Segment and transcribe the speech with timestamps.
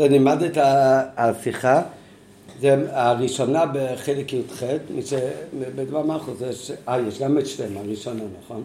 [0.00, 0.58] נלמד את
[1.16, 1.82] השיחה,
[2.60, 4.62] זה הראשונה בחלק י"ח,
[5.76, 8.62] בדבר מלכוס, אה, יש גם את שתיהם, הראשונה, נכון?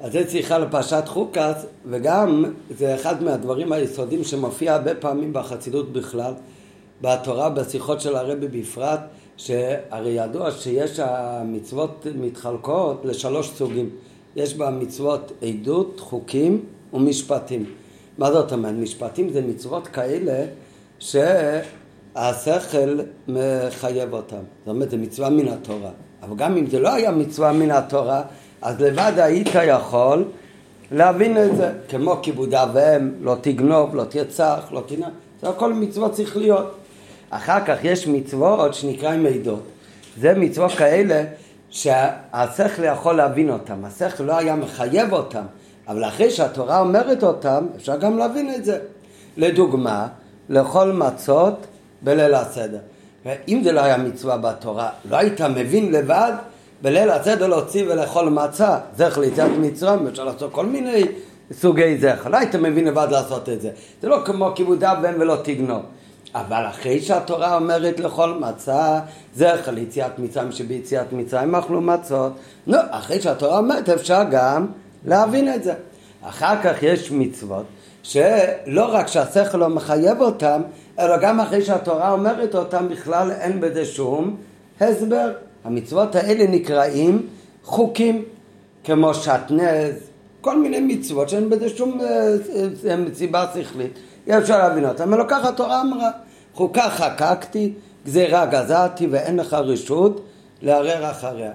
[0.00, 2.44] אז זה שיחה לפרשת חוקס, וגם
[2.78, 6.32] זה אחד מהדברים היסודיים שמופיע הרבה פעמים בחסידות בכלל,
[7.02, 9.00] בתורה, בשיחות של הרבי בפרט,
[9.36, 13.90] שהרי ידוע שיש המצוות מתחלקות לשלוש סוגים.
[14.36, 17.64] יש בה מצוות עדות, חוקים ומשפטים.
[18.18, 18.74] מה זאת אומרת?
[18.74, 20.44] משפטים זה מצוות כאלה
[20.98, 22.98] שהשכל
[23.28, 24.36] מחייב אותם.
[24.36, 25.90] זאת אומרת, זה מצווה מן התורה.
[26.22, 28.22] אבל גם אם זה לא היה מצווה מן התורה,
[28.62, 30.24] אז לבד היית יכול
[30.92, 31.72] להבין את זה.
[31.88, 35.06] כמו כיבוד אב ואם, לא תגנוב, לא תרצח, לא תנא.
[35.42, 36.74] זה הכל מצוות להיות.
[37.30, 39.62] אחר כך יש מצוות שנקראים מידות.
[40.20, 41.24] זה מצוות כאלה
[41.70, 43.84] שהשכל יכול להבין אותם.
[43.84, 45.42] השכל לא היה מחייב אותם,
[45.88, 48.78] אבל אחרי שהתורה אומרת אותם, אפשר גם להבין את זה.
[49.36, 50.06] לדוגמה,
[50.48, 51.66] לאכול מצות
[52.02, 52.78] בליל הסדר.
[53.26, 56.32] ואם זה לא היה מצווה בתורה, לא היית מבין לבד
[56.82, 61.04] בליל הסדר להוציא ולאכול מצה, זכר ליציאת מצרים, אפשר לעשות כל מיני
[61.52, 63.70] סוגי זכר, לא היית מבין לבד לעשות את זה.
[64.02, 65.82] זה לא כמו כיבוד אב ולא תגנוב.
[66.34, 69.00] אבל אחרי שהתורה אומרת לכל מצה,
[69.34, 72.32] זכר ליציאת מצרים שביציאת מצרים אכלו מצות,
[72.66, 74.66] נו, אחרי שהתורה אומרת אפשר גם
[75.04, 75.74] להבין את זה.
[76.22, 77.64] אחר כך יש מצוות
[78.02, 80.62] שלא רק שהשכל לא מחייב אותם,
[80.98, 84.36] אלא גם אחרי שהתורה אומרת אותם בכלל אין בזה שום
[84.80, 85.32] הסבר.
[85.64, 87.26] המצוות האלה נקראים
[87.64, 88.24] חוקים,
[88.84, 89.94] כמו שעטנז,
[90.40, 92.00] כל מיני מצוות שאין בזה שום
[93.14, 93.98] סיבה אה, אה, שכלית.
[94.26, 96.10] אי אפשר להבין אותם, אלא ככה התורה אמרה,
[96.54, 97.72] חוקה חקקתי,
[98.06, 100.24] גזירה גזרתי ואין לך רשות
[100.62, 101.52] לערער אחריה.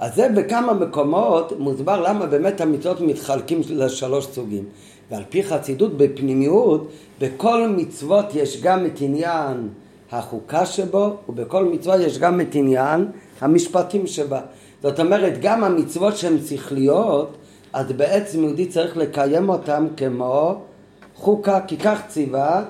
[0.00, 4.64] אז זה בכמה מקומות מוסבר למה באמת המצוות מתחלקים לשלוש סוגים.
[5.10, 6.88] ועל פי חסידות בפנימיות,
[7.20, 9.68] בכל מצוות יש גם את עניין
[10.12, 13.06] החוקה שבו, ובכל מצווה יש גם את עניין
[13.40, 14.40] המשפטים שבה.
[14.82, 17.36] זאת אומרת, גם המצוות שהן שכליות,
[17.72, 20.60] אז בעצם יהודי צריך לקיים אותן כמו
[21.14, 22.64] חוקה, כי כך ציווה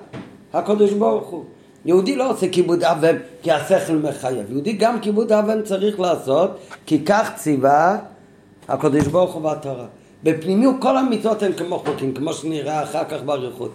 [0.53, 1.44] הקדוש ברוך הוא.
[1.84, 6.50] יהודי לא עושה כיבוד אבן כי השכל מחייב, יהודי גם כיבוד אבן צריך לעשות
[6.86, 7.98] כי כך ציווה
[8.68, 9.86] הקדוש ברוך הוא בתורה.
[10.22, 13.70] בפנימיות כל המצוות הן כמו חוקים, כמו שנראה אחר כך באריכות.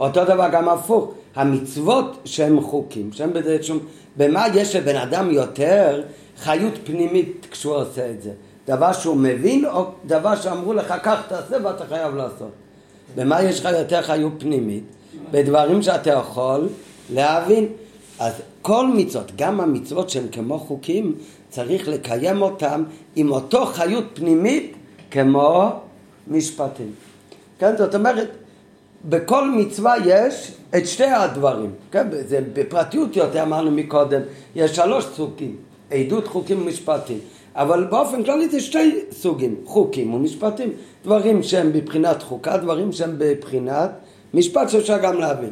[0.00, 3.78] אותו דבר גם הפוך, המצוות שהן חוקים, שהן בזה שום...
[4.16, 6.02] במה יש לבן אדם יותר
[6.38, 8.30] חיות פנימית כשהוא עושה את זה?
[8.68, 12.50] דבר שהוא מבין או דבר שאמרו לך כך תעשה ואתה חייב לעשות?
[13.14, 14.84] במה יש לך יותר חיות פנימית?
[15.30, 16.68] בדברים שאתה יכול
[17.14, 17.68] להבין.
[18.18, 18.32] אז
[18.62, 21.14] כל מצוות, גם המצוות שהן כמו חוקים,
[21.48, 22.84] צריך לקיים אותם
[23.16, 24.72] עם אותו חיות פנימית
[25.10, 25.70] כמו
[26.28, 26.92] משפטים.
[27.58, 28.30] כן, זאת אומרת,
[29.04, 31.70] בכל מצווה יש את שתי הדברים.
[31.90, 34.20] כן, זה בפרטיות יותר אמרנו מקודם,
[34.56, 35.56] יש שלוש סוגים,
[35.90, 37.18] עדות, חוקים ומשפטים.
[37.54, 40.70] אבל באופן כללי זה שתי סוגים, חוקים ומשפטים.
[41.04, 43.90] דברים שהם בבחינת חוקה, דברים שהם בבחינת
[44.34, 45.50] משפט שאפשר גם להבין.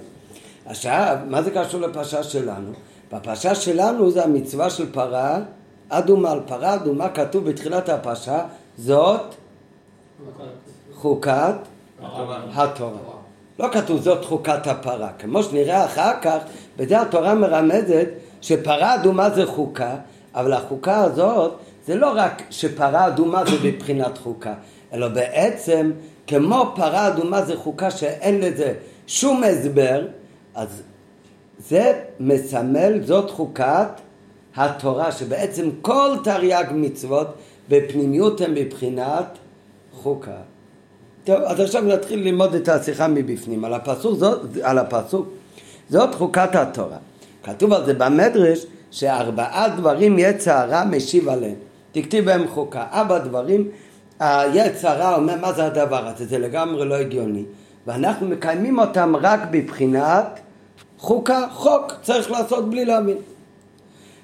[0.67, 2.73] עכשיו, מה זה קשור לפרשה שלנו?
[3.13, 5.39] בפרשה שלנו זה המצווה של פרה
[5.89, 6.31] אדומה.
[6.31, 8.45] על פרה אדומה כתוב בתחילת הפרשה,
[8.77, 9.35] זאת
[10.95, 11.55] חוקת
[12.55, 12.99] התורה.
[13.59, 15.09] לא כתוב זאת חוקת הפרה.
[15.19, 16.39] כמו שנראה אחר כך,
[16.77, 18.09] בזה התורה מרמזת
[18.41, 19.97] שפרה אדומה זה חוקה,
[20.35, 24.55] אבל החוקה הזאת זה לא רק שפרה אדומה זה בבחינת חוקה,
[24.93, 25.93] אלא בעצם
[26.27, 28.75] כמו פרה אדומה זה חוקה שאין לזה
[29.07, 30.07] שום הסבר,
[30.57, 30.83] אז
[31.59, 33.89] זה מסמל, זאת חוקת
[34.57, 37.27] התורה, שבעצם כל תרי"ג מצוות
[37.69, 39.39] בפנימיות הם בבחינת
[39.93, 40.37] חוקה.
[41.25, 43.65] טוב, אז עכשיו נתחיל ללמוד את השיחה מבפנים.
[43.65, 45.29] על הפסוק, זאת, על הפסוק,
[45.89, 46.99] זאת חוקת התורה.
[47.43, 51.55] כתוב על זה במדרש שארבעה דברים יצר הרע משיב עליהם.
[51.93, 52.87] תכתיב בהם חוקה.
[52.93, 53.69] ארבע דברים,
[54.21, 57.45] היצר הרע אומר מה זה הדבר הזה, זה לגמרי לא הגיוני.
[57.87, 60.41] ואנחנו מקיימים אותם רק בבחינת
[60.99, 63.17] חוקה, חוק, צריך לעשות בלי להבין.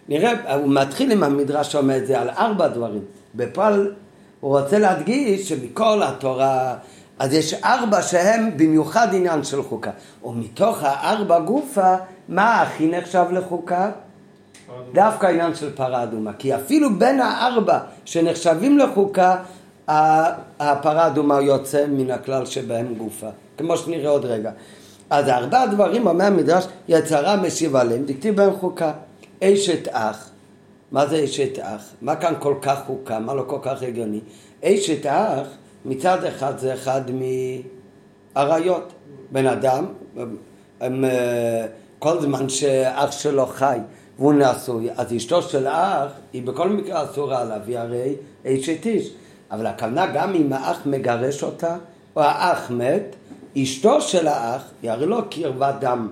[0.08, 3.02] נראה, הוא מתחיל עם המדרש שאומר את זה על ארבע דברים.
[3.34, 3.94] בפועל
[4.40, 6.74] הוא רוצה להדגיש שמכל התורה,
[7.18, 9.90] אז יש ארבע שהם במיוחד עניין של חוקה.
[10.24, 11.94] ומתוך הארבע גופה,
[12.28, 13.90] מה הכי נחשב לחוקה?
[14.94, 16.32] דווקא העניין של פרה אדומה.
[16.32, 19.36] כי אפילו בין הארבע שנחשבים לחוקה,
[19.88, 23.28] הפרה אדומה יוצא מן הכלל שבהם גופה.
[23.58, 24.50] כמו שנראה עוד רגע.
[25.12, 28.92] אז ארבע דברים אומר המדרש, יצרה משיב עליהם, דכתיב בהם חוקה.
[29.42, 30.30] אשת אח,
[30.92, 31.82] מה זה אשת אח?
[32.02, 33.18] מה כאן כל כך חוקה?
[33.18, 34.20] מה לא כל כך הגיוני?
[34.64, 35.46] אשת אח,
[35.84, 37.00] מצד אחד זה אחד
[38.34, 38.92] מאריות.
[39.32, 39.84] בן אדם,
[40.80, 41.66] הם, אה,
[41.98, 43.78] כל זמן שאח שלו חי
[44.18, 48.14] והוא נשוי, אז אשתו של האח היא בכל מקרה אסורה עליו, היא הרי
[48.46, 49.10] אשת איש.
[49.50, 51.76] אבל הכוונה גם אם האח מגרש אותה,
[52.16, 53.16] או האח מת,
[53.56, 56.08] אשתו של האח היא הרי לא קרבת דם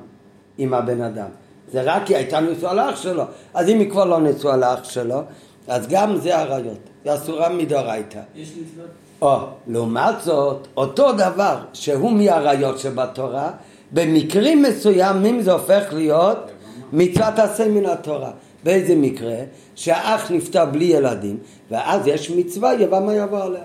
[0.59, 1.29] עם הבן אדם.
[1.73, 3.23] זה רק היא הייתה נשואה לאח שלו.
[3.55, 5.21] אז אם היא כבר לא נשואה לאח שלו,
[5.69, 6.79] אז גם זה עריות.
[7.05, 8.21] זה אסורה מדאורייתא.
[8.37, 8.91] יש מצוות?
[9.23, 13.51] או, לעומת זאת, אותו דבר שהוא מהעריות שבתורה,
[13.93, 16.51] במקרים מסוימים זה הופך להיות
[16.93, 18.31] מצוות עשה מן התורה.
[18.65, 19.37] באיזה מקרה?
[19.75, 21.39] שהאח נפטר בלי ילדים,
[21.71, 23.63] ואז יש מצווה יבמה יבוא עליה.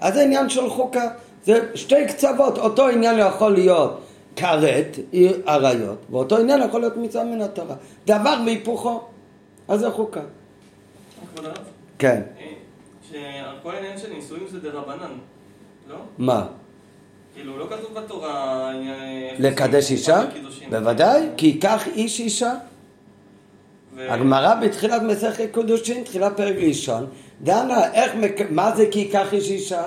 [0.00, 1.08] אז זה עניין של חוקה.
[1.46, 4.00] זה שתי קצוות, אותו עניין יכול להיות
[4.36, 4.98] כרת,
[5.46, 7.74] עריות, ואותו עניין יכול להיות מצווה מן התורה.
[8.06, 9.00] דבר והיפוכו.
[9.68, 10.20] אז זה חוקה.
[11.98, 12.22] כן.
[12.40, 12.52] אה,
[13.10, 15.12] שכל העניין של נישואים זה דרבנן,
[15.88, 15.96] לא?
[16.18, 16.46] מה?
[17.34, 18.72] כאילו, לא כתוב בתורה...
[18.74, 20.24] אה, לקדש אישה?
[20.70, 22.54] בוודאי, כי ייקח איש אישה.
[23.98, 27.06] הגמרא בתחילת מסכת קידושין, תחילת פרק ראשון,
[27.42, 28.12] דנה איך,
[28.50, 29.82] מה זה כי ייקח איש אישה?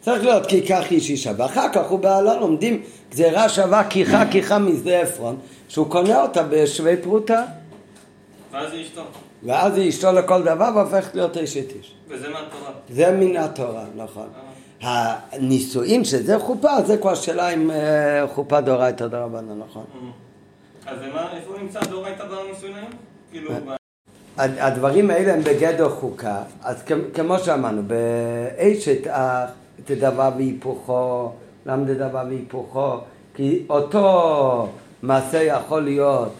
[0.00, 4.58] צריך להיות כי ייקח איש אישה, ואחר כך הוא בעלה לומדים גזירה שווה כיחה כיחה
[4.58, 5.38] משדה עפרון,
[5.68, 7.44] שהוא קונה אותה בשווה פרוטה,
[8.52, 9.02] ואז היא אשתו.
[9.42, 11.94] ואז היא אשתו לכל דבר והופכת להיות אשת איש.
[12.08, 12.70] וזה מהתורה.
[12.90, 14.28] זה מן התורה, נכון.
[14.82, 19.84] אה, הנישואין שזה חופה, זה כבר שאלה אם אה, חופה דאורייתא דרבנן, נכון.
[19.94, 20.92] אה.
[20.92, 20.98] אז
[21.32, 22.90] איפה נמצא דאורייתא בנישואין היום?
[23.30, 23.50] כאילו,
[24.38, 26.82] הדברים האלה הם בגדר חוקה, אז
[27.14, 29.06] כמו שאמרנו, באשת
[29.80, 31.32] אח תדבר והיפוכו,
[31.66, 32.96] למה תדבר והיפוכו?
[33.34, 34.68] כי אותו
[35.02, 36.32] מעשה יכול להיות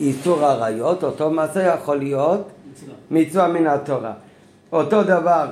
[0.00, 2.94] איסור עריות, אותו מעשה יכול להיות מצווה.
[3.10, 4.12] מצווה מן התורה.
[4.72, 5.46] אותו דבר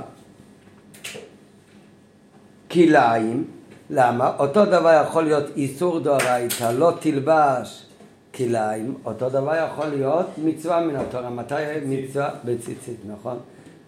[2.71, 3.45] כלאיים,
[3.91, 4.33] למה?
[4.39, 7.87] אותו דבר יכול להיות איסור דאורייתא, לא תלבש
[8.35, 11.31] כלאיים, אותו דבר יכול להיות מצווה מן התורה.
[11.31, 11.55] מתי
[11.87, 12.31] מצווה?
[12.45, 13.39] בציצית, נכון?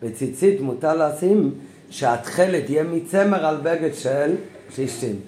[0.03, 1.55] בציצית מותר לשים
[1.91, 4.35] שהתכלת יהיה מצמר על בגד של
[4.71, 5.21] שישים.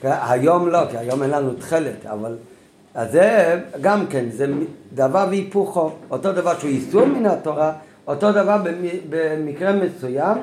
[0.00, 0.12] כן?
[0.28, 2.36] היום לא, כי היום אין לנו תכלת, אבל...
[2.94, 4.46] אז זה גם כן, זה
[4.94, 5.90] דבר והיפוכו.
[6.10, 7.72] אותו דבר שהוא איסור מן התורה,
[8.06, 10.38] אותו דבר במ- במקרה מסוים,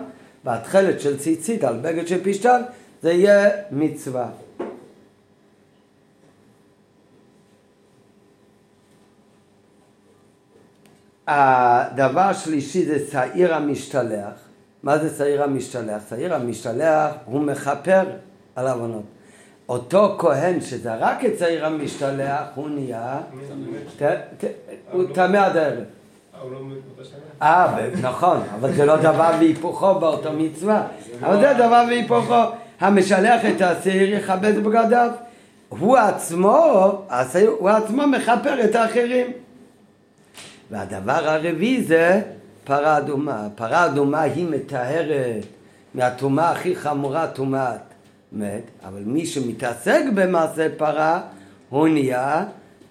[0.46, 2.62] בתכלת של ציצית על בגד של פשטן,
[3.02, 4.28] זה יהיה מצווה.
[11.28, 14.47] הדבר השלישי זה שעיר המשתלח.
[14.84, 16.02] מה זה שעיר המשתלח?
[16.10, 18.04] שעיר המשתלח הוא מכפר
[18.56, 19.04] על עוונות.
[19.70, 23.20] אותו כהן שזרק את שעיר המשתלח, הוא נהיה,
[24.92, 25.84] הוא טמא עד הערב.
[26.52, 26.58] לא?
[27.42, 30.88] אה, נכון, אבל זה לא דבר והיפוכו באותו מצווה.
[31.22, 32.44] אבל זה דבר והיפוכו.
[32.80, 35.12] המשלח את השעיר יכבד בגדיו.
[35.70, 37.04] הוא עצמו,
[37.60, 39.32] הוא עצמו מכפר את האחרים.
[40.72, 42.22] והדבר הרביעי זה
[42.68, 43.48] פרה אדומה.
[43.56, 45.44] פרה אדומה היא מטהרת
[45.94, 47.80] מהטומאה הכי חמורה, טומאת
[48.32, 51.22] מת, אבל מי שמתעסק במעשה פרה,
[51.70, 52.46] הוא נהיה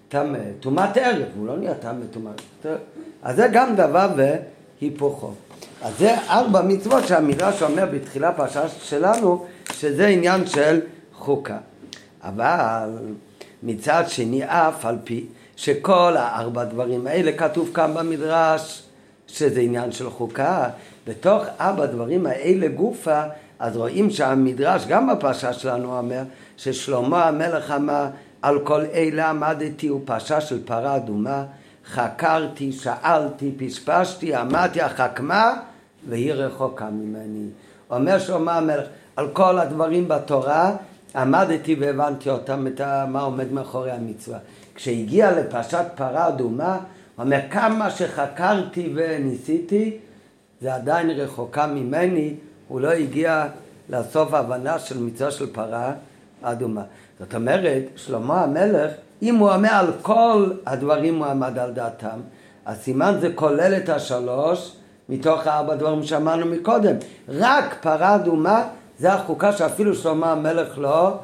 [0.09, 0.39] טמא.
[0.59, 2.41] טומאת ערב, הוא לא נהיה טמא, טומאת...
[3.23, 5.33] אז זה גם דבר והיפוכו.
[5.81, 10.79] אז זה ארבע מצוות שהמדרש אומר בתחילה פרשה שלנו, שזה עניין של
[11.13, 11.57] חוקה.
[12.23, 12.89] אבל
[13.63, 15.25] מצד שני, אף על פי
[15.55, 18.86] שכל הארבע דברים האלה כתוב כאן במדרש
[19.27, 20.69] שזה עניין של חוקה,
[21.07, 23.21] בתוך ארבע דברים האלה גופה,
[23.59, 26.23] אז רואים שהמדרש, גם בפרשה שלנו אומר,
[26.57, 28.05] ששלמה המלך אמר,
[28.41, 31.45] על כל אלה עמדתי, הוא פרשה של פרה אדומה,
[31.85, 35.53] חקרתי, שאלתי, פשפשתי, אמרתי, החכמה,
[36.09, 37.47] והיא רחוקה ממני.
[37.89, 40.71] אומר שלמה המלך, על כל הדברים בתורה,
[41.15, 42.65] עמדתי והבנתי אותם,
[43.07, 44.37] מה עומד מאחורי המצווה.
[44.75, 46.79] כשהגיע לפרשת פרה אדומה,
[47.19, 49.97] אומר, כמה שחקרתי וניסיתי,
[50.61, 52.33] זה עדיין רחוקה ממני,
[52.67, 53.47] הוא לא הגיע
[53.89, 55.93] לסוף ההבנה של מצווה של פרה
[56.41, 56.83] אדומה.
[57.19, 62.19] זאת אומרת, שלמה המלך, אם הוא אומר על כל הדברים הוא עמד על דעתם,
[62.65, 64.75] אז סימן זה כולל את השלוש
[65.09, 66.95] מתוך הארבע דברים שאמרנו מקודם.
[67.29, 68.67] רק פרה אדומה
[68.99, 71.17] זה החוקה שאפילו שלמה המלך לא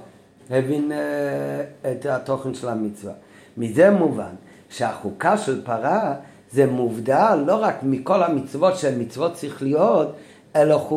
[0.49, 3.13] הבין אה, את התוכן של המצווה.
[3.57, 4.35] מזה מובן
[4.73, 6.13] שהחוקה של פרה
[6.51, 10.15] זה מובדל לא רק מכל המצוות שהן מצוות שכליות,
[10.55, 10.89] אלא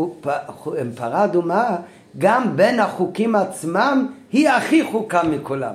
[0.94, 1.76] פרה אדומה
[2.18, 5.74] גם בין החוקים עצמם היא הכי חוקה מכולם.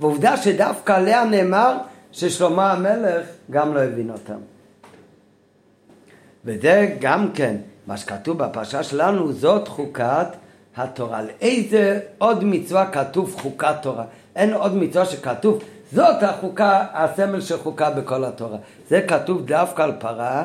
[0.00, 1.76] ועובדה שדווקא עליה נאמר
[2.12, 4.38] ששלמה המלך גם לא הבין אותם.
[6.44, 7.56] וזה גם כן,
[7.86, 10.26] מה שכתוב בפרשה שלנו, זאת חוקת
[10.76, 11.18] התורה.
[11.18, 14.04] על איזה עוד מצווה כתוב חוקת תורה?
[14.36, 18.58] אין עוד מצווה שכתוב, זאת החוקה, הסמל של חוקה בכל התורה.
[18.88, 20.44] זה כתוב דווקא על פרה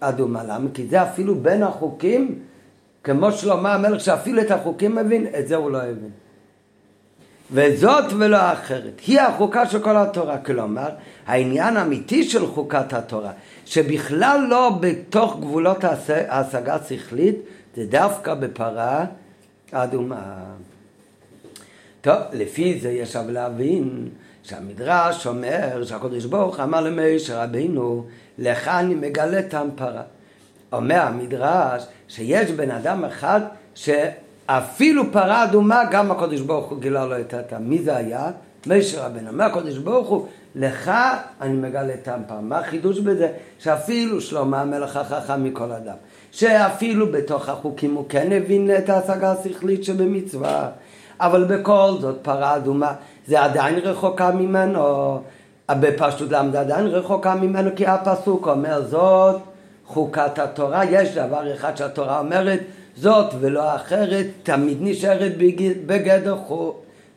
[0.00, 0.44] אדומה.
[0.44, 0.70] למה?
[0.74, 2.38] כי זה אפילו בין החוקים,
[3.04, 6.10] כמו שלמה המלך שאפילו את החוקים מבין, את זה הוא לא הבין.
[7.52, 9.00] וזאת ולא אחרת.
[9.06, 10.38] היא החוקה של כל התורה.
[10.38, 10.88] כלומר,
[11.26, 13.32] העניין האמיתי של חוקת התורה,
[13.64, 15.84] שבכלל לא בתוך גבולות
[16.28, 17.36] ההשגה השכלית,
[17.76, 19.04] זה דווקא בפרה
[19.72, 20.44] אדומה.
[22.00, 24.08] טוב, לפי זה יש אבל להבין
[24.48, 28.04] שהמדרש אומר שהקדוש ברוך אמר למשה רבינו,
[28.38, 30.02] לך אני מגלה טעם פרה.
[30.72, 33.40] אומר המדרש שיש בן אדם אחד
[33.74, 37.70] שאפילו פרה אדומה גם הקדוש ברוך הוא גילה לו את הטעם.
[37.70, 38.30] מי זה היה?
[38.66, 39.30] משה רבינו.
[39.30, 40.90] אומר הקדוש ברוך הוא, לך
[41.40, 42.40] אני מגלה טעם פרה.
[42.40, 43.28] מה החידוש בזה?
[43.58, 45.96] שאפילו שלמה המלך החכם מכל אדם.
[46.32, 50.70] שאפילו בתוך החוקים הוא כן הבין את ההשגה השכלית שבמצווה.
[51.20, 52.94] אבל בכל זאת פרה אדומה
[53.28, 55.20] זה עדיין רחוקה ממנו,
[55.70, 59.36] בפשטות למדה עדיין רחוקה ממנו כי הפסוק אומר זאת
[59.86, 62.60] חוקת התורה, יש דבר אחד שהתורה אומרת
[62.96, 65.32] זאת ולא אחרת, תמיד נשארת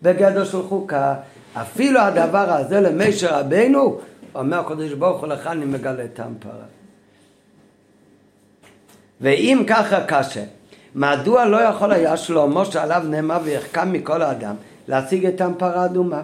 [0.01, 1.15] בגדר, של חוקה.
[1.53, 3.99] אפילו הדבר הזה למשה רבנו,
[4.35, 6.65] אומר הקדוש ברוך הוא לך אני מגלה טעם פרה.
[9.21, 10.43] ואם ככה קשה,
[10.95, 14.55] מדוע לא יכול היה שלמה שעליו נאמר ויחכם מכל האדם
[14.89, 16.21] להשיג את פרה אדומה?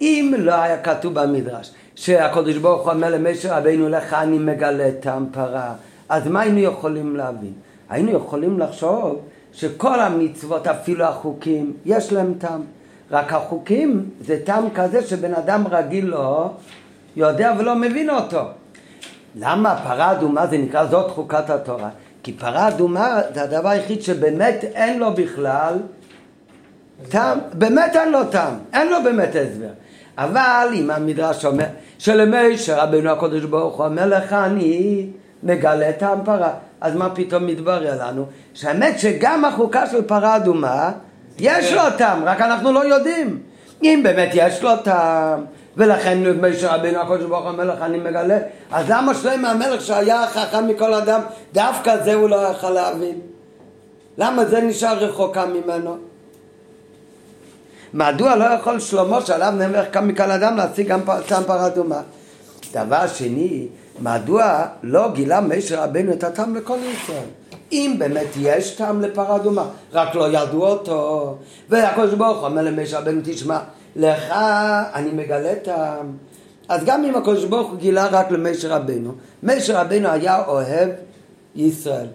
[0.00, 5.06] אם לא היה כתוב במדרש שהקדוש ברוך הוא אומר למשה רבינו לך אני מגלה את
[5.32, 5.74] פרה
[6.08, 7.52] אז מה היינו יכולים להבין?
[7.90, 9.20] היינו יכולים לחשוב
[9.52, 12.62] שכל המצוות, אפילו החוקים, יש להם טעם.
[13.10, 16.50] רק החוקים זה טעם כזה שבן אדם רגיל לא
[17.16, 18.40] יודע ולא מבין אותו.
[19.36, 21.88] למה פרה אדומה זה נקרא זאת חוקת התורה?
[22.22, 25.74] כי פרה אדומה זה הדבר היחיד שבאמת אין לו בכלל
[27.08, 29.68] טעם, באמת אין לו טעם, אין לו באמת הסבר.
[30.18, 31.64] אבל אם המדרש אומר
[31.98, 35.06] שלמשה רבנו הקדוש ברוך הוא אומר לך אני
[35.42, 38.26] מגלה טעם פרה, אז מה פתאום מתברר לנו?
[38.54, 40.90] שהאמת שגם החוקה של פרה אדומה
[41.38, 43.38] יש לו טעם, רק אנחנו לא יודעים.
[43.82, 45.44] אם באמת יש לו טעם,
[45.76, 48.38] ולכן משה רבינו הקדוש ברוך הוא המלך אני מגלה
[48.72, 51.20] אז למה שלמה המלך שהיה חכם מכל אדם
[51.52, 53.20] דווקא זה הוא לא יכול להבין
[54.18, 55.96] למה זה נשאר רחוקה ממנו
[57.94, 62.00] מדוע לא יכול שלמה שעליו נאמר חכם מכל אדם להשיג גם טעם פרה אדומה
[62.72, 63.68] דבר שני
[64.00, 67.26] מדוע לא גילה משה רבינו את הטעם לכל ישראל?
[67.72, 71.36] אם באמת יש טעם לפרה אדומה רק לא ידעו אותו.
[71.68, 73.58] והקדוש ברוך הוא אומר למשה רבינו תשמע
[73.96, 74.32] לך
[74.94, 76.00] אני מגלה ה...
[76.68, 80.88] אז גם אם הקדוש ברוך הוא גילה רק למשה רבנו, משה רבנו היה אוהב
[81.56, 82.06] ישראל.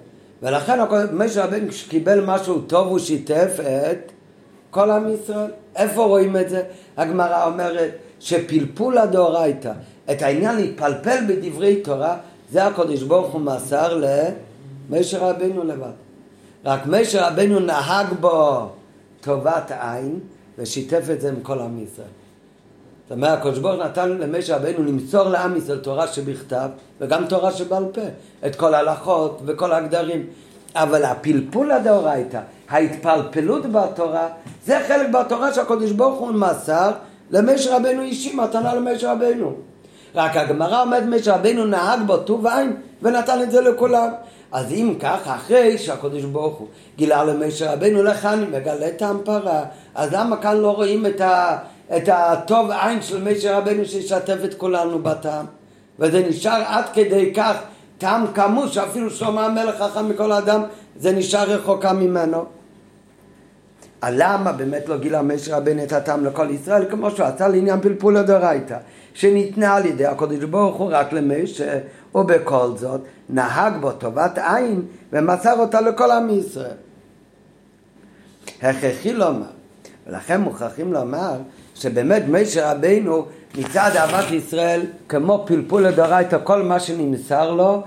[0.44, 0.80] ולכן
[1.14, 4.12] משה רבנו כשקיבל משהו טוב הוא שיתף את
[4.72, 5.52] כל עם ישראל.
[5.76, 6.64] איפה רואים את זה?
[6.98, 9.72] הגמרא אומרת שפלפול הדאורייתא,
[10.12, 12.18] את העניין להתפלפל בדברי תורה,
[12.52, 14.02] זה הקדוש ברוך הוא מסר
[14.90, 15.92] למשה רבנו לבד.
[16.66, 18.70] רק משה רבנו נהג בו
[19.22, 20.20] טובת עין
[20.58, 22.08] ושיתף את זה עם כל עם ישראל.
[23.04, 26.70] זאת אומרת, הקדוש ברוך נתן למשה רבנו למסור לעם ישראל תורה שבכתב
[27.02, 28.02] וגם תורה שבעל פה,
[28.46, 30.28] את כל ההלכות וכל הגדרים.
[30.78, 34.28] אבל הפלפול הדאורייתא, ההתפלפלות בתורה,
[34.66, 36.92] זה חלק בתורה שהקדוש ברוך הוא מסר
[37.32, 39.54] למשה רבנו אישי, מתנה למשה רבנו.
[40.16, 44.10] רק הגמרא אומרת משה רבנו נהג בו טוב עין ונתן את זה לכולם.
[44.52, 46.68] אז אם כך, אחרי שהקדוש ברוך הוא
[46.98, 49.64] גילה למשה רבנו אני מגלה טעם פרה,
[49.96, 51.58] אז למה כאן לא רואים את, ה,
[51.98, 55.46] את הטוב עין של משה רבנו שישתף את כולנו בטעם?
[56.00, 57.56] וזה נשאר עד כדי כך
[57.98, 60.64] טעם כמוס שאפילו שלמה המלך חכם מכל אדם
[60.96, 62.46] זה נשאר רחוקה ממנו.
[64.04, 68.18] למה באמת לא גילה משה רבנו את הטעם לכל ישראל כמו שהוא עשה לעניין פלפול
[68.18, 68.78] הדורייתא
[69.14, 71.80] שניתנה על ידי הקדוש ברוך הוא רק למשה
[72.16, 74.82] ובכל זאת נהג בו טובת עין
[75.14, 76.78] ומסר אותה לכל עם ישראל.
[78.62, 79.46] הכרחי לומר,
[80.08, 81.38] ולכן מוכרחים לומר
[81.76, 83.26] שבאמת משה רבינו
[83.58, 87.82] מצד אהבת ישראל כמו פלפול לדורייתא כל מה שנמסר לו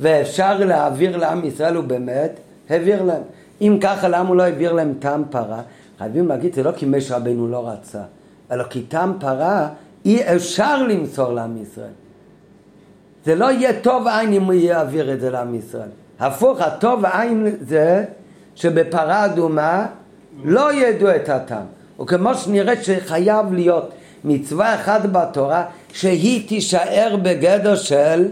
[0.00, 2.30] ואפשר להעביר לעם ישראל הוא באמת
[2.70, 3.22] העביר להם.
[3.60, 5.60] אם ככה למה הוא לא העביר להם טעם פרה?
[5.98, 8.02] חייבים להגיד זה לא כי משה רבינו לא רצה,
[8.52, 9.68] אלא כי טעם פרה
[10.04, 11.94] אי אפשר למסור לעם ישראל.
[13.24, 15.88] זה לא יהיה טוב עין אם הוא יעביר את זה לעם ישראל.
[16.20, 18.04] הפוך, הטוב עין זה
[18.54, 19.86] שבפרה אדומה
[20.44, 21.66] לא ידעו את הטעם.
[22.00, 23.90] וכמו שנראה שחייב להיות
[24.24, 28.28] מצווה אחת בתורה שהיא תישאר בגדר של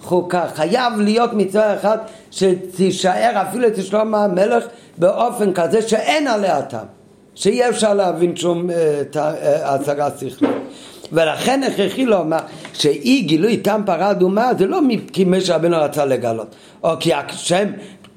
[0.00, 0.46] חוקה.
[0.54, 4.64] חייב להיות מצווה אחת שתישאר אפילו את שלום המלך
[4.98, 6.86] באופן כזה שאין עליה טעם.
[7.34, 10.50] שיהיה אפשר להבין שום אה, אה, השגה שכלית.
[11.12, 12.38] ולכן הכרחי לומר
[12.72, 14.80] שאי גילוי טעם פרה אדומה זה לא
[15.12, 17.68] כי משה רבנו רצה לגלות או כי השם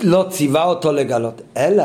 [0.01, 1.84] לא ציווה אותו לגלות אלא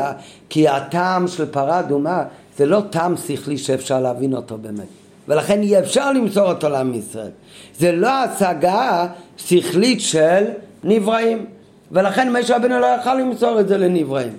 [0.49, 2.23] כי הטעם של פרה אדומה
[2.57, 4.98] זה לא טעם שכלי שאפשר להבין אותו באמת
[5.29, 7.31] ולכן אי אפשר למסור אותו לעם ישראל
[7.77, 9.07] זה לא השגה
[9.37, 10.45] שכלית של
[10.83, 11.45] נבראים
[11.91, 14.37] ולכן משה רבנו לא יכל למסור את זה לנבראים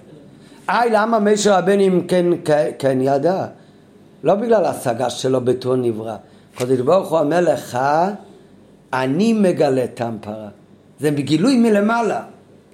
[0.68, 3.46] היי למה משה רבנו אם כן, כן, כן ידע
[4.24, 6.16] לא בגלל ההשגה שלו בתור נברא.
[6.54, 7.78] הקדוש ברוך הוא אומר לך,
[8.92, 10.48] אני מגלה טעם פרה.
[11.00, 12.22] זה בגילוי מלמעלה.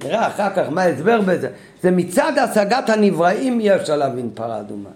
[0.04, 1.48] נראה אחר כך מה ההסבר בזה.
[1.82, 4.90] זה מצד השגת הנבראים אי אפשר להבין פרה אדומה.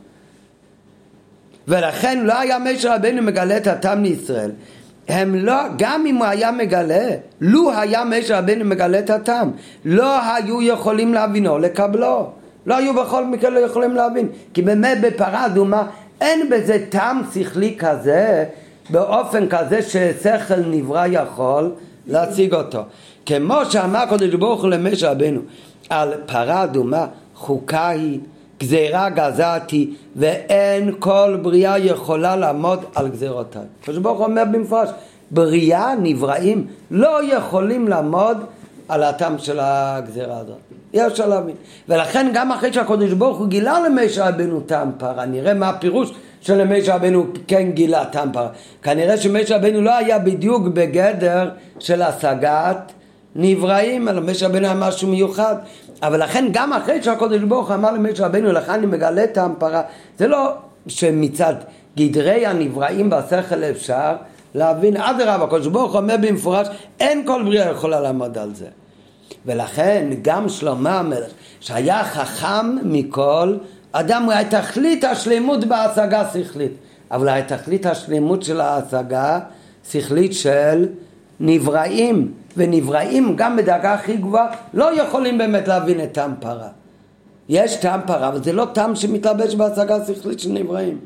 [1.68, 4.50] ולכן לא היה משה רבנו מגלה את הטעם לישראל.
[5.08, 7.08] הם לא, גם אם הוא היה מגלה,
[7.40, 9.50] לו היה משה רבנו מגלה את הטעם,
[9.84, 12.30] לא היו יכולים להבינו, לקבלו.
[12.66, 14.28] לא היו בכל מקרה לא יכולים להבין.
[14.54, 15.86] כי באמת בפרה אדומה
[16.20, 18.44] אין בזה טעם שכלי כזה,
[18.90, 21.72] באופן כזה ששכל נברא יכול
[22.06, 22.82] להציג אותו.
[23.26, 25.40] כמו שאמר הקדוש ברוך הוא למשה רבנו
[25.90, 28.20] על פרה אדומה, חוקה היא,
[28.60, 33.62] גזירה גזעתי, ואין כל בריאה יכולה לעמוד על גזירותיי.
[33.82, 34.88] הקדוש ברוך הוא אומר במפורש,
[35.30, 38.36] בריאה, נבראים, לא יכולים לעמוד
[38.88, 40.56] על הטעם של הגזירה הזאת.
[41.06, 41.54] אפשר להבין.
[41.88, 46.64] ולכן גם אחרי שהקדוש ברוך הוא גילה למשה רבנו טעם פרה, נראה מה הפירוש של
[46.64, 48.48] משה רבנו כן גילה טעם פרה.
[48.82, 52.92] כנראה שמשה רבנו לא היה בדיוק בגדר של השגת
[53.36, 55.56] נבראים, אלא משה רבנו היה משהו מיוחד.
[56.02, 59.82] אבל לכן גם אחרי שהקדוש ברוך אמר למשה רבנו, לך אני מגלה טעם פרה,
[60.18, 60.52] זה לא
[60.86, 61.54] שמצד
[61.96, 64.16] גדרי הנבראים בשכל אפשר
[64.54, 66.68] להבין, אדרבה, הקדוש ברוך אומר במפורש,
[67.00, 68.66] אין כל בריאה יכולה לעמוד על זה.
[69.46, 73.56] ולכן גם שלמה המלך, שהיה חכם מכל
[73.92, 76.72] אדם, הוא תכלית השלמות בהשגה שכלית,
[77.10, 79.38] אבל תכלית השלמות של ההשגה
[79.90, 80.86] שכלית של
[81.40, 86.68] נבראים, ונבראים גם בדרגה הכי גבוהה לא יכולים באמת להבין את טעם פרה.
[87.48, 90.98] יש טעם פרה, אבל זה לא טעם שמתלבש בהשגה שכלית של נבראים.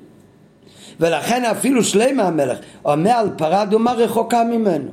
[1.00, 4.90] ולכן אפילו שלמה המלך אומר על פרה אדומה רחוקה ממנו.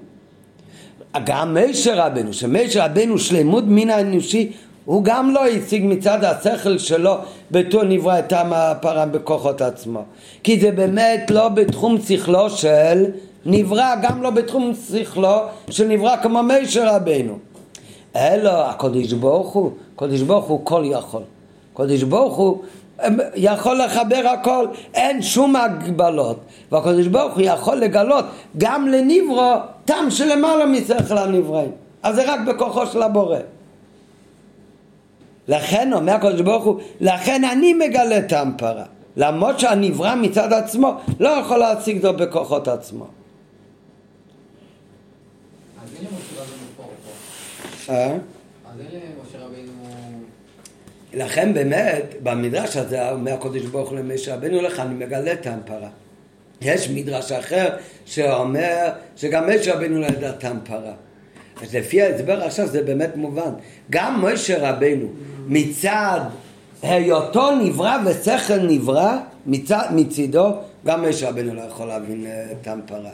[1.26, 4.52] גם משה רבנו, שמשה רבנו שלמות מן האנושי,
[4.86, 7.16] הוא גם לא השיג מצד השכל שלו
[7.52, 10.04] בתור נברא את טעם הפרה בכוחות עצמו.
[10.44, 13.06] כי זה באמת לא בתחום שכלו של
[13.46, 15.38] נברא, גם לא בתחום שכלו
[15.70, 17.38] של נברא כמו משה רבנו.
[18.16, 21.22] אלא הקדוש ברוך הוא, הקדוש ברוך הוא כל יכול.
[21.74, 22.62] הקדוש ברוך הוא
[23.36, 26.40] יכול לחבר הכל, אין שום הגבלות.
[26.72, 28.26] והקדוש ברוך הוא יכול לגלות
[28.58, 29.54] גם לנברו
[29.86, 31.72] טעם שלמעלה משכל הנבראים.
[32.04, 33.38] אז זה רק בכוחו של הבורא.
[35.48, 38.84] לכן אומר הקדוש ברוך הוא, לכן אני מגלה טעם פרה.
[39.18, 43.06] למרות שהנברא מצד עצמו לא יכול להשיג זאת בכוחות עצמו.
[45.84, 47.81] אז אין למשה רבנו פה פה.
[47.92, 48.18] אה?
[51.14, 55.90] לכן באמת, במדרש הזה אומר הקדוש ברוך הוא למשה רבנו לך, אני מגלה טעם פרה.
[56.62, 57.70] יש מדרש אחר
[58.06, 60.94] שאומר שגם משה רבנו לא ידע טעם פרה.
[61.62, 63.52] אז לפי ההסבר עכשיו זה באמת מובן.
[63.90, 65.08] גם משה רבנו
[65.48, 66.22] מצד
[66.82, 70.54] היותו נברא ושכל נברא, מצד, מצידו,
[70.86, 73.12] גם משה רבנו לא יכול להבין אה, טעם פרה.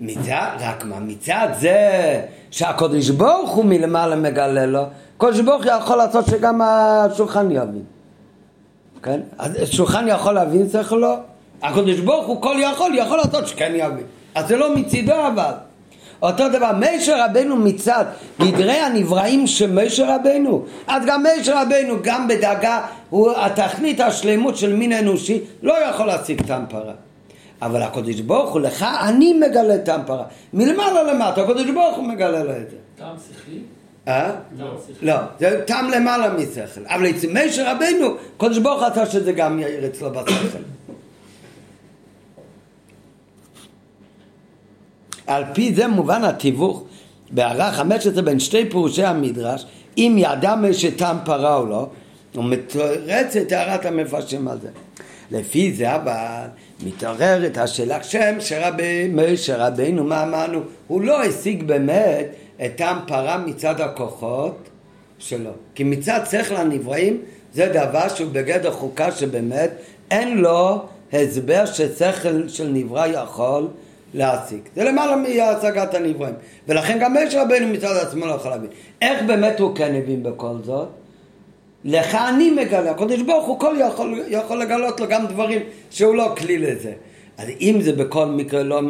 [0.00, 2.20] מצד, רק מה, מצד זה
[2.56, 4.82] שהקדוש ברוך הוא מלמעלה מגלה לו,
[5.16, 7.82] הקדוש ברוך הוא יכול לעשות שגם השולחן יבין.
[9.02, 9.20] כן?
[9.38, 11.14] אז שולחן יכול להבין שכל לא?
[11.62, 14.04] הקדוש ברוך הוא כל יכול, יכול לעשות שכן יבין.
[14.34, 15.52] אז זה לא מצידו אבל.
[16.22, 18.04] אותו דבר, משה רבנו מצד
[18.40, 24.92] גדרי הנבראים משה רבנו, אז גם משה רבנו, גם בדאגה, הוא התכלית השלמות של מין
[24.92, 26.92] אנושי, לא יכול להשיג טעם פרה.
[27.62, 30.24] אבל הקדוש ברוך הוא, לך אני מגלה טעם פרה.
[30.52, 32.76] מלמעלה למטה, הקדוש ברוך הוא מגלה לו את זה.
[32.96, 33.58] טעם שכלי?
[34.08, 34.30] אה?
[34.58, 35.08] טעם שכלי.
[35.08, 36.80] לא, זה טעם למעלה משכל.
[36.86, 40.58] אבל אצל משה רבנו, הקדוש ברוך הוא עשה שזה גם יאיר אצלו בשכל.
[45.26, 46.84] על פי זה מובן התיווך
[47.30, 49.66] בהערה 15 בין שתי פירושי המדרש,
[49.98, 51.88] אם ידע משה טעם פרה או לא,
[52.34, 54.68] הוא מתרץ את הערת המפרשים על זה.
[55.30, 56.46] לפי זה אבל
[56.84, 62.26] מתעוררת השאלה שם שרבי משה רבינו מה אמרנו הוא לא השיג באמת
[62.64, 64.68] את טעם פרה מצד הכוחות
[65.18, 67.22] שלו כי מצד שכל הנבראים
[67.54, 69.70] זה דבר שהוא בגדר חוקה שבאמת
[70.10, 73.68] אין לו הסבר ששכל של נברא יכול
[74.14, 74.60] להשיג.
[74.76, 76.34] זה למעלה מהשגת הנבראים.
[76.68, 78.70] ולכן גם משה רבנו מצד עצמו לא יכול להבין.
[79.02, 80.88] איך באמת הוא כן הבין בכל זאת?
[81.86, 86.34] לך אני מגלה, הקדוש ברוך הוא כל יכול, יכול לגלות לו גם דברים שהוא לא
[86.38, 86.92] כלי לזה.
[87.38, 88.80] אז אם זה בכל מקרה לא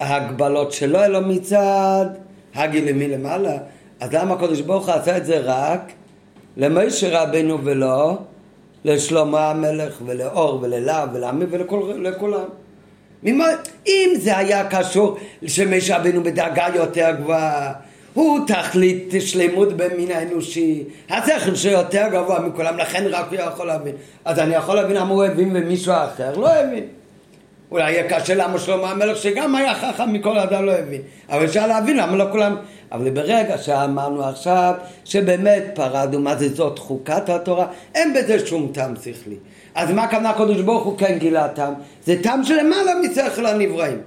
[0.00, 2.06] מההגבלות שלו, אלא מצד
[2.54, 3.56] הגילים מלמעלה,
[4.00, 5.92] אז למה הקדוש ברוך הוא עשה את זה רק
[6.56, 8.18] למשה רבנו ולא
[8.84, 12.44] לשלמה המלך ולאור וללהב ולעמי ולכולם?
[13.22, 13.44] ממה,
[13.86, 15.16] אם זה היה קשור
[15.46, 17.72] שמשה רבנו בדרגה יותר גבוהה
[18.14, 23.94] הוא תכלית שלמות במין האנושי, השכל שיותר גבוה מכולם, לכן רק הוא יכול להבין.
[24.24, 26.84] אז אני יכול להבין למה הוא הבין ומישהו אחר לא הבין.
[27.70, 31.00] אולי יהיה קשה למה שלמה המלך שגם היה חכם מכל אדם לא הבין.
[31.30, 32.56] אבל אפשר להבין למה לא כולם...
[32.92, 34.74] אבל ברגע שאמרנו עכשיו
[35.04, 39.36] שבאמת פרדנו מה זה זאת חוקת התורה, אין בזה שום טעם שכלי.
[39.74, 41.74] אז מה הכוונה הקדוש ברוך הוא כן גילה טעם?
[42.04, 43.98] זה טעם שלמעלה משכל הנבראים.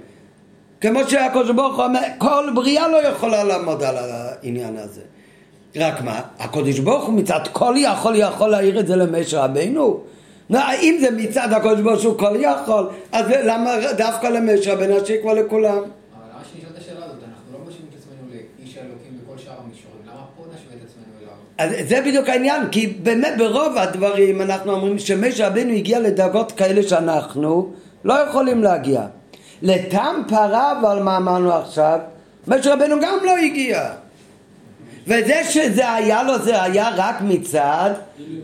[0.80, 5.00] כמו שהקדוש ברוך הוא אומר, כל בריאה לא יכולה לעמוד על העניין הזה.
[5.76, 10.00] רק מה, הקדוש ברוך הוא מצד כל יכול יכול להעיר את זה למשה רבינו?
[10.56, 15.76] אם זה מצד הקדוש ברוך הוא כל יכול, אז למה דווקא למשה רבינו שיקבע לכולם?
[15.76, 15.84] לא?
[21.58, 26.82] אז זה בדיוק העניין, כי באמת ברוב הדברים אנחנו אומרים שמשה רבינו הגיע לדרגות כאלה
[26.82, 27.72] שאנחנו
[28.04, 29.06] לא יכולים להגיע.
[29.62, 31.98] לטעם פרה, אבל מה אמרנו עכשיו?
[32.48, 33.90] משה רבנו גם לא הגיע.
[35.08, 37.90] וזה שזה היה לו זה היה רק מצד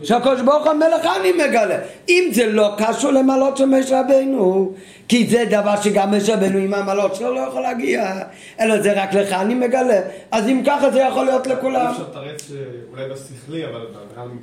[0.03, 1.79] שהקדוש ברוך המלך אני מגלה.
[2.09, 4.73] אם זה לא קשור למעלות של משה רבנו,
[5.07, 8.21] כי זה דבר שגם משה רבנו עם המעלות שלו לא יכול להגיע,
[8.59, 10.01] אלא זה רק לך אני מגלה.
[10.31, 11.85] אז אם ככה זה יכול להיות לכולם.
[11.85, 12.51] אי אפשר לתרץ
[12.91, 14.39] אולי בשכלי, אבל באברהם,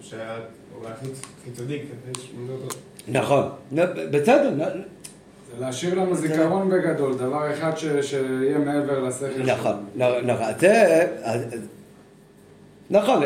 [0.00, 0.36] משה היה
[0.78, 1.82] אולי הכי צדיק,
[3.08, 3.48] נכון,
[4.10, 4.50] בסדר.
[4.58, 9.74] זה להשאיר לנו זיכרון בגדול, דבר אחד שיהיה מעבר לשכל נכון,
[10.24, 11.06] נכון, זה...
[12.90, 13.22] נכון,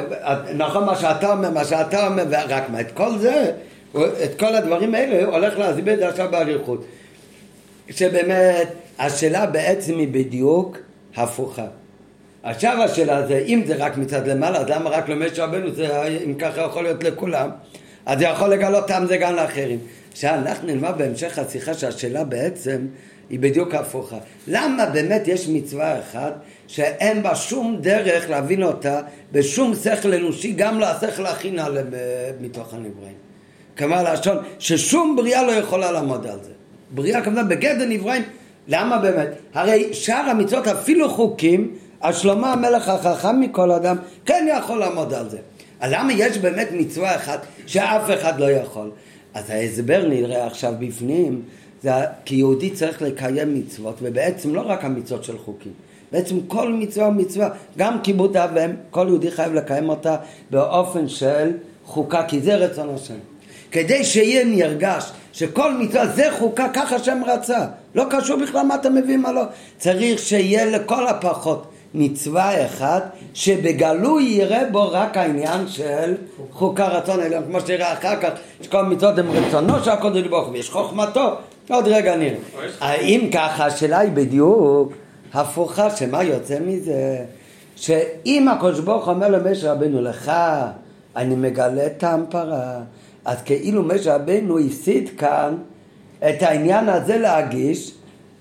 [0.57, 3.53] נכון מה שאתה אומר, מה שאתה אומר, רק מה, את כל זה,
[3.97, 6.85] את כל הדברים האלה, הולך להסביר את זה עכשיו באריכות.
[7.91, 10.79] שבאמת, השאלה בעצם היא בדיוק
[11.17, 11.67] הפוכה.
[12.43, 16.35] עכשיו השאלה זה, אם זה רק מצד למעלה, אז למה רק למשה רבנו, זה אם
[16.35, 17.51] ככה יכול להיות לכולם?
[18.07, 19.79] אז זה יכול לגלות טעם זה גם לאחרים.
[20.13, 22.87] עכשיו אנחנו נלמד בהמשך השיחה שהשאלה בעצם
[23.31, 24.17] היא בדיוק הפוכה.
[24.47, 26.35] למה באמת יש מצווה אחת
[26.67, 29.01] שאין בה שום דרך להבין אותה
[29.33, 31.83] בשום שכל אנושי, גם לא השכל הכי נעלה
[32.41, 33.15] מתוך הנבראים.
[33.79, 36.51] כלומר לשון ששום בריאה לא יכולה לעמוד על זה.
[36.91, 38.23] בריאה כמובן בגדר נבראים,
[38.69, 39.29] למה באמת?
[39.55, 45.31] הרי שאר המצוות אפילו חוקים, על שלמה המלך החכם מכל אדם כן יכול לעמוד על
[45.31, 45.39] זה.
[45.91, 48.91] למה יש באמת מצווה אחת שאף אחד לא יכול?
[49.35, 51.43] אז ההסבר נראה עכשיו בפנים,
[51.83, 51.91] זה
[52.25, 55.73] כי יהודי צריך לקיים מצוות, ובעצם לא רק המצוות של חוקים,
[56.13, 60.17] בעצם כל מצווה ומצווה, גם כיבוד אב ואם, כל יהודי חייב לקיים אותה
[60.51, 61.51] באופן של
[61.85, 63.15] חוקה, כי זה רצון השם.
[63.71, 68.91] כדי שיהיה נרגש שכל מצווה זה חוקה, ככה השם רצה, לא קשור בכלל מה אתה
[68.91, 69.43] מביא מה לא,
[69.79, 76.15] צריך שיהיה לכל הפחות מצווה אחת שבגלוי יראה בו רק העניין של
[76.53, 78.31] חוקה רצון עליון כמו שנראה אחר כך
[78.63, 81.35] שכל מצוות הם רצונו של הקודש ברוך הוא ויש חוכמתו.
[81.71, 82.39] עוד רגע נראה.
[82.81, 84.93] האם ככה השאלה היא בדיוק
[85.35, 87.25] הפוכה שמה יוצא מזה?
[87.77, 90.33] שאם הקודש ברוך אומר למשה רבנו לך
[91.17, 92.81] אני מגלה טעם פרה
[93.25, 95.55] אז כאילו משה רבנו הפסיד כאן
[96.19, 97.93] את העניין הזה להגיש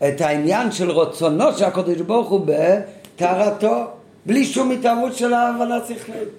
[0.07, 2.45] את העניין של רצונו של הקודש ברוך הוא
[3.15, 3.87] טהרתו,
[4.25, 6.29] בלי שום התערבות של ההבנה שכלית.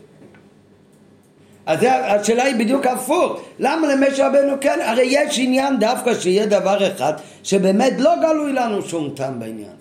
[1.67, 4.79] אז השאלה היא בדיוק הפוך, למה למשה רבנו כן?
[4.83, 7.13] הרי יש עניין דווקא שיהיה דבר אחד
[7.43, 9.77] שבאמת לא גלוי לנו שום טעם בעניין.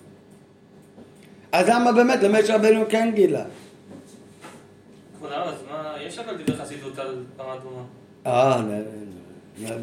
[1.52, 3.44] אז למה באמת למשה רבנו כן גילה?
[6.00, 7.82] יש אבל דברי חסידות על פרמת אומה.
[8.26, 8.60] אה,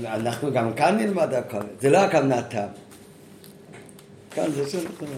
[0.06, 2.69] אנחנו גם כאן נלמד הכל, זה לא הכוונה טעם.
[4.32, 4.80] כאן זה.
[4.99, 5.10] טוב,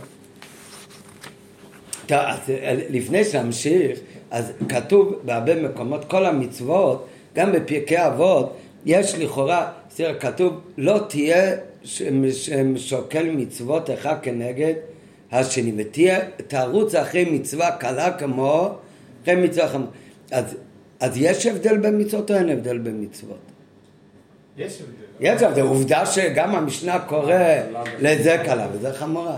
[2.12, 4.00] אז אה, לפני שנמשיך,
[4.32, 9.72] אז כתוב בהרבה מקומות, כל המצוות, גם בפרקי אבות, יש לכאורה,
[10.20, 11.56] כתוב, לא תהיה
[12.76, 14.74] שוקל מצוות אחד כנגד
[15.32, 18.70] השני, ותהיה, תרוץ אחרי מצווה קלה כמו
[19.24, 19.92] אחרי מצווה חמורה.
[20.32, 20.58] אז,
[21.00, 23.38] אז יש הבדל בין מצוות או אין הבדל בין מצוות?
[24.58, 24.94] יש הבדל.
[25.20, 27.34] יש הבדל, עובדה שגם המשנה קורא
[28.00, 29.38] לזה קלה וזה חמורה.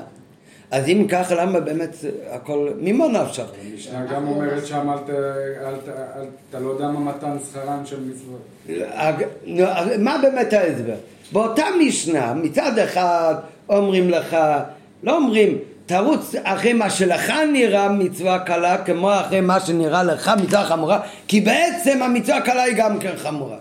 [0.72, 1.96] אז אם ככה, למה באמת
[2.32, 3.46] הכל, ממה נפשך?
[3.72, 4.90] המשנה גם אומרת שם,
[6.50, 8.42] אתה לא יודע מה מתן שכרן של מצוות.
[10.00, 10.96] מה באמת ההסבר?
[11.32, 13.36] באותה משנה, מצד אחד
[13.70, 14.38] אומרים לך,
[15.04, 20.66] לא אומרים, תרוץ אחרי מה שלך נראה מצווה קלה כמו אחרי מה שנראה לך מצווה
[20.66, 23.58] חמורה כי בעצם המצווה הקלה היא גם כן חמורה.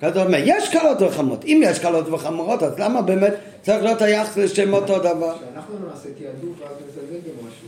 [0.00, 4.36] כזה אומר, יש קלות וחמורות, אם יש קלות וחמורות אז למה באמת צריך להיות היחס
[4.36, 5.34] לשם אותו דבר?
[5.38, 7.66] שאנחנו לא נעשה תעדוף ואז נזלזל במשהו.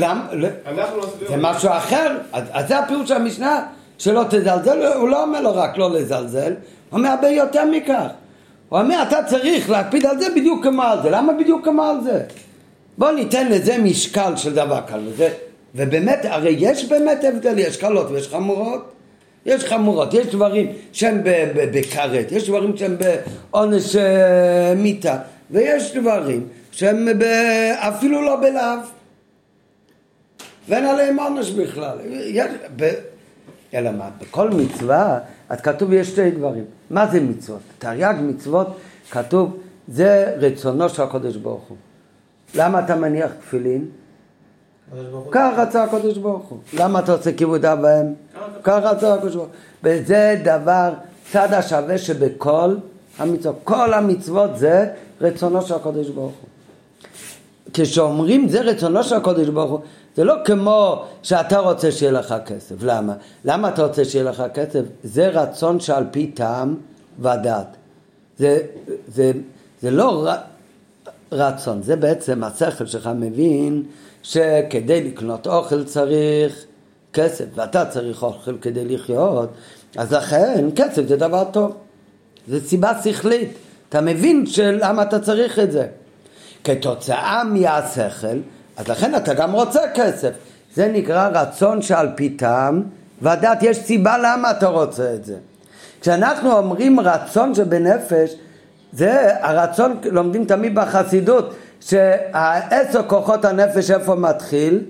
[0.00, 0.26] למה?
[0.66, 3.66] אנחנו זה משהו אחר, אז, זה הפירוש של המשנה,
[3.98, 6.54] שלא תזלזל, הוא לא אומר לו רק לא לזלזל,
[6.90, 8.06] הוא אומר הרבה יותר מכך.
[8.68, 11.10] הוא אומר, אתה צריך להקפיד על זה בדיוק כמו על זה.
[11.10, 12.22] למה בדיוק כמו על זה?
[12.98, 14.80] בוא ניתן לזה משקל של דבר.
[15.04, 15.28] וזה,
[15.74, 18.92] ובאמת, הרי יש באמת הבדל, יש קלות ויש חמורות.
[19.46, 21.20] יש חמורות, יש דברים שהם
[21.54, 22.96] בכרת, יש דברים שהם
[23.50, 25.18] בעונש אה, מיתה,
[25.50, 27.22] ויש דברים שהם ב,
[27.78, 28.78] אפילו לא בלאו.
[30.68, 31.98] ואין עליהם עונש בכלל.
[32.10, 32.90] יש, ב,
[33.74, 34.08] אלא מה?
[34.20, 36.64] בכל מצווה, אז כתוב יש שתי דברים.
[36.90, 37.60] מה זה מצוות?
[37.78, 38.66] תרי"ג מצוות,
[39.10, 41.76] כתוב, זה רצונו של הקדוש ברוך הוא.
[42.54, 43.86] למה אתה מניח תפילין?
[45.30, 46.58] כך רצה הקדוש ברוך הוא.
[46.72, 48.12] למה אתה עושה כיבוד אב ואם?
[48.62, 49.54] כך רצה הקדוש ברוך הוא.
[49.84, 50.90] וזה דבר,
[51.32, 52.74] צד השווה שבכל
[53.18, 53.56] המצוות.
[53.64, 54.86] כל המצוות זה
[55.20, 56.48] רצונו של הקדוש ברוך הוא.
[57.72, 59.80] כשאומרים זה רצונו של הקדוש ברוך הוא,
[60.16, 62.74] זה לא כמו שאתה רוצה שיהיה לך כסף.
[62.82, 63.14] למה?
[63.44, 64.80] למה אתה רוצה שיהיה לך כסף?
[65.04, 66.76] זה רצון שעל פי טעם
[67.18, 67.76] ודעת.
[68.38, 68.58] זה,
[69.08, 69.32] זה,
[69.82, 70.34] זה לא ר,
[71.32, 73.82] רצון, זה בעצם השכל שלך מבין
[74.22, 76.64] שכדי לקנות אוכל צריך
[77.12, 79.48] כסף, ואתה צריך אוכל כדי לחיות,
[79.96, 81.76] אז לכן כסף זה דבר טוב.
[82.48, 83.48] זה סיבה שכלית.
[83.88, 85.86] אתה מבין למה אתה צריך את זה.
[86.64, 88.38] כתוצאה מהשכל,
[88.76, 90.30] אז לכן אתה גם רוצה כסף.
[90.74, 92.82] זה נקרא רצון שעל פי טעם,
[93.22, 95.36] והדת יש סיבה למה אתה רוצה את זה.
[96.00, 98.34] כשאנחנו אומרים רצון שבנפש,
[98.92, 104.80] זה הרצון, לומדים תמיד בחסידות, שהעשר כוחות הנפש איפה מתחיל?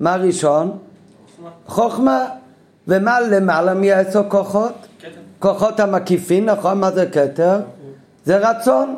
[0.00, 0.78] מה ראשון?
[1.66, 2.26] חוכמה.
[2.88, 4.72] ומה למעלה מעשר כוחות?
[4.98, 5.08] כתר.
[5.38, 6.80] כוחות המקיפים, נכון?
[6.80, 7.60] מה זה כתר?
[8.24, 8.96] זה רצון.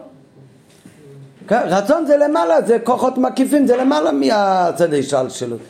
[1.49, 5.61] כן, רצון זה למעלה, זה כוחות מקיפים, זה למעלה מהצד השלשלות.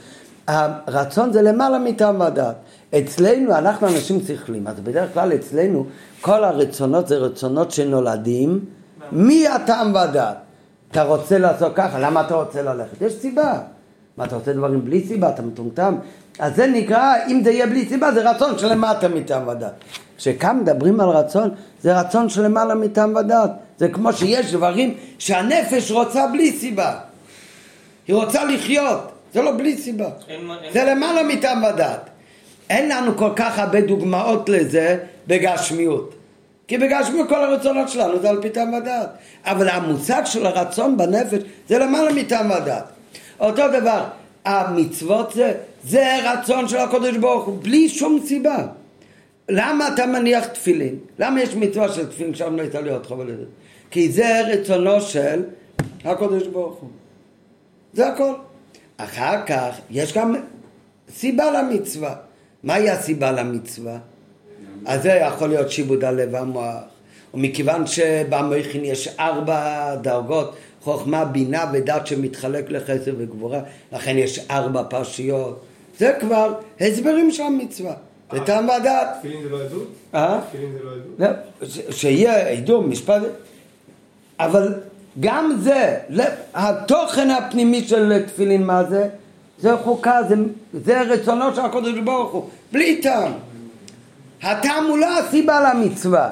[0.46, 2.54] הרצון זה למעלה מטעם ודעת.
[2.98, 5.86] אצלנו, אנחנו אנשים שכלים, אז בדרך כלל אצלנו
[6.20, 8.64] כל הרצונות זה רצונות שנולדים
[9.12, 10.36] מהטעם ודעת.
[10.96, 13.02] אתה רוצה לעשות ככה, למה אתה רוצה ללכת?
[13.02, 13.58] יש סיבה.
[14.16, 15.28] מה, אתה רוצה דברים בלי סיבה?
[15.28, 15.94] אתה מטומטם?
[16.38, 19.72] אז זה נקרא, אם זה יהיה בלי סיבה, זה רצון שלמטה מטעם ודעת.
[20.16, 21.50] כשכאן מדברים על רצון,
[21.82, 23.50] זה רצון שלמעלה מטעם ודעת.
[23.78, 26.98] זה כמו שיש דברים שהנפש רוצה בלי סיבה.
[28.08, 30.08] היא רוצה לחיות, זה לא בלי סיבה.
[30.28, 30.40] אין,
[30.72, 30.96] זה אין...
[30.96, 32.10] למעלה מטעם ודעת.
[32.70, 36.15] אין לנו כל כך הרבה דוגמאות לזה בגשמיות.
[36.66, 39.08] כי בגשמיות כל הרצונות שלנו זה על פי טעם ודעת.
[39.44, 42.84] אבל המושג של הרצון בנפש זה למעלה מטעם ודעת.
[43.40, 44.04] אותו דבר,
[44.44, 48.66] המצוות זה, זה רצון של הקדוש ברוך הוא, בלי שום סיבה.
[49.48, 50.94] למה אתה מניח תפילין?
[51.18, 53.44] למה יש מצווה של תפילין שם לא הייתה להיות חבל לזה?
[53.90, 55.42] כי זה רצונו של
[56.04, 56.90] הקדוש ברוך הוא.
[57.92, 58.32] זה הכל.
[58.96, 60.34] אחר כך יש גם
[61.14, 62.14] סיבה למצווה.
[62.62, 63.98] מהי הסיבה למצווה?
[64.86, 66.74] אז זה יכול להיות שיבוד הלב והמוח.
[67.34, 73.60] ומכיוון שבמכין יש ארבע דרגות, חוכמה, בינה ודת שמתחלק לחסר וגבורה,
[73.92, 75.64] לכן יש ארבע פרשיות.
[75.98, 77.94] זה כבר הסברים של המצווה.
[78.32, 79.08] זה טעם והדעת.
[79.18, 79.88] תפילין זה לא עדות?
[80.14, 80.40] אה?
[80.48, 81.36] תפילין זה לא עדות?
[81.60, 83.22] לא, שיהיה עדות, משפט...
[84.40, 84.74] אבל
[85.20, 85.98] גם זה,
[86.54, 89.08] התוכן הפנימי של תפילין, מה זה?
[89.58, 90.34] זה חוקה, זה,
[90.84, 93.32] זה רצונו של הקדוש ברוך הוא, בלי טעם.
[94.42, 96.28] הטעם הוא לא הסיבה למצווה.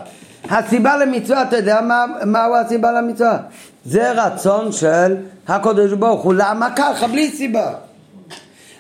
[0.50, 3.38] הסיבה למצווה, אתה יודע מה, מהו הסיבה למצווה?
[3.84, 5.16] זה רצון של
[5.48, 7.06] הקדוש ברוך הוא, למה ככה?
[7.06, 7.72] בלי סיבה.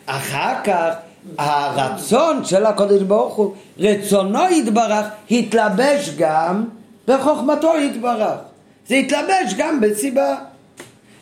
[0.06, 0.94] אחר כך
[1.38, 6.64] הרצון של הקדוש ברוך הוא, רצונו יתברך, התלבש גם
[7.08, 8.38] בחוכמתו יתברך.
[8.88, 10.34] זה התלבש גם בסיבה.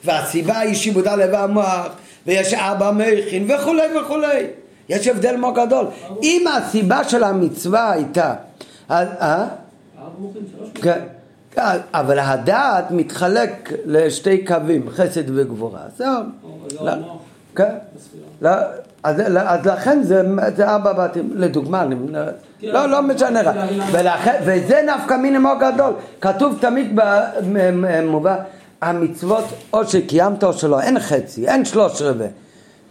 [0.04, 1.88] והסיבה היא שיבוד הלב והמוח,
[2.26, 4.46] ויש ארבע מכין וכולי וכולי.
[4.88, 5.86] יש הבדל מאוד גדול.
[6.22, 8.34] אם הסיבה של המצווה הייתה...
[8.90, 9.46] אה?
[10.74, 11.00] כן.
[11.94, 15.80] אבל הדעת מתחלק לשתי קווים, חסד וגבורה.
[15.96, 16.22] זהו.
[16.80, 16.92] לא,
[17.56, 17.74] כן.
[18.42, 18.50] לא,
[19.02, 20.22] אז, אז לכן זה,
[20.60, 21.96] ארבע בתים, לדוגמה, אני,
[22.62, 23.56] לא, לא משנה רק,
[24.44, 27.00] וזה נפקא מיני מאוד גדול, כתוב תמיד
[27.52, 28.36] במובא,
[28.82, 32.28] המצוות או שקיימת או שלא, אין חצי, אין שלוש רבעי,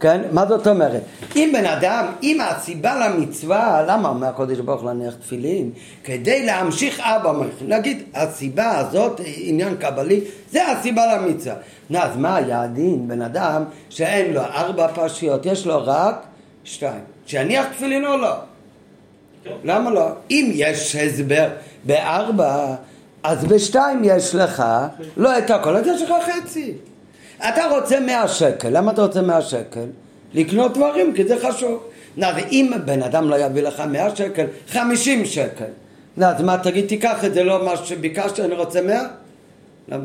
[0.02, 0.20] כן?
[0.32, 1.02] מה זאת אומרת?
[1.36, 5.70] אם בן אדם, אם הסיבה למצווה, למה אומר הקודש ברוך הוא להניח תפילין?
[6.04, 7.68] כדי להמשיך אבא מלכים.
[7.68, 11.54] נגיד, הסיבה הזאת, עניין קבלי, זה הסיבה למצווה.
[11.90, 13.08] נו, אז מה היה הדין?
[13.08, 16.22] בן אדם שאין לו ארבע פרשיות, יש לו רק
[16.64, 17.00] שתיים.
[17.26, 18.34] שיניח תפילין או לא?
[19.64, 20.08] למה לא?
[20.30, 21.48] אם יש הסבר
[21.84, 22.74] בארבע,
[23.22, 24.64] אז בשתיים יש לך
[25.16, 26.72] לא את הכל, אז יש לך חצי.
[27.48, 29.86] אתה רוצה מאה שקל, למה אתה רוצה מאה שקל?
[30.34, 31.82] לקנות דברים, כי זה חשוב.
[32.16, 35.64] נו, ואם בן אדם לא יביא לך מאה שקל, חמישים שקל.
[36.16, 39.04] נו, אז מה, תגיד, תיקח את זה, לא מה שביקשת, אני רוצה מאה?
[39.88, 40.04] למה?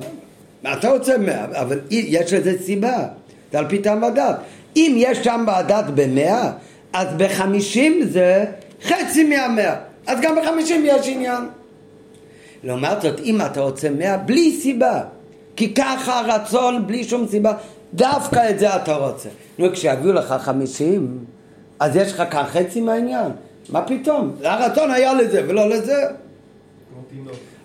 [0.63, 1.45] מה אתה רוצה מאה?
[1.61, 3.07] אבל יש לזה סיבה,
[3.51, 4.35] זה על פי טעם ודת.
[4.75, 6.51] אם יש ודת במאה,
[6.93, 8.45] אז בחמישים זה
[8.83, 9.75] חצי מהמאה.
[10.07, 11.41] אז גם בחמישים יש עניין.
[12.63, 15.01] לעומת זאת, אם אתה רוצה מאה, בלי סיבה,
[15.57, 17.53] כי ככה הרצון, בלי שום סיבה,
[17.93, 19.29] דווקא את זה אתה רוצה.
[19.59, 21.17] נו, כשיביאו לך חמישים,
[21.79, 23.31] אז יש לך כאן חצי מהעניין.
[23.69, 24.35] מה פתאום?
[24.43, 26.03] הרצון היה לזה ולא לזה.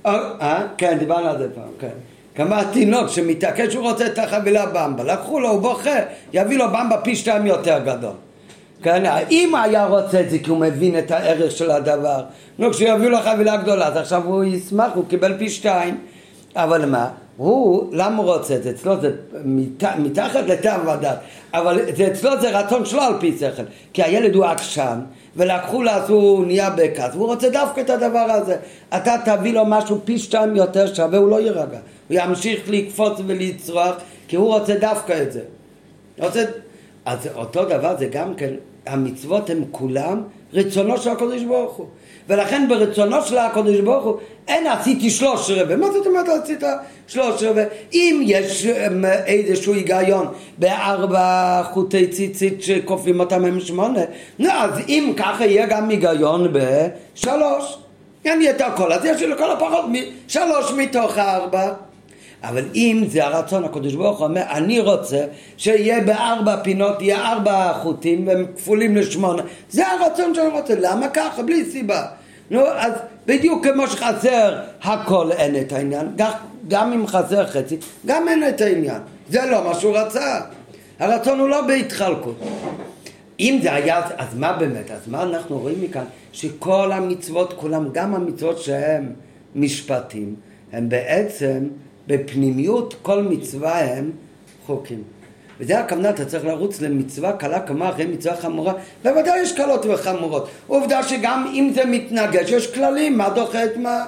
[0.07, 1.88] אה, אה, כן, דיברנו על זה פעם, כן.
[2.35, 5.98] כמה התינוק שמתעקש שהוא רוצה את החבילה במבה, לקחו לו, הוא בוכה,
[6.33, 8.14] יביא לו במבה פי שתיים יותר גדול.
[8.83, 12.22] כן, אם היה רוצה את זה כי הוא מבין את הערך של הדבר,
[12.59, 15.98] נו, כשיביאו לו חבילה גדולה, אז עכשיו הוא ישמח, הוא קיבל פי שתיים.
[16.57, 17.09] אבל מה?
[17.37, 18.71] הוא, למה הוא רוצה את זה?
[18.71, 19.11] אצלו זה
[19.45, 21.18] מת, מתחת לטעם ודת,
[21.55, 25.01] אבל זה, אצלו זה רצון שלו על פי שכל, כי הילד הוא עקשן,
[25.37, 28.57] ולקחו לו אז הוא נהיה בכעס, והוא רוצה דווקא את הדבר הזה.
[28.97, 31.79] אתה תביא לו משהו פי שתיים יותר שווה, הוא לא יירגע.
[32.09, 33.95] הוא ימשיך לקפוץ ולצרוח,
[34.29, 35.40] כי הוא רוצה דווקא את זה.
[36.18, 36.45] רוצה...
[37.05, 38.55] אז אותו דבר זה גם כן,
[38.87, 41.87] המצוות הן כולם רצונו של הקדוש ברוך הוא.
[42.28, 44.16] ולכן ברצונו של הקדוש ברוך הוא
[44.48, 45.76] אין עשיתי שלוש רבע.
[45.76, 46.62] מה זאת אומרת עשית
[47.06, 47.62] שלוש רבע?
[47.92, 50.26] אם יש אמ, איזשהו היגיון
[50.58, 54.00] בארבע חוטי ציצית שכופים אותם עם שמונה,
[54.38, 57.78] נו אז אם ככה יהיה גם היגיון בשלוש.
[58.24, 59.85] אין לי את הכל, אז יש לי לכל הפחות
[60.28, 61.72] שלוש מתוך הארבע.
[62.42, 65.24] אבל אם זה הרצון, הקדוש ברוך הוא אומר, אני רוצה
[65.57, 69.42] שיהיה בארבע פינות, יהיה ארבע חוטים והם כפולים לשמונה.
[69.70, 71.42] זה הרצון שאני רוצה, למה ככה?
[71.42, 72.07] בלי סיבה.
[72.50, 72.92] נו, אז
[73.26, 76.31] בדיוק כמו שחסר הכל אין את העניין, גם,
[76.68, 77.76] גם אם חסר חצי,
[78.07, 79.00] גם אין את העניין.
[79.31, 80.40] זה לא מה שהוא רצה.
[80.98, 82.37] הרצון הוא לא בהתחלקות.
[83.40, 84.90] אם זה היה, אז מה באמת?
[84.90, 86.05] אז מה אנחנו רואים מכאן?
[86.33, 89.12] שכל המצוות כולם, גם המצוות שהן
[89.55, 90.35] משפטים,
[90.72, 91.59] הם בעצם
[92.07, 94.11] בפנימיות כל מצווה הם
[94.67, 95.03] חוקים.
[95.61, 100.49] וזה הכוונה, אתה צריך לרוץ למצווה קלה כמה אחרי מצווה חמורה, בוודאי יש קלות וחמורות.
[100.67, 104.05] עובדה שגם אם זה מתנגש, יש כללים, מה דוחה את מה?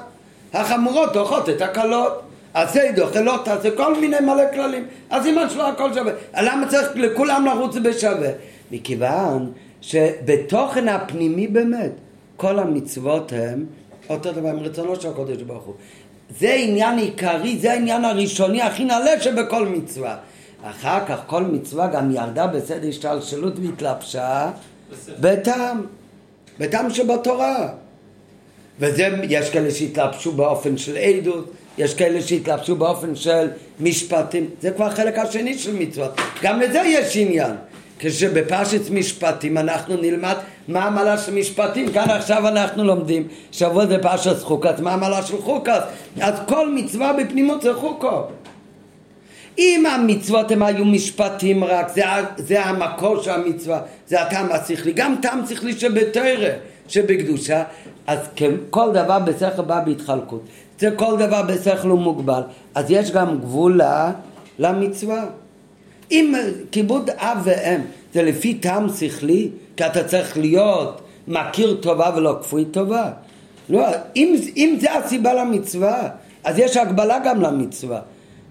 [0.53, 2.13] החמורות דוחות את הקלות.
[2.55, 4.85] עשה דוחה, לא תעשה, כל מיני מלא כללים.
[5.11, 6.13] אז אם שלו הכל שווה.
[6.43, 8.31] למה צריך לכולם לרוץ בשווה?
[8.71, 11.93] מכיוון שבתוכן הפנימי באמת,
[12.37, 13.65] כל המצוות הם
[14.11, 15.75] אותו דבר עם רצונו של הקודש ברוך הוא.
[16.39, 20.17] זה עניין עיקרי, זה העניין הראשוני הכי נעלה שבכל מצווה.
[20.63, 24.51] אחר כך כל מצווה גם ירדה בסדר השתלשלות והתלבשה
[25.21, 25.87] בטעם,
[26.59, 27.69] בטעם שבתורה.
[28.81, 33.49] וזה, יש כאלה שהתלבשו באופן של עדות, יש כאלה שהתלבשו באופן של
[33.81, 37.53] משפטים, זה כבר החלק השני של מצוות, גם לזה יש עניין.
[38.05, 40.35] כשבפרשת משפטים אנחנו נלמד
[40.69, 45.37] מה המעלה של משפטים, כאן עכשיו אנחנו לומדים, שבוע זה פרשת חוקת, מה המעלה של
[45.43, 45.83] חוקת,
[46.21, 48.23] אז כל מצווה בפנימות זה חוקו.
[49.59, 52.03] אם המצוות הם היו משפטים רק, זה,
[52.37, 56.49] זה המקור של המצווה, זה הטעם השכלי, גם טעם שכלי שבתרא,
[56.89, 57.63] שבקדושה,
[58.07, 58.19] אז
[58.71, 60.43] כל דבר בשכל בא בהתחלקות,
[60.79, 62.43] זה כל דבר בשכל הוא מוגבל,
[62.75, 63.81] אז יש גם גבול
[64.59, 65.25] למצווה.
[66.11, 66.35] אם
[66.71, 67.81] כיבוד אב ואם
[68.15, 73.11] זה לפי טעם שכלי, כי אתה צריך להיות מכיר טובה ולא כפוי טובה.
[73.69, 73.87] לא,
[74.17, 76.09] אם, אם זה הסיבה למצווה,
[76.45, 78.01] אז יש הגבלה גם למצווה.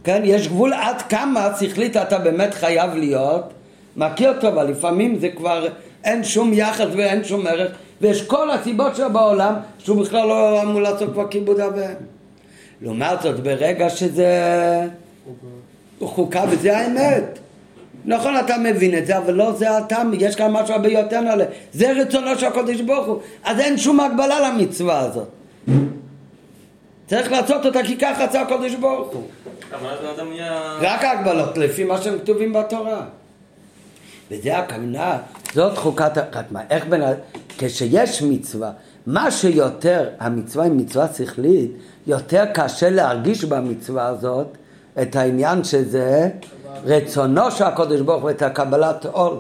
[0.03, 3.53] כן, יש גבול עד כמה שכלית אתה באמת חייב להיות
[3.95, 4.63] מכיר טובה.
[4.63, 5.67] לפעמים זה כבר
[6.03, 10.81] אין שום יחס ואין שום ערך, ויש כל הסיבות שלו בעולם שהוא בכלל לא אמור
[10.81, 11.93] לעשות כבר כיבוד אב ואם.
[12.81, 14.31] לעומת זאת, ברגע שזה
[16.01, 17.39] חוקה וזה האמת.
[18.05, 21.45] נכון, אתה מבין את זה, אבל לא זה הטעם, יש כאן משהו הרבה יותר נעלה.
[21.73, 25.27] זה רצונו של הקודש ברוך הוא, אז אין שום הגבלה למצווה הזאת.
[27.07, 29.23] צריך לעשות אותה כי ככה רצה הקודש ברוך הוא.
[30.81, 33.05] רק ההגבלות, לפי מה שהם כתובים בתורה.
[34.31, 35.17] וזה הכוונה,
[35.53, 37.01] זאת חוקת, רק מה, איך בין,
[37.57, 38.71] כשיש מצווה,
[39.07, 41.71] מה שיותר, המצווה היא מצווה שכלית,
[42.07, 44.47] יותר קשה להרגיש במצווה הזאת
[45.01, 46.29] את העניין שזה
[46.85, 49.37] רצונו של הקודש ברוך הוא את הקבלת עול.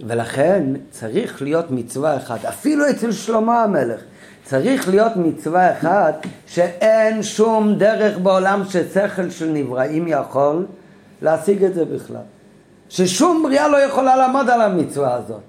[0.00, 4.00] ולכן צריך להיות מצווה אחת, אפילו אצל שלמה המלך,
[4.44, 10.66] צריך להיות מצווה אחת שאין שום דרך בעולם ששכל של נבראים יכול
[11.22, 12.22] להשיג את זה בכלל.
[12.88, 15.40] ששום בריאה לא יכולה לעמוד על המצווה הזאת.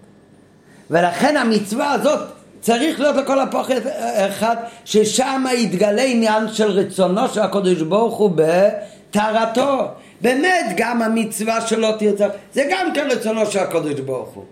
[0.92, 2.20] ולכן המצווה הזאת
[2.66, 3.82] צריך להיות לכל הפוחד
[4.30, 4.56] אחד
[4.86, 9.88] ששם יתגלה עניין של רצונו של הקדוש ברוך הוא בטהרתו.
[10.22, 14.44] באמת גם המצווה שלא תרצה, זה גם כן רצונו של הקדוש ברוך הוא.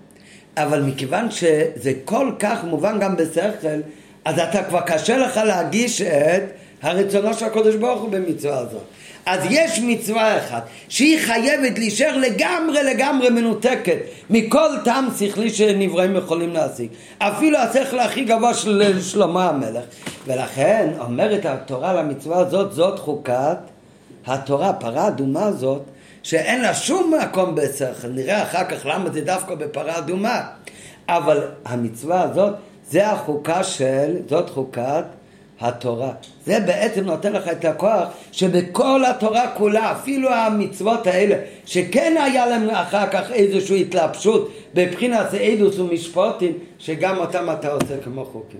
[0.58, 3.82] אבל מכיוון שזה כל כך מובן גם בשכל,
[4.26, 6.44] אז אתה כבר קשה לך להגיש את
[6.82, 8.84] הרצונו של הקדוש ברוך הוא במצווה הזאת.
[9.26, 13.98] אז יש מצווה אחת שהיא חייבת להישאר לגמרי לגמרי מנותקת
[14.30, 16.90] מכל טעם שכלי שנבראים יכולים להשיג.
[17.18, 19.84] אפילו השכל הכי גבוה של שלמה המלך.
[20.26, 23.58] ולכן אומרת התורה למצווה הזאת זאת חוקת
[24.26, 25.82] התורה פרה אדומה הזאת
[26.24, 28.08] שאין לה שום מקום בשכל.
[28.08, 30.42] נראה אחר כך למה זה דווקא בפרה אדומה.
[31.08, 32.54] אבל המצווה הזאת
[32.90, 35.04] זה החוקה של זאת חוקת
[35.64, 36.12] התורה.
[36.46, 41.36] זה בעצם נותן לך את הכוח שבכל התורה כולה, אפילו המצוות האלה,
[41.66, 48.26] שכן היה להם אחר כך איזושהי התלבשות בבחינת עדוס ומשפוטים, שגם אותם אתה עושה כמו
[48.26, 48.60] חוקים.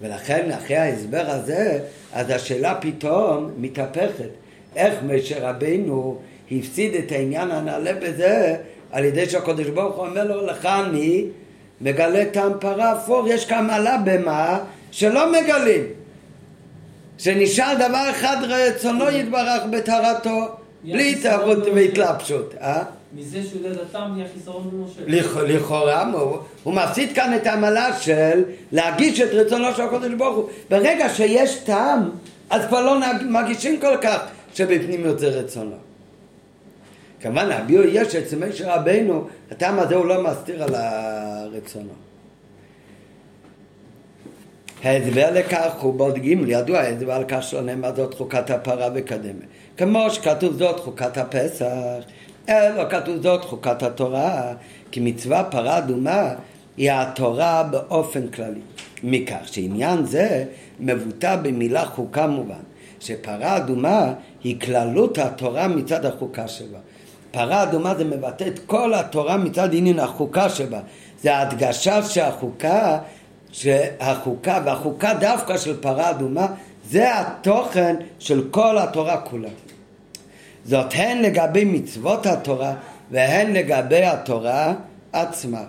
[0.00, 1.78] ולכן אחרי ההסבר הזה,
[2.12, 4.28] אז השאלה פתאום מתהפכת.
[4.76, 6.18] איך משה רבינו
[6.52, 8.56] הפסיד את העניין הנעלה בזה
[8.92, 11.26] על ידי שהקדוש ברוך הוא אומר לו לך אני
[11.80, 14.58] מגלה טעם פרה אפור, יש כאן מעלה במה
[14.94, 15.84] שלא מגלים.
[17.18, 20.46] שנשאר דבר אחד רצונו יתברך בטהרתו,
[20.84, 22.54] בלי התערות והתלבשות.
[22.60, 22.82] אה?
[23.14, 25.42] מזה שהוא יודע נהיה חיסרון במשה.
[25.42, 26.12] לכאורה,
[26.62, 30.48] הוא מפסיד כאן את העמלה של להגיש את רצונו של הקודש ברוך הוא.
[30.70, 32.10] ברגע שיש טעם,
[32.50, 34.18] אז כבר לא מגישים כל כך
[34.54, 35.76] שבפנים יוצא רצונו.
[37.20, 42.13] כמובן, הביאו יש אצל משה רבינו, הטעם הזה הוא לא מסתיר על הרצונו.
[44.84, 49.44] ההסבר לכך הוא בעוד ג' ידוע ההסבר על כך שלא נאמר זאת חוקת הפרה וקדמה.
[49.76, 52.04] כמו שכתוב זאת חוקת הפסח,
[52.48, 54.52] אלא כתוב זאת חוקת התורה,
[54.90, 56.34] כי מצווה פרה אדומה
[56.76, 58.60] היא התורה באופן כללי.
[59.02, 60.44] מכך שעניין זה
[60.80, 62.62] מבוטא במילה חוקה מובן,
[63.00, 64.12] שפרה אדומה
[64.44, 66.78] היא כללות התורה מצד החוקה שבה.
[67.30, 70.80] פרה אדומה זה מבטא את כל התורה מצד עניין החוקה שבה.
[71.22, 72.98] זה ההדגשה שהחוקה
[73.54, 76.46] שהחוקה, והחוקה דווקא של פרה אדומה,
[76.90, 79.48] זה התוכן של כל התורה כולה.
[80.64, 82.74] זאת הן לגבי מצוות התורה
[83.10, 84.74] והן לגבי התורה
[85.12, 85.62] עצמה.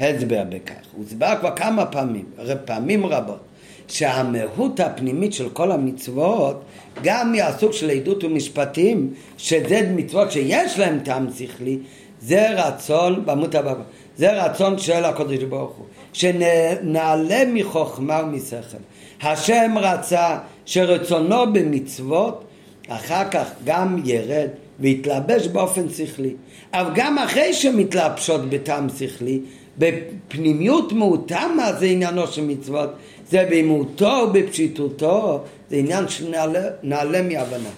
[0.00, 0.74] הסבר בכך.
[0.96, 2.24] הוסבר כבר כמה פעמים,
[2.64, 3.40] פעמים רבות,
[3.88, 6.62] שהמהות הפנימית של כל המצוות,
[7.02, 11.78] גם מהסוג של עדות ומשפטים, שזה מצוות שיש להם טעם שכלי,
[12.20, 13.74] זה רצון, בעמוד הבא,
[14.16, 15.86] זה רצון של הקדוש ברוך הוא.
[16.12, 18.76] שנעלה מחוכמה ומשכל.
[19.22, 22.44] השם רצה שרצונו במצוות
[22.88, 24.48] אחר כך גם ירד
[24.80, 26.34] ויתלבש באופן שכלי.
[26.72, 29.40] אבל גם אחרי שמתלבשות בטעם שכלי,
[29.78, 32.90] בפנימיות מהותם מה זה עניינו של מצוות,
[33.28, 37.70] זה באימותו ובפשיטותו, זה עניין שנעלה מהבנה.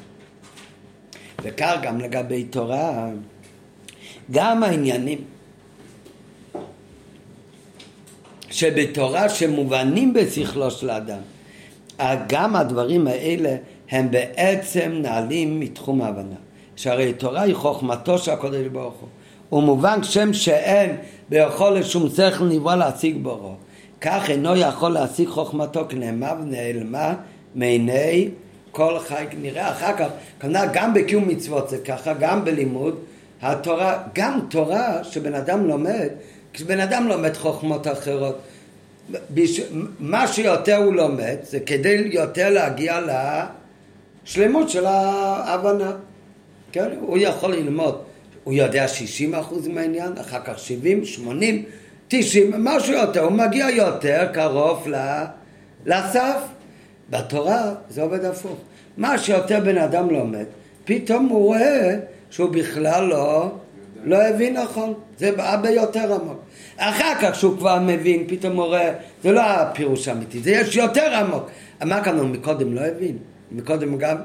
[1.42, 3.08] וכך גם לגבי תורה,
[4.30, 5.18] גם העניינים
[8.52, 11.18] שבתורה שמובנים בשכלו של האדם,
[12.28, 13.56] גם הדברים האלה
[13.90, 16.36] הם בעצם נעלים מתחום ההבנה.
[16.76, 19.08] שהרי תורה היא חוכמתו של הקודש ברוך הוא.
[19.48, 20.96] הוא מובן שם שאין
[21.28, 23.54] ביכול לשום שכל נברא להשיג בורו.
[24.00, 27.14] כך אינו יכול להשיג חוכמתו כנאמר ונעלמה
[27.54, 28.28] מעיני
[28.70, 29.24] כל חי.
[29.42, 30.06] נראה אחר כך,
[30.40, 32.98] כנראה גם בקיום מצוות זה ככה, גם בלימוד
[33.42, 36.08] התורה, גם תורה שבן אדם לומד
[36.52, 38.38] כשבן אדם לומד חוכמות אחרות,
[40.00, 43.00] מה שיותר הוא לומד זה כדי יותר להגיע
[44.24, 45.92] לשלמות של ההבנה.
[46.72, 46.88] כן?
[47.00, 47.98] הוא יכול ללמוד,
[48.44, 51.64] הוא יודע 60 אחוז מהעניין, אחר כך 70, 80,
[52.08, 54.86] 90, משהו יותר, הוא מגיע יותר קרוב
[55.86, 56.38] לסף.
[57.10, 58.56] בתורה זה עובד הפוך.
[58.96, 60.44] מה שיותר בן אדם לומד,
[60.84, 61.96] פתאום הוא רואה
[62.30, 63.50] שהוא בכלל לא
[64.04, 66.38] לא הבין נכון, זה הרבה יותר עמוק.
[66.76, 68.92] אחר כך שהוא כבר מבין, פתאום הוא רואה,
[69.22, 71.50] זה לא הפירוש האמיתי, זה יש יותר עמוק.
[71.84, 73.18] מה כאן הוא מקודם לא הבין?
[73.52, 74.16] מקודם גם,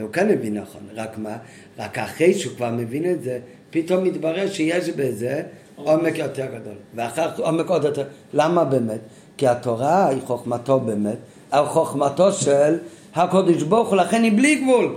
[0.00, 1.36] הוא כן הבין נכון, רק מה?
[1.78, 3.38] רק אחרי שהוא כבר מבין את זה,
[3.70, 5.42] פתאום מתברר שיש בזה
[5.76, 6.74] עומק יותר גדול.
[6.94, 8.04] ואחר כך עומק עוד יותר.
[8.34, 9.00] למה באמת?
[9.36, 11.16] כי התורה היא חוכמתו באמת,
[11.54, 12.78] חוכמתו של
[13.14, 14.96] הקודש ברוך הוא, לכן היא בלי גבול.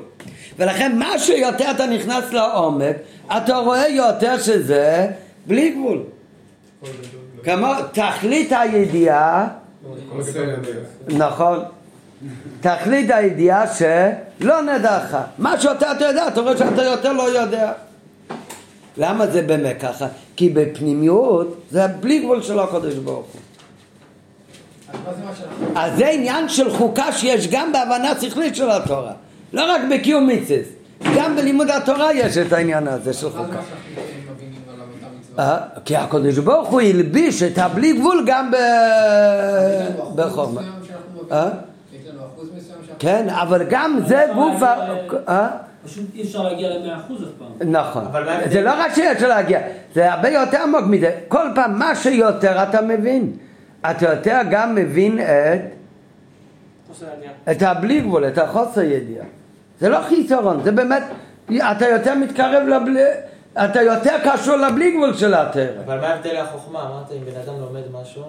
[0.59, 2.95] ולכן מה שיותר אתה נכנס לעומק,
[3.37, 5.07] אתה רואה יותר שזה
[5.45, 6.03] בלי גבול.
[7.43, 9.47] כמו תכלית הידיעה.
[11.07, 11.59] נכון,
[12.61, 15.15] תכלית הידיעה שלא נדעך.
[15.37, 17.71] מה שאתה אתה יודע, אתה רואה שאתה יותר לא יודע.
[18.97, 20.07] למה זה באמת ככה?
[20.35, 23.41] כי בפנימיות זה בלי גבול של הקדוש ברוך הוא.
[25.75, 29.13] אז זה עניין של חוקה שיש גם בהבנה שכלית של התורה.
[29.53, 30.67] לא רק בקיום מיצס,
[31.17, 33.59] גם בלימוד התורה יש את העניין הזה של חוקה.
[35.39, 40.61] אה, כי הקדוש ברוך הוא הלביש את הבלי גבול גם ב- יש לנו אחוז בחוכמה.
[40.61, 41.31] מסוים שאנחנו מבינים?
[41.31, 41.49] אה?
[42.99, 44.75] כן, אבל גם זה גוף ה...
[45.29, 45.47] אה?
[45.85, 47.71] פשוט אי אפשר להגיע ל-100% אף פעם.
[47.71, 48.03] נכון.
[48.51, 49.59] זה לא רק שיש להגיע,
[49.95, 51.11] זה הרבה יותר עמוק מזה.
[51.27, 53.31] כל פעם מה שיותר אתה מבין.
[53.91, 55.25] אתה יותר גם מבין את,
[56.87, 57.33] חוסר ידיעה.
[57.51, 59.25] את הבלי גבול, את החוסר ידיעה.
[59.79, 61.03] זה לא חיסרון, זה באמת,
[61.47, 63.03] אתה יותר מתקרב לבלי...
[63.57, 65.81] אתה יותר קשור לבלי גבול של התרא.
[65.85, 66.81] אבל מה ההבדל לחוכמה?
[66.81, 68.23] אמרת אם בן אדם לומד משהו,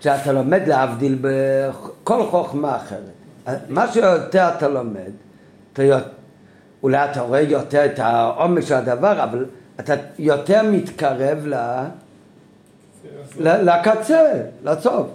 [0.00, 3.58] שאתה לומד להבדיל בכל חוכמה אחרת.
[3.68, 5.10] מה שיותר אתה לומד,
[5.72, 5.82] אתה,
[6.82, 9.46] אולי אתה רואה יותר את העומק של הדבר, אבל
[9.80, 11.54] אתה יותר מתקרב ל,
[13.38, 14.32] ל, לקצה,
[14.64, 15.06] לסוף.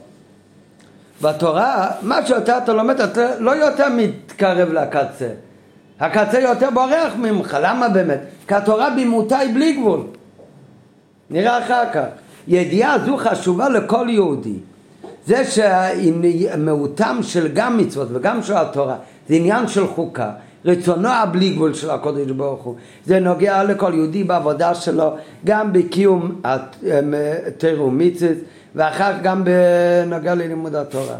[1.21, 5.29] בתורה, מה שיותר אתה לומד, אתה לא יותר מתקרב לקצה.
[5.99, 8.19] הקצה יותר בורח ממך, למה באמת?
[8.47, 10.01] כי התורה במותה היא בלי גבול.
[11.29, 12.05] נראה אחר כך.
[12.47, 14.55] ידיעה זו חשובה לכל יהודי.
[15.25, 18.95] זה שמיעוטם של גם מצוות וגם של התורה
[19.29, 20.31] זה עניין של חוקה.
[20.65, 22.75] רצונו הבלי גבול של הקודש ברוך הוא.
[23.05, 25.15] זה נוגע לכל יהודי בעבודה שלו,
[25.45, 26.41] גם בקיום
[27.57, 28.37] תרא ומצוות
[28.75, 31.15] ואחר כך גם בנוגע ללימוד התורה.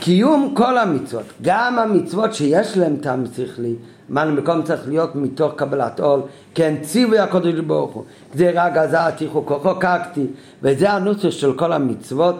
[0.00, 3.74] קיום כל המצוות, גם המצוות שיש להם טעם שכלי,
[4.08, 6.20] מעל מקום צריך להיות מתוך קבלת עול,
[6.54, 10.26] כן ציווי הקודש ברוך הוא, גזירה גזעתי חוקו חוקקתי,
[10.62, 12.36] וזה הנוסח של כל המצוות,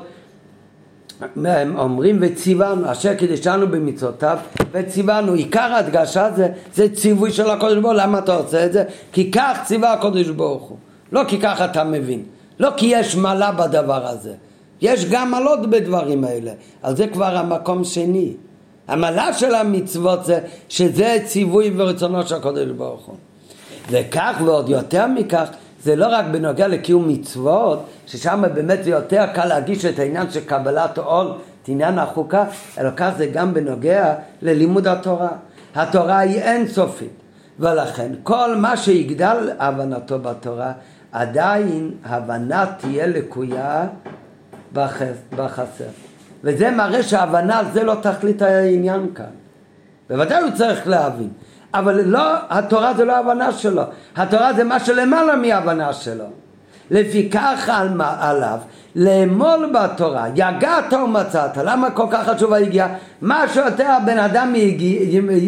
[1.44, 4.38] הם אומרים וציוונו, אשר קידשנו במצוותיו
[4.72, 8.84] וציוונו, עיקר ההדגשה זה, זה ציווי של הקודש ברוך הוא, למה אתה עושה את זה?
[9.12, 10.78] כי כך ציווה הקודש ברוך הוא,
[11.12, 12.22] לא כי ככה אתה מבין,
[12.61, 14.35] לא כי יש מעלה בדבר הזה,
[14.81, 16.53] יש גם מעלות בדברים האלה,
[16.83, 18.33] אז זה כבר המקום שני.
[18.89, 23.17] המעלה של המצוות זה שזה ציווי ורצונו של הקודש ברוך הוא.
[23.91, 25.49] וכך ועוד יותר מכך,
[25.83, 30.41] זה לא רק בנוגע לקיום מצוות, ששם באמת זה יותר קל להגיש את העניין של
[30.41, 31.27] קבלת עול,
[31.63, 32.45] את עניין החוקה,
[32.79, 35.29] אלא כך זה גם בנוגע ללימוד התורה.
[35.75, 37.11] התורה היא אינסופית,
[37.59, 40.73] ולכן כל מה שיגדל הבנתו בתורה,
[41.13, 43.87] עדיין הבנה תהיה לקויה
[44.75, 45.85] בחס- בחסר.
[46.45, 49.25] וזה מראה שההבנה זה לא תכלית העניין כאן.
[50.11, 51.29] בוודאי הוא צריך להבין.
[51.75, 53.83] אבל לא, התורה זה לא ההבנה שלו.
[54.17, 56.25] התורה זה מה שלמעלה מההבנה שלו.
[56.91, 57.89] לפיכך על
[58.21, 58.59] עליו
[58.97, 61.57] לאמול בתורה, יגעת ומצאת.
[61.57, 62.89] למה כל כך חשוב היגיעה?
[63.21, 64.55] מה שיותר הבן אדם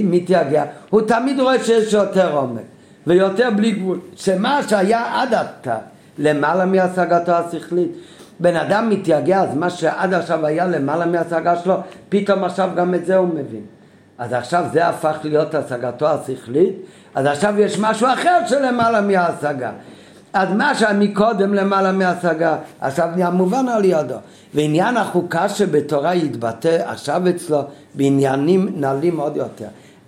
[0.05, 2.63] מתייגע, הוא תמיד רואה שיש יותר עומק
[3.07, 4.01] ויותר בלי גבול.
[4.17, 5.79] שמה שהיה עד עתה
[6.19, 7.93] למעלה מהשגתו השכלית.
[8.41, 11.75] בן אדם מתייגע, אז מה שעד עכשיו היה למעלה מהשגה שלו,
[12.09, 13.63] פתאום עכשיו גם את זה הוא מבין.
[14.19, 16.75] אז עכשיו זה הפך להיות השגתו השכלית,
[17.15, 19.71] אז עכשיו יש משהו אחר שלמעלה מההשגה.
[20.33, 24.15] אז מה שמקודם למעלה מההשגה, עכשיו נהיה מובן על ידו.
[24.55, 27.63] ועניין החוקה שבתורה יתבטא עכשיו אצלו
[27.95, 29.67] בעניינים נעלים עוד יותר.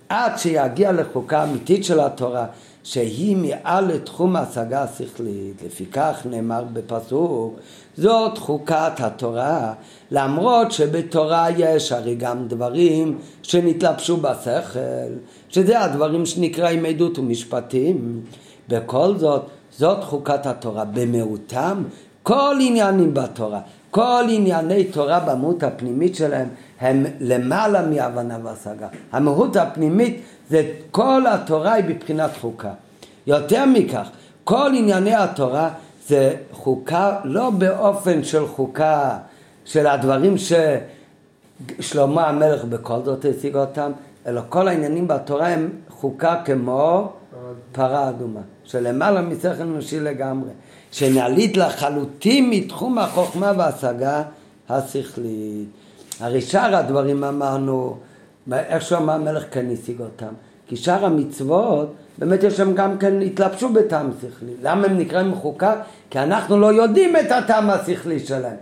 [0.09, 2.45] עד שיגיע לחוקה אמיתית של התורה,
[2.83, 5.61] שהיא מעל לתחום ההשגה השכלית.
[5.65, 7.59] לפיכך נאמר בפסוק,
[7.97, 9.73] זאת חוקת התורה,
[10.11, 15.13] למרות שבתורה יש הרי גם דברים שנתלבשו בשכל,
[15.49, 18.21] שזה הדברים שנקראים עדות ומשפטים.
[18.69, 19.45] בכל זאת,
[19.77, 20.85] זאת חוקת התורה.
[20.85, 21.83] במיעוטם,
[22.23, 23.59] כל עניינים בתורה,
[23.91, 26.47] כל ענייני תורה במהות הפנימית שלהם
[26.81, 28.87] הם למעלה מהבנה והשגה.
[29.11, 32.71] המהות הפנימית זה כל התורה היא בבחינת חוקה.
[33.27, 34.09] יותר מכך,
[34.43, 35.69] כל ענייני התורה
[36.07, 39.17] זה חוקה לא באופן של חוקה
[39.65, 40.35] של הדברים
[41.79, 43.91] ששלמה המלך בכל זאת השיג אותם,
[44.27, 47.11] אלא כל העניינים בתורה הם חוקה כמו
[47.71, 50.49] פרה אדומה, שלמעלה משכל אנושי לגמרי,
[50.91, 54.23] שנעלית לחלוטין מתחום החוכמה וההשגה
[54.69, 55.67] השכלית.
[56.19, 57.97] הרי שאר הדברים אמרנו,
[58.51, 60.33] איך שאמר המלך כן השיג אותם,
[60.67, 64.51] כי שאר המצוות באמת יש שם גם כן התלבשו בטעם שכלי.
[64.61, 65.75] למה הם נקראים חוקה?
[66.09, 68.55] כי אנחנו לא יודעים את הטעם השכלי שלהם.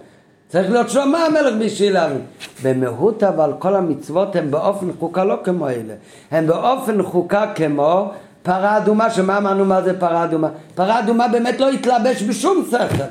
[0.50, 2.22] צריך להיות שלמה המלך בשביל להבין.
[2.64, 5.94] במהות אבל כל המצוות הן באופן חוקה לא כמו אלה.
[6.32, 8.12] הן באופן חוקה כמו
[8.44, 10.50] פרה אדומה, שמה אמרנו מה זה פרה אדומה?
[10.76, 13.04] פרה אדומה באמת לא התלבש בשום שכל.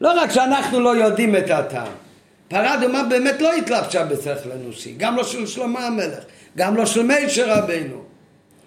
[0.00, 2.05] לא רק שאנחנו לא יודעים את הטעם.
[2.48, 6.24] פרה אדומה באמת לא התלבשה בשכל אנושי, גם לא של שלמה המלך,
[6.56, 8.02] גם לא של מישר רבנו.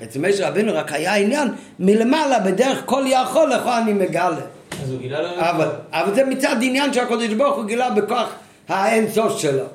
[0.03, 1.47] אצל מישר רבנו רק היה עניין
[1.79, 4.41] מלמעלה, בדרך כל יכול, לכו אני מגלה.
[4.83, 5.27] אז הוא גילה לו...
[5.39, 8.29] אבל, אבל זה מצד עניין שהקדוש ברוך הוא גילה בכוח
[8.67, 9.65] האין סוף שלו.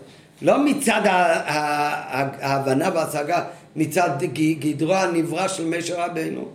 [0.43, 3.45] לא מצד ההבנה וההשגה,
[3.77, 4.11] מצד
[4.61, 6.49] גדרו הנברא של משה רבנו.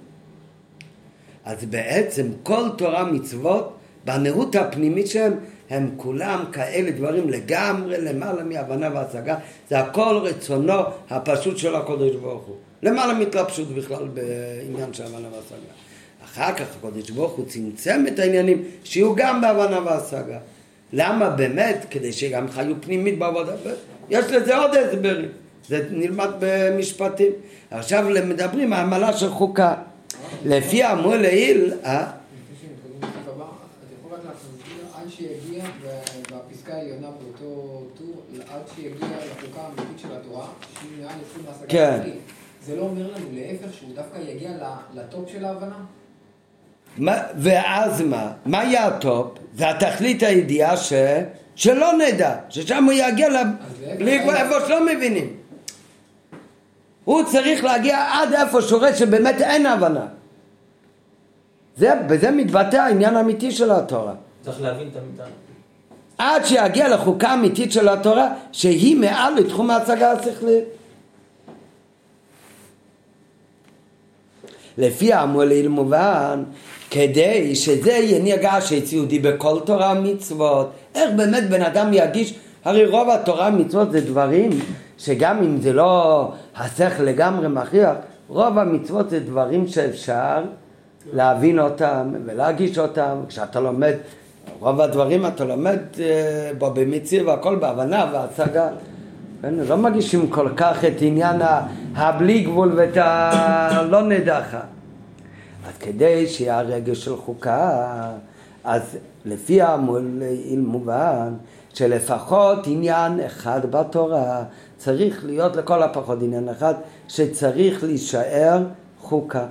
[1.46, 5.34] אז בעצם כל תורה מצוות, בנראות הפנימית שלהם,
[5.70, 9.36] הם כולם כאלה דברים לגמרי למעלה מהבנה והשגה.
[9.70, 10.74] זה הכל רצונו
[11.10, 12.56] הפשוט של הקדוש ברוך הוא.
[12.84, 15.72] למעלה מתלבשות בכלל בעניין של הבנה והשגה.
[16.26, 20.40] אחר כך הקדוש ברוך הוא צמצם את העניינים שיהיו גם בהבנה והשגה.
[20.94, 21.86] למה באמת?
[21.90, 23.54] כדי שגם חיו פנימית בעבודה.
[24.10, 25.30] יש לזה עוד הסברים.
[25.68, 27.32] זה נלמד במשפטים.
[27.72, 29.74] עכשיו מדברים על עמלה של חוקה.
[30.46, 32.02] לפי האמור לעיל, אה?
[32.02, 32.12] לפני
[32.62, 38.62] שמתקדמים לשלב הבא, אתה יכול רק להסביר עד שיגיע ב- בפסקה העליונה באותו טור, עד
[38.76, 40.48] שיגיע לחוקה האמיתית של התורה,
[40.80, 41.98] שהיא מעל לפי מהשגה כן.
[42.00, 42.20] הכללית.
[42.66, 44.52] זה לא אומר לנו להפך שהוא דווקא יגיע
[44.94, 45.76] ל top של ההבנה?
[46.98, 48.32] מה, ואז מה?
[48.46, 49.38] מה יהיה ה top?
[49.54, 50.94] זה התכלית הידיעה ש...
[51.56, 53.36] שלא נדע, ששם הוא יגיע ל...
[54.00, 55.36] לאיפה שלא מבינים.
[57.06, 60.08] הוא צריך להגיע עד איפה שהוא רואה שבאמת אין הבנה.
[61.78, 64.14] זה, בזה מתבטא העניין האמיתי של התורה.
[64.42, 65.24] צריך להבין את המיטה.
[66.20, 70.64] עד שיגיע לחוקה האמיתית של התורה, שהיא מעל לתחום ההצגה השכלית.
[74.78, 76.44] לפי האמור לעיל מובן,
[76.90, 82.34] כדי שזה יהיה נרגש יהודי בכל תורה ומצוות, איך באמת בן אדם ירגיש,
[82.66, 84.50] הרי רוב התורה ומצוות זה דברים
[84.98, 87.96] שגם אם זה לא השכל לגמרי מכריח,
[88.28, 90.44] רוב המצוות זה דברים שאפשר
[91.14, 93.94] להבין אותם ולהגיש אותם, כשאתה לומד,
[94.60, 98.70] רוב הדברים אתה לומד אה, בו במציא והכל בהבנה והשגה.
[99.42, 101.42] כן, לא מגישים כל כך את עניין
[101.96, 104.60] הבלי גבול ואת הלא נדחה.
[105.68, 108.12] אז כדי שיהיה הרגש של חוקה,
[108.64, 111.34] אז לפי המועיל מובן
[111.74, 114.44] שלפחות עניין אחד בתורה
[114.78, 116.74] צריך להיות לכל הפחות עניין אחד
[117.08, 118.64] שצריך להישאר
[119.00, 119.46] חוקה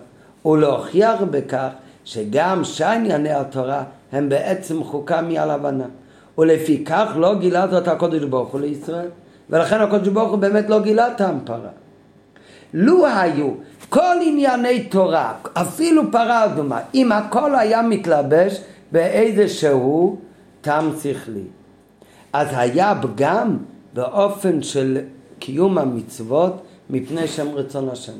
[0.46, 1.68] ולהוכיח בכך
[2.04, 5.86] שגם שענייני התורה הם בעצם חוקה מעל הבנה.
[6.38, 9.08] ולפיכך לא גילה זאת הקודש ברוך הוא לישראל.
[9.50, 11.70] ולכן הקודש ברוך הוא באמת לא גילה טעם פרה
[12.74, 13.50] לו היו
[13.88, 18.60] כל ענייני תורה, אפילו פרה אדומה, אם הכל היה מתלבש
[18.92, 20.16] באיזה שהוא
[20.60, 21.44] טעם שכלי,
[22.32, 23.56] אז היה פגם
[23.94, 24.98] באופן של
[25.38, 28.12] קיום המצוות מפני שם רצון השם.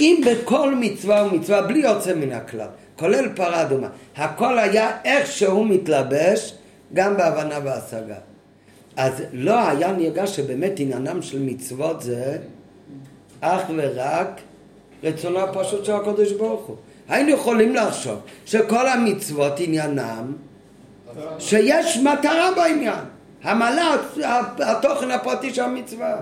[0.00, 2.66] אם בכל מצווה ומצווה, בלי יוצא מן הכלל,
[3.00, 6.54] כולל פרה אדומה, הכל היה איך שהוא מתלבש,
[6.94, 8.14] גם בהבנה והשגה.
[8.96, 12.38] אז לא היה נרגש שבאמת עניינם של מצוות זה
[13.40, 14.40] אך ורק
[15.04, 16.76] רצונו הפשוט של הקדוש ברוך הוא.
[17.08, 20.32] היינו יכולים לחשוב שכל המצוות עניינם
[21.38, 23.04] שיש מטרה בעניין,
[23.42, 23.96] המעלה,
[24.58, 26.16] התוכן הפרטי של המצווה.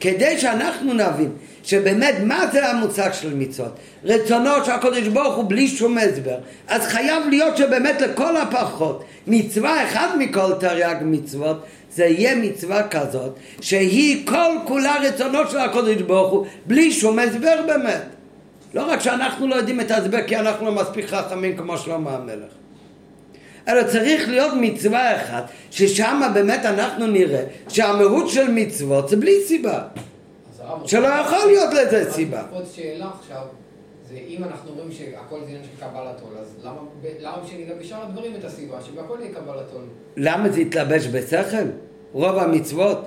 [0.00, 1.32] כדי שאנחנו נבין
[1.62, 3.72] שבאמת מה זה המושג של מצוות,
[4.04, 6.36] רצונו של הקדוש ברוך הוא בלי שום הסבר,
[6.68, 13.36] אז חייב להיות שבאמת לכל הפחות מצווה אחת מכל תרי"ג מצוות זה יהיה מצווה כזאת
[13.60, 18.02] שהיא כל כולה רצונו של הקדוש ברוך הוא בלי שום הסבר באמת.
[18.74, 22.65] לא רק שאנחנו לא יודעים את ההסבר כי אנחנו לא מספיק חכמים כמו שלמה המלך.
[23.68, 29.82] אלא צריך להיות מצווה אחת, ששם באמת אנחנו נראה שהמהות של מצוות זה בלי סיבה.
[30.58, 30.88] אז.
[30.90, 32.42] שלא יכול להיות לזה סיבה.
[32.52, 33.42] עוד שאלה עכשיו,
[34.08, 36.76] זה אם אנחנו אומרים שהכל זה עניין של קבלת עול, אז למה,
[37.20, 39.82] למה שנראה בשאר הדברים את הסיבה, שבהכל יהיה קבלת עול?
[40.16, 41.66] למה זה התלבש בשכל?
[42.12, 43.04] רוב המצוות?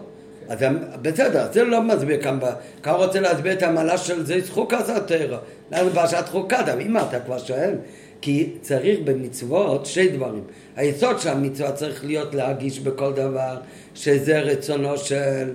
[0.49, 2.39] אז הם- בסדר, זה לא מסביר כאן,
[2.84, 5.38] כאן רוצה להסביר את המעלה של זה חוקה התרא.
[5.72, 6.60] למה פרשת חוקה?
[6.80, 7.76] אם אתה כבר שואל,
[8.22, 10.43] כי צריך במצוות שתי דברים.
[10.76, 13.57] היסוד של המצווה צריך להיות להגיש בכל דבר
[13.95, 15.49] שזה רצונו של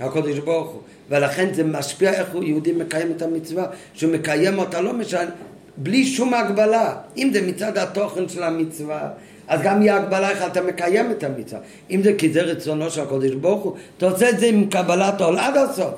[0.00, 0.80] הקדוש ברוך הוא.
[1.08, 5.30] ולכן זה משפיע איך הוא יהודי מקיים את המצווה, שהוא מקיים אותה לא משנה,
[5.76, 6.96] בלי שום הגבלה.
[7.16, 9.10] אם זה מצד התוכן של המצווה,
[9.48, 11.60] אז גם יהיה הגבלה איך אתה מקיים את המצווה.
[11.90, 15.20] אם זה כי זה רצונו של הקדוש ברוך הוא, אתה עושה את זה עם קבלת
[15.20, 15.94] עול עד הסוף.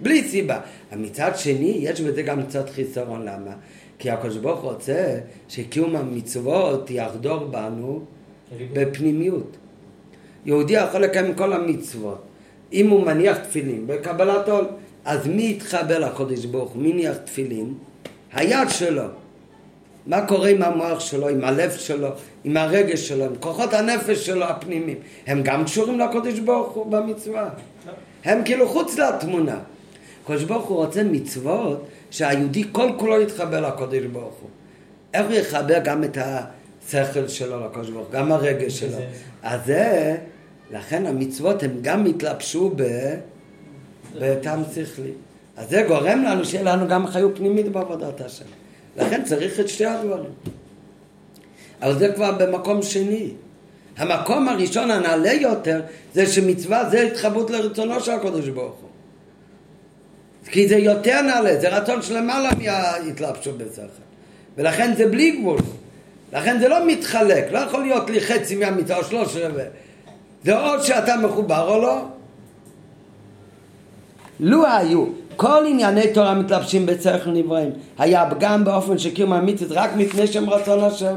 [0.00, 0.60] בלי סיבה.
[0.96, 3.52] מצד שני, יש בזה גם קצת חיסרון, למה?
[4.00, 8.00] כי הקדוש ברוך הוא רוצה שקיום המצוות יחדור בנו
[8.72, 9.56] בפנימיות.
[10.46, 12.18] יהודי יכול לקיים כל המצוות.
[12.72, 14.64] אם הוא מניח תפילין בקבלת עול,
[15.04, 16.82] אז מי יתחבר לקדוש ברוך הוא?
[16.82, 17.74] מי מניח תפילין?
[18.32, 19.04] היד שלו,
[20.06, 22.08] מה קורה עם המוח שלו, עם הלב שלו,
[22.44, 27.48] עם הרגש שלו, עם כוחות הנפש שלו הפנימיים, הם גם קשורים לקודש ברוך הוא במצווה.
[28.24, 29.58] הם כאילו חוץ לתמונה.
[30.22, 34.50] הקודש ברוך הוא רוצה מצוות שהיהודי כל כולו יתחבר לקודש ברוך הוא.
[35.14, 38.98] איך הוא יחבר גם את השכל שלו לקודש ברוך הוא, גם הרגש שלו.
[39.42, 40.16] אז זה,
[40.72, 42.82] לכן המצוות הם גם התלבשו ב...
[44.20, 45.12] בטעם שכלי.
[45.56, 48.44] אז זה גורם לנו שיהיה לנו גם חיות פנימית בעבודת השם.
[48.96, 50.30] לכן צריך את שתי הדברים.
[51.82, 53.30] אבל זה כבר במקום שני.
[53.96, 55.80] המקום הראשון הנעלה יותר
[56.14, 58.89] זה שמצווה זה התחברות לרצונו של הקדוש ברוך הוא.
[60.46, 63.82] כי זה יותר נעלה, זה רצון שלמעלה מהתלבשות בשכל.
[64.56, 65.58] ולכן זה בלי גבול.
[66.32, 69.64] לכן זה לא מתחלק, לא יכול להיות לי חצי מהמצווה או שלוש רבעי.
[70.44, 72.04] זה או שאתה מחובר או לא.
[74.40, 75.04] לו היו
[75.36, 80.84] כל ענייני תורה מתלבשים בשכל נבראים, היה גם באופן שקיום המצוות רק מפני שהם רצון
[80.84, 81.16] השם.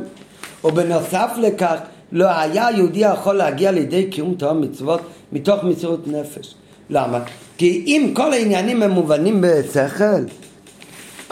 [0.63, 1.77] ובנוסף לכך,
[2.11, 5.01] לא היה יהודי יכול להגיע לידי קיום תורה מצוות
[5.31, 6.55] מתוך מסירות נפש.
[6.93, 7.19] למה?
[7.57, 10.23] כי אם כל העניינים הם מובנים בשכל,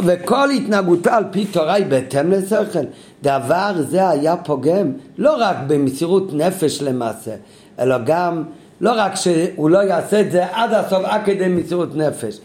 [0.06, 2.86] וכל התנהגותו על פי תורה היא בהתאם לשכל,
[3.24, 7.32] דבר זה היה פוגם לא רק במסירות נפש למעשה,
[7.80, 8.44] אלא גם,
[8.82, 12.40] לא רק שהוא לא יעשה את זה עד הסוף עד כדי מסירות נפש,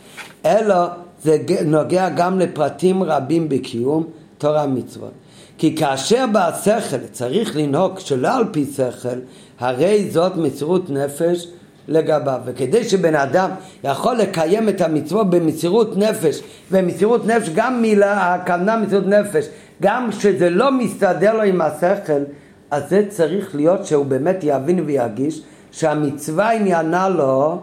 [0.47, 0.77] אלא
[1.23, 4.05] זה נוגע גם לפרטים רבים בקיום
[4.39, 5.13] תורה מצוות.
[5.59, 9.19] כי כאשר בשכל צריך לנהוג שלא על פי שכל,
[9.59, 11.47] הרי זאת מסירות נפש
[11.89, 12.41] לגביו.
[12.45, 13.51] וכדי שבן אדם
[13.85, 19.49] יכול לקיים את המצוות במסירות נפש, ומסירות נפש גם מילה, הכוונה מסירות נפש,
[19.83, 22.23] גם כשזה לא מסתדר לו עם השכל,
[22.71, 27.61] אז זה צריך להיות שהוא באמת יבין וירגיש שהמצווה עניינה לו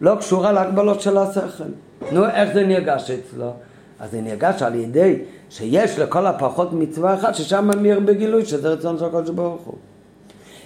[0.00, 1.64] לא קשורה להגבלות של השכל.
[2.12, 3.52] נו, איך זה נרגש אצלו?
[4.00, 5.18] אז זה נרגש על ידי
[5.50, 9.74] שיש לכל הפחות מצווה אחת ששם מאיר בגילוי שזה רצון של הקדוש ברוך הוא.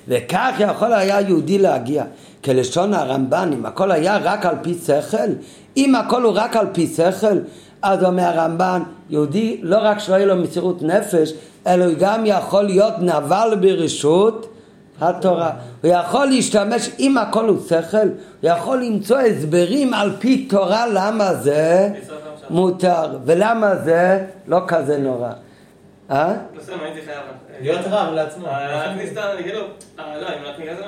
[0.08, 2.04] וכך יכול היה יהודי להגיע,
[2.44, 5.28] כלשון הרמב"ן, אם הכל היה רק על פי שכל,
[5.76, 7.38] אם הכל הוא רק על פי שכל,
[7.82, 11.32] אז אומר הרמב"ן, יהודי לא רק שלא יהיה לו מסירות נפש,
[11.66, 14.54] אלא הוא גם יכול להיות נבל ברשות
[15.00, 15.50] התורה.
[15.82, 21.34] הוא יכול להשתמש, אם הכל הוא שכל, הוא יכול למצוא הסברים על פי תורה למה
[21.34, 21.88] זה
[22.50, 25.30] מותר, ולמה זה לא כזה נורא.
[26.10, 26.34] אה?
[27.60, 28.46] להיות רב לעצמו.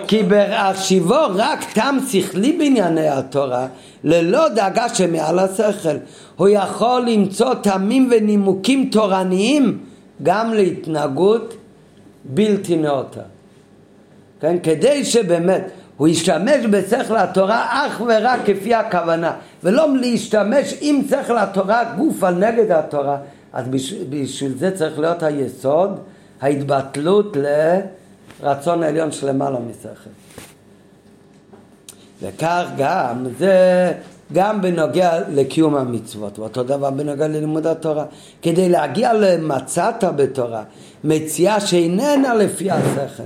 [0.07, 3.67] כי בהשיבו רק תם שכלי בענייני התורה,
[4.05, 5.97] ללא דאגה שמעל השכל,
[6.37, 9.79] הוא יכול למצוא טעמים ונימוקים תורניים
[10.23, 11.55] גם להתנהגות
[12.25, 13.21] בלתי נאותה.
[14.41, 14.57] כן?
[14.63, 19.33] כדי שבאמת הוא ישתמש בשכל התורה אך ורק כפי הכוונה,
[19.65, 23.17] ולא להשתמש עם שכל התורה גוף על נגד התורה,
[23.53, 23.65] אז
[24.11, 25.91] בשביל זה צריך להיות היסוד,
[26.41, 27.37] ההתבטלות
[28.43, 30.11] לרצון העליון שלמעלה משכל.
[32.23, 33.93] וכך גם זה
[34.33, 38.05] גם בנוגע לקיום המצוות, ואותו דבר בנוגע ללימוד התורה.
[38.43, 40.63] כדי להגיע למצאת בתורה,
[41.05, 43.23] מציאה שאיננה לפי השכל.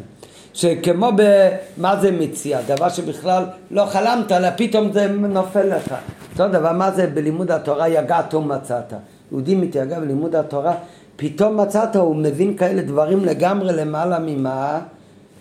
[0.55, 5.95] שכמו במה זה מציאה, דבר שבכלל לא חלמת עליה, פתאום זה נופל לך.
[6.33, 8.93] אותו דבר, מה זה בלימוד התורה יגעת ומצאת.
[9.33, 10.75] יהודי מתייגע בלימוד התורה,
[11.17, 14.81] פתאום מצאת, הוא מבין כאלה דברים לגמרי למעלה ממה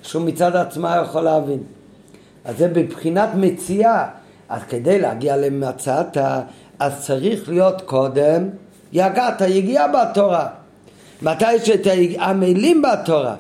[0.03, 1.59] שהוא מצד עצמה יכול להבין.
[2.45, 4.05] אז זה בבחינת מציאה.
[4.49, 6.17] אז כדי להגיע למצאת,
[6.79, 8.49] אז צריך להיות קודם
[8.91, 10.47] יגעת, יגיעה בתורה.
[11.21, 11.88] מתי יש את
[12.19, 13.36] המילים בתורה?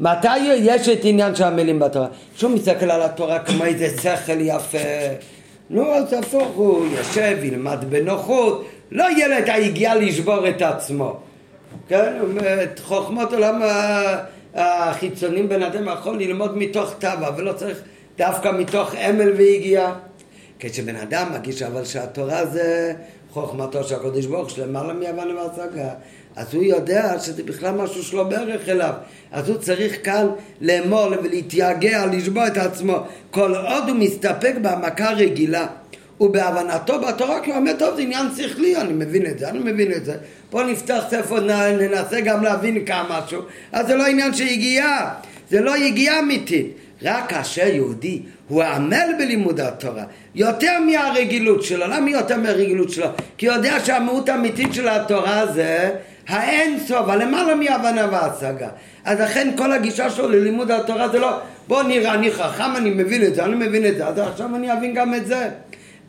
[0.00, 2.06] מתי יש את עניין של המילים בתורה?
[2.34, 4.78] כשהוא מסתכל על התורה כמו איזה שכל יפה,
[5.70, 9.04] נו אז הפוך הוא יושב, ילמד בנוחות, לא
[9.38, 11.20] את היגיעה לשבור את עצמו.
[11.88, 12.12] כן?
[12.62, 13.62] את חוכמות עולם
[14.54, 17.82] החיצונים בן אדם יכול ללמוד מתוך טבע ולא צריך
[18.18, 19.94] דווקא מתוך אמל ויגיעה.
[20.58, 22.92] כשבן אדם מגיש אבל שהתורה זה
[23.32, 25.90] חוכמתו של הקדוש ברוך הוא למעלה מיוון והשגה
[26.36, 28.94] אז הוא יודע שזה בכלל משהו שלא בערך אליו.
[29.32, 30.26] אז הוא צריך כאן
[30.60, 32.96] לאמור ולהתייגע, לשבוע את עצמו.
[33.30, 35.66] כל עוד הוא מסתפק בהעמקה רגילה
[36.20, 39.92] ובהבנתו בתורה, כי הוא אומר, טוב, זה עניין שכלי, אני מבין את זה, אני מבין
[39.92, 40.14] את זה.
[40.50, 41.40] בואו נפתח ספר,
[41.78, 43.42] ננסה גם להבין כמה משהו.
[43.72, 45.14] אז זה לא עניין של יגיעה,
[45.50, 46.66] זה לא יגיעה אמיתית.
[47.02, 50.04] רק כאשר יהודי הוא עמל בלימוד התורה
[50.34, 53.06] יותר מהרגילות שלו, למה יותר מהרגילות שלו?
[53.38, 55.90] כי הוא יודע שהמהות האמיתית של התורה זה
[56.28, 58.68] האין סוף, הלמעלה מהבנה והשגה.
[59.04, 61.38] אז לכן כל הגישה שלו ללימוד התורה זה לא
[61.68, 64.72] בוא נראה, אני חכם, אני מבין את זה, אני מבין את זה, אז עכשיו אני
[64.72, 65.48] אבין גם את זה.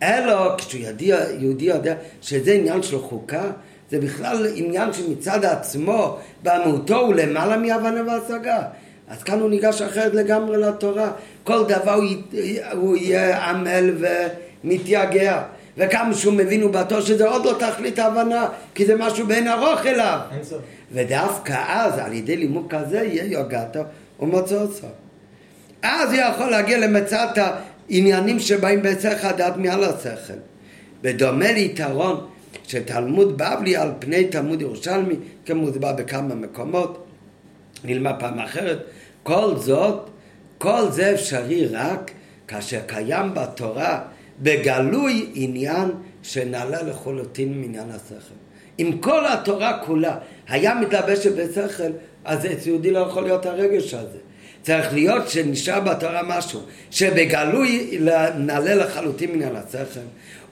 [0.04, 3.52] אלא כשיהודי יודע שזה עניין של חוקה,
[3.91, 8.62] זה בכלל עניין שמצד עצמו, במהותו הוא למעלה מהבנה והשגה.
[9.10, 11.12] אז כאן הוא ניגש אחרת לגמרי לתורה.
[11.43, 12.06] כל דבר הוא,
[12.72, 13.95] הוא יהיה עמל
[14.64, 15.41] ומתייגע.
[15.78, 19.86] וכמה שהוא מבין הוא בטוח שזה עוד לא תכלית ההבנה, כי זה משהו בין ארוך
[19.86, 20.20] אליו.
[20.91, 23.80] ודווקא אז, על ידי לימוד כזה, יהיה יוגעתו
[24.20, 24.58] ומוצאו.
[25.82, 27.38] אז הוא יכול להגיע למצאת
[27.89, 30.39] העניינים שבאים בהיסח הדעת מעל השכל.
[31.01, 32.27] בדומה ליתרון
[32.67, 35.15] של תלמוד בבלי על פני תלמוד ירושלמי,
[35.45, 37.05] כמוסבר בכמה מקומות,
[37.83, 38.79] נלמד פעם אחרת,
[39.23, 40.09] כל זאת,
[40.57, 42.11] כל זה אפשרי רק
[42.47, 44.01] כאשר קיים בתורה
[44.39, 45.91] בגלוי עניין
[46.23, 48.35] שנעלה לחלוטין מעניין השכל.
[48.79, 50.17] אם כל התורה כולה
[50.47, 51.91] היה מתלבשת בשכל,
[52.25, 54.17] אז אצל יהודי לא יכול להיות הרגש הזה.
[54.62, 57.97] צריך להיות שנשאר בתורה משהו שבגלוי
[58.38, 59.99] נעלה לחלוטין מעניין השכל.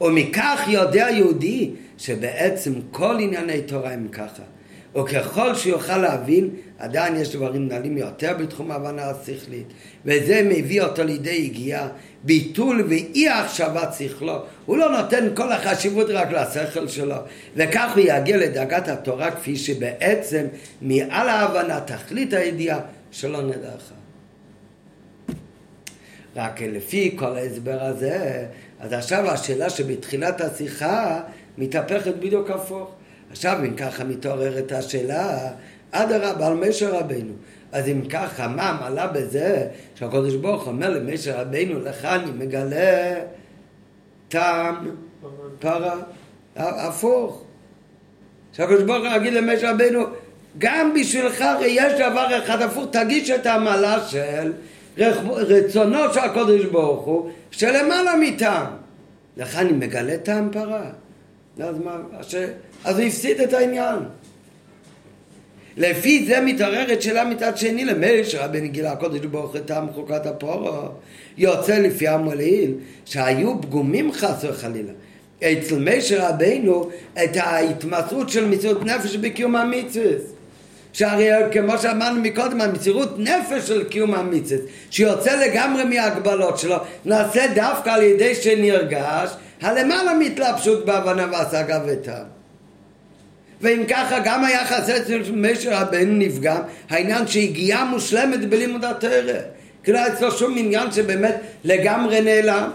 [0.01, 4.43] ומכך יודע יהודי שבעצם כל ענייני תורה הם ככה.
[4.95, 6.49] וככל שיוכל להבין,
[6.79, 9.65] עדיין יש דברים נעלים יותר בתחום ההבנה השכלית,
[10.05, 11.87] וזה מביא אותו לידי יגיעה,
[12.23, 14.39] ביטול ואי החשבת שכלו.
[14.65, 17.15] הוא לא נותן כל החשיבות רק לשכל שלו,
[17.55, 20.45] וכך הוא יגיע לדאגת התורה כפי שבעצם
[20.81, 22.79] מעל ההבנה, תכלית הידיעה,
[23.11, 23.93] שלא נדע לך.
[26.35, 28.45] רק לפי כל ההסבר הזה,
[28.79, 31.21] אז עכשיו השאלה שבתחילת השיחה
[31.57, 32.91] מתהפכת בדיוק הפוך.
[33.31, 35.51] עכשיו אם ככה מתעוררת השאלה,
[35.91, 37.33] אדרבה על משה רבנו.
[37.71, 43.15] אז אם ככה, מה מעלה בזה שהקדוש ברוך הוא אומר למשה רבנו, לך אני מגלה
[44.27, 44.91] טעם
[45.59, 45.95] פרה,
[46.55, 47.43] הפוך.
[48.53, 50.03] שהקדוש ברוך הוא יגיד למשה רבנו,
[50.57, 54.53] גם בשבילך יש דבר אחד הפוך, תגיש את המעלה של
[54.97, 58.65] רצונו של הקדוש ברוך הוא, שלמעלה מטעם.
[59.37, 60.89] לך אני מגלה טעם פרה.
[61.59, 61.97] אז מה,
[62.85, 63.99] אז הוא הפסיד את העניין.
[65.77, 70.87] לפי זה מתעוררת שאלה מצד שני למשה רבנו גילה הקודש ברוך הוא טעם חוקת הפורו
[71.37, 72.73] יוצא לפי המולעיל
[73.05, 74.91] שהיו פגומים חס וחלילה
[75.39, 76.89] אצל משה רבנו
[77.23, 80.11] את ההתמסרות של מסירות נפש בקיום המצווה
[80.97, 86.75] שהרי כמו שאמרנו מקודם המסירות נפש של קיום המצווה שיוצא לגמרי מההגבלות שלו
[87.05, 89.29] נעשה דווקא על ידי שנרגש
[89.61, 92.25] הלמעלה מתלבשות בהבנה והשגה וטעם
[93.61, 99.39] ואם ככה גם היחס אצל משה רבנו נפגם, העניין שהגיעה מושלמת בלימוד התרא.
[99.83, 102.69] כי לא אצלו שום עניין שבאמת לגמרי נעלם.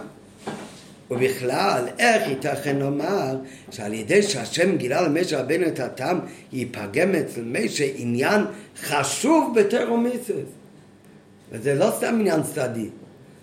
[1.13, 3.37] ובכלל, איך ייתכן לומר
[3.71, 6.21] שעל ידי שהשם גילה למשה רבנו את הטעם,
[6.53, 8.45] ייפגם אצל משה עניין
[8.83, 10.49] חשוב בתרומיסס.
[11.53, 12.89] וזה לא סתם עניין צדדי.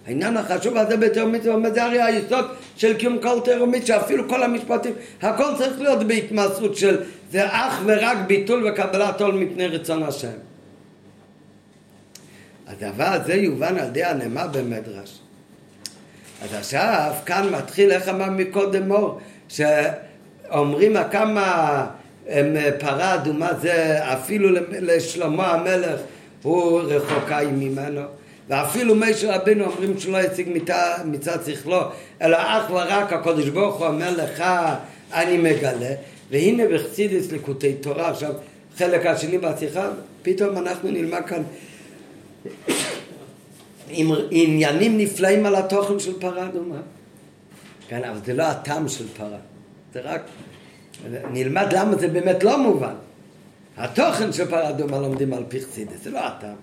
[0.08, 1.44] העניין החשוב הזה בתאומית,
[1.74, 2.46] זה הרי היסוד
[2.76, 8.18] של קיום כל תאומית, שאפילו כל המשפטים, הכל צריך להיות בהתמסרות של זה אך ורק
[8.28, 10.38] ביטול וקבלת עול מפני רצון השם.
[12.68, 15.20] הדבר הזה יובן על ידי הנאמר במדרש.
[16.42, 19.20] אז עכשיו, כאן מתחיל, איך אמר מקודם מור,
[19.50, 21.86] שאומרים כמה
[22.80, 26.00] פרה אדומה זה אפילו לשלמה המלך
[26.42, 28.02] הוא רחוקה ממנו.
[28.50, 30.48] ואפילו משה רבינו אומרים שלא יציג
[31.06, 31.82] מצד שכלו,
[32.22, 34.44] אלא אך ורק הקדוש ברוך הוא אומר לך,
[35.14, 35.94] אני מגלה.
[36.32, 38.34] והנה בחסידס לקוטי תורה, עכשיו
[38.78, 39.90] חלק השני בשיחה,
[40.22, 41.44] פתאום אנחנו נלמד כאן
[43.90, 46.82] עם עניינים נפלאים על התוכן של פרה אדומה.
[47.88, 49.38] כן, אבל זה לא הטעם של פרה,
[49.94, 50.22] זה רק,
[51.32, 52.96] נלמד למה זה באמת לא מובן.
[53.78, 56.56] התוכן של פרה אדומה לומדים על פי חסידס, זה לא הטעם.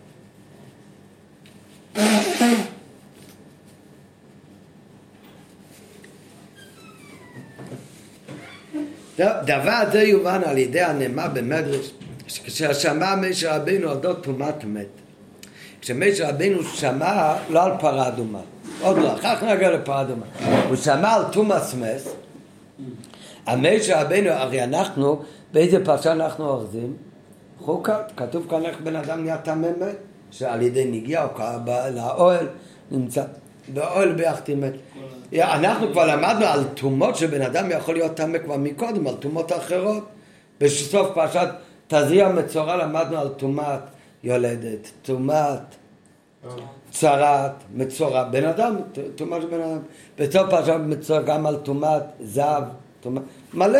[9.47, 11.91] דבר זה יובן על ידי הנאמר במדרש,
[12.29, 15.06] שכששמע משה רבינו אודות טומאת מת.
[15.87, 18.39] כשמשה רבינו שמע לא על פרה אדומה,
[18.81, 20.27] עוד לא, כך נגיע לפרה אדומה.
[20.69, 22.15] הוא שמע על תומאס מס,
[23.47, 25.23] המשה רבינו, הרי אנחנו,
[25.53, 26.97] באיזה פרשה אנחנו אוחזים?
[27.61, 29.69] חוקת, כתוב כאן איך בן אדם נהיה טמא.
[30.31, 31.31] שעל ידי נגיעה או
[31.65, 32.47] בא לאוהל,
[32.91, 33.23] נמצא
[33.69, 34.65] באוהל ביחד עם...
[35.33, 40.05] אנחנו כבר למדנו על טומאות שבן אדם יכול להיות טמא כבר מקודם, על טומאות אחרות.
[40.61, 41.49] בסוף פרשת
[41.87, 43.81] תזריע מצורע למדנו על טומאת
[44.27, 45.61] יולדת, טומאת
[46.91, 48.77] צרת, מצורע, בן אדם,
[49.15, 49.79] טומאה של בן אדם.
[50.19, 52.63] בסוף פרשת מצורע גם על טומאת זב,
[53.55, 53.79] מלא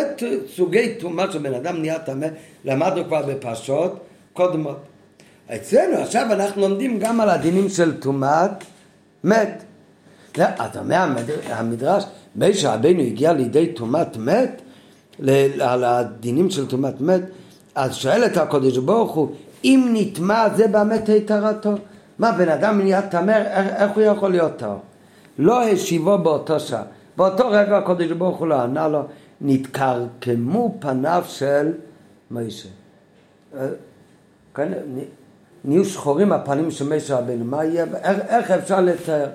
[0.55, 2.27] סוגי טומאה של בן אדם נהיה טמא,
[2.65, 3.99] למדנו כבר בפרשות
[4.33, 4.77] קודמות.
[5.55, 8.51] אצלנו עכשיו אנחנו לומדים גם על הדינים של טומאת
[9.23, 9.63] מת.
[10.37, 11.05] לא, אז אומר
[11.49, 12.03] המדרש,
[12.35, 14.61] משה רבינו הגיע לידי טומאת מת,
[15.59, 17.21] על הדינים של טומאת מת,
[17.75, 19.31] אז שואלת הקודש ברוך הוא,
[19.63, 21.73] אם נטמע זה באמת היתרתו?
[22.19, 23.31] מה, בן אדם נהיה טמא,
[23.77, 24.79] איך הוא יכול להיות טהור?
[25.39, 26.83] לא השיבו באותו שעה.
[27.17, 29.01] באותו רגע הקודש ברוך הוא לא ענה לו,
[29.41, 31.71] נתקרקמו פניו של
[32.31, 32.69] משה.
[33.57, 33.67] אה,
[34.55, 34.71] כן,
[35.65, 39.29] נהיו שחורים הפנים של משה רבינו, מה יהיה, איך, איך אפשר לתאר?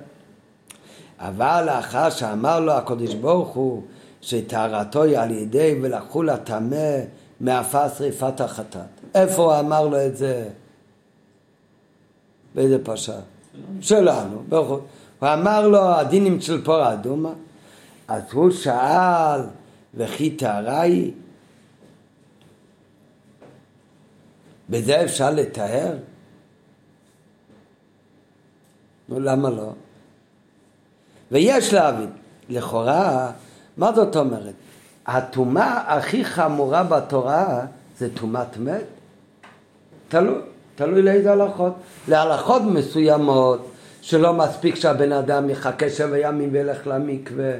[1.18, 3.82] אבל לאחר שאמר לו הקדוש ברוך הוא
[4.20, 6.98] שטהרתו היא על ידי ולקחו לטמא
[7.42, 8.80] מעפר שריפת החטאת.
[9.14, 10.48] איפה הוא אמר לו את זה?
[12.54, 13.18] באיזה פרשה?
[13.80, 14.42] שלנו.
[14.48, 14.78] הוא
[15.22, 17.32] אמר לו הדינים של פורה אדומה
[18.08, 19.40] אז הוא שאל
[19.94, 21.12] וכי טהרה היא?
[24.68, 25.96] בזה אפשר לטהר?
[29.08, 29.72] נו, למה לא?
[31.32, 32.10] ויש להבין,
[32.48, 33.32] לכאורה,
[33.76, 34.54] מה זאת אומרת?
[35.06, 37.60] הטומאה הכי חמורה בתורה
[37.98, 38.84] זה טומאת מת?
[40.08, 40.38] תלוי,
[40.74, 41.72] תלוי לאיזה הלכות.
[42.08, 47.52] להלכות מסוימות, שלא מספיק שהבן אדם יחכה שבע ימים וילך למקווה,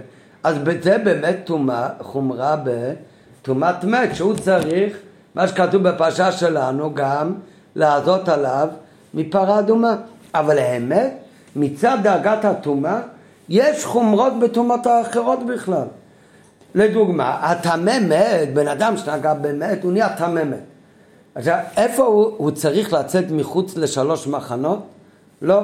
[0.45, 4.97] אז זה באמת טומאה, חומרה בטומאת מת, שהוא צריך,
[5.34, 7.34] מה שכתוב בפרשה שלנו, גם
[7.76, 8.68] לעזות עליו
[9.14, 9.97] מפרה אדומה.
[10.34, 11.12] אבל האמת,
[11.57, 13.01] מצד דאגת הטומאה,
[13.49, 15.86] יש חומרות בטומאות האחרות בכלל.
[16.74, 20.58] לדוגמה, הטמא מת, בן אדם שנגע במת, הוא נהיה טמא מת.
[21.34, 24.86] עכשיו, איפה הוא, הוא צריך לצאת מחוץ לשלוש מחנות?
[25.42, 25.60] לא.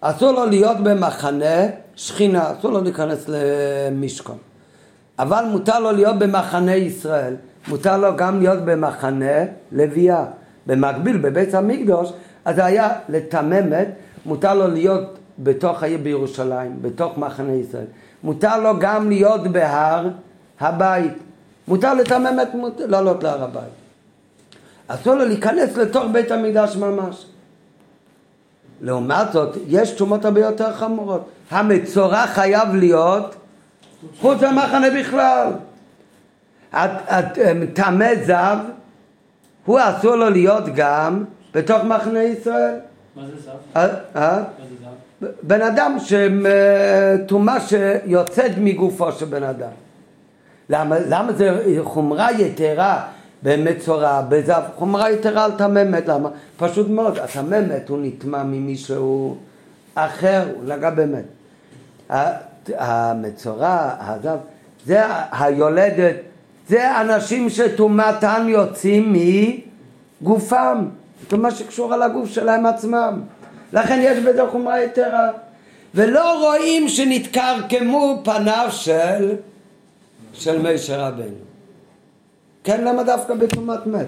[0.00, 4.38] אסור לו להיות במחנה שכינה, אסור לו להיכנס למשכון.
[5.18, 7.34] אבל מותר לו להיות במחנה ישראל,
[7.68, 10.24] מותר לו גם להיות במחנה לוויה.
[10.68, 12.12] במקביל, בבית המקדוש,
[12.44, 13.88] אז זה היה לתממת,
[14.26, 17.84] מותר לו להיות בתוך העיר בירושלים, בתוך מחנה ישראל.
[18.22, 20.08] מותר לו גם להיות בהר
[20.60, 21.12] הבית.
[21.68, 22.48] מותר לתמם את
[22.78, 23.78] לעלות להר הבית.
[24.88, 27.26] אסור לו להיכנס לתוך בית המקדש ממש.
[28.80, 31.28] לעומת זאת, יש תשומות הרבה יותר חמורות.
[31.50, 33.34] המצורע חייב להיות
[34.20, 35.52] חוץ למחנה בכלל.
[37.74, 38.58] טמא זב,
[39.64, 42.74] הוא אסור לו להיות גם בתוך מחנה ישראל.
[43.16, 43.50] מה זה זב?
[43.76, 43.88] אה?
[44.14, 44.87] מה זה זב?
[45.42, 49.70] בן אדם שטומאה שיוצאת מגופו של בן אדם.
[50.70, 53.06] למה, למה זה חומרה יתרה
[53.42, 56.28] במצורע, בזב, חומרה יתרה על תממת, למה?
[56.56, 59.36] פשוט מאוד, התממת הוא נטמע ממישהו
[59.94, 61.24] אחר, הוא נגע באמת.
[62.78, 64.36] המצורע, הזב,
[64.86, 65.02] זה
[65.32, 66.16] היולדת,
[66.68, 69.14] זה אנשים שטומאתם יוצאים
[70.22, 70.84] מגופם,
[71.32, 73.20] אומרת שקשורה לגוף שלהם עצמם.
[73.72, 75.30] לכן יש בזה חומרה יתרה.
[75.94, 79.34] ולא רואים שנתקרקמו פניו של,
[80.32, 81.48] של משה רבנו.
[82.64, 84.06] כן, למה דווקא בטומאת מת?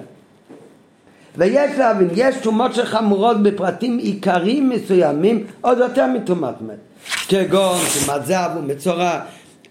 [1.37, 6.77] ויש להבין, יש טומאות שחמורות בפרטים עיקריים מסוימים עוד יותר מטומאת מת.
[7.29, 9.21] כגון טומאת זב ומצורע,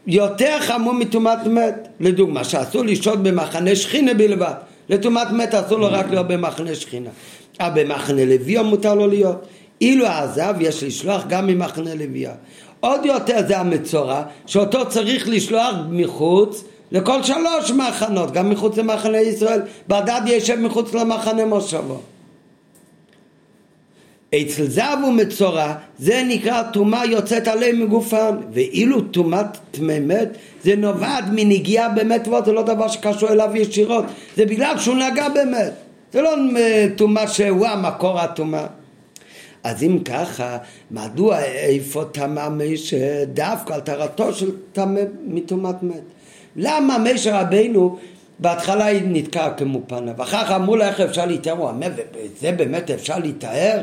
[0.08, 1.88] יותר חמור מטומאת מת.
[2.00, 4.54] לדוגמה, שאסור לשהות במחנה שכינה בלבד.
[4.90, 7.10] לטומאת מת אסור לו רק להיות במחנה שכינה.
[7.60, 9.46] אבל במחנה לוי מותר לו להיות.
[9.82, 12.34] אילו עזב יש לשלוח גם ממחנה לוויה.
[12.80, 19.62] עוד יותר זה המצורע, שאותו צריך לשלוח מחוץ לכל שלוש מחנות, גם מחוץ למחנה ישראל,
[19.88, 22.02] בדד ישב מחוץ למחנה מושבו.
[24.36, 30.30] אצל זב ומצורע זה נקרא טומאה יוצאת עליהם מגופם ואילו טומאת תמימת
[30.64, 34.06] זה נובעת מנגיעה באמת ועוד זה לא דבר שקשור אליו ישירות
[34.36, 35.74] זה בגלל שהוא נגע באמת
[36.14, 36.32] זה לא
[36.96, 38.66] טומאה שהוא המקור הטומאה
[39.64, 40.58] אז אם ככה,
[40.92, 46.02] מדוע איפה טמא משה דווקא על טהרתו של טמא מטומאת מת?
[46.56, 47.98] למה משה רבינו
[48.40, 52.92] בהתחלה נתקע כמו פניו, ואחר כך אמרו לה איך אפשר להתאר, הוא אומר, ובזה באמת
[52.92, 53.82] אפשר להתאר?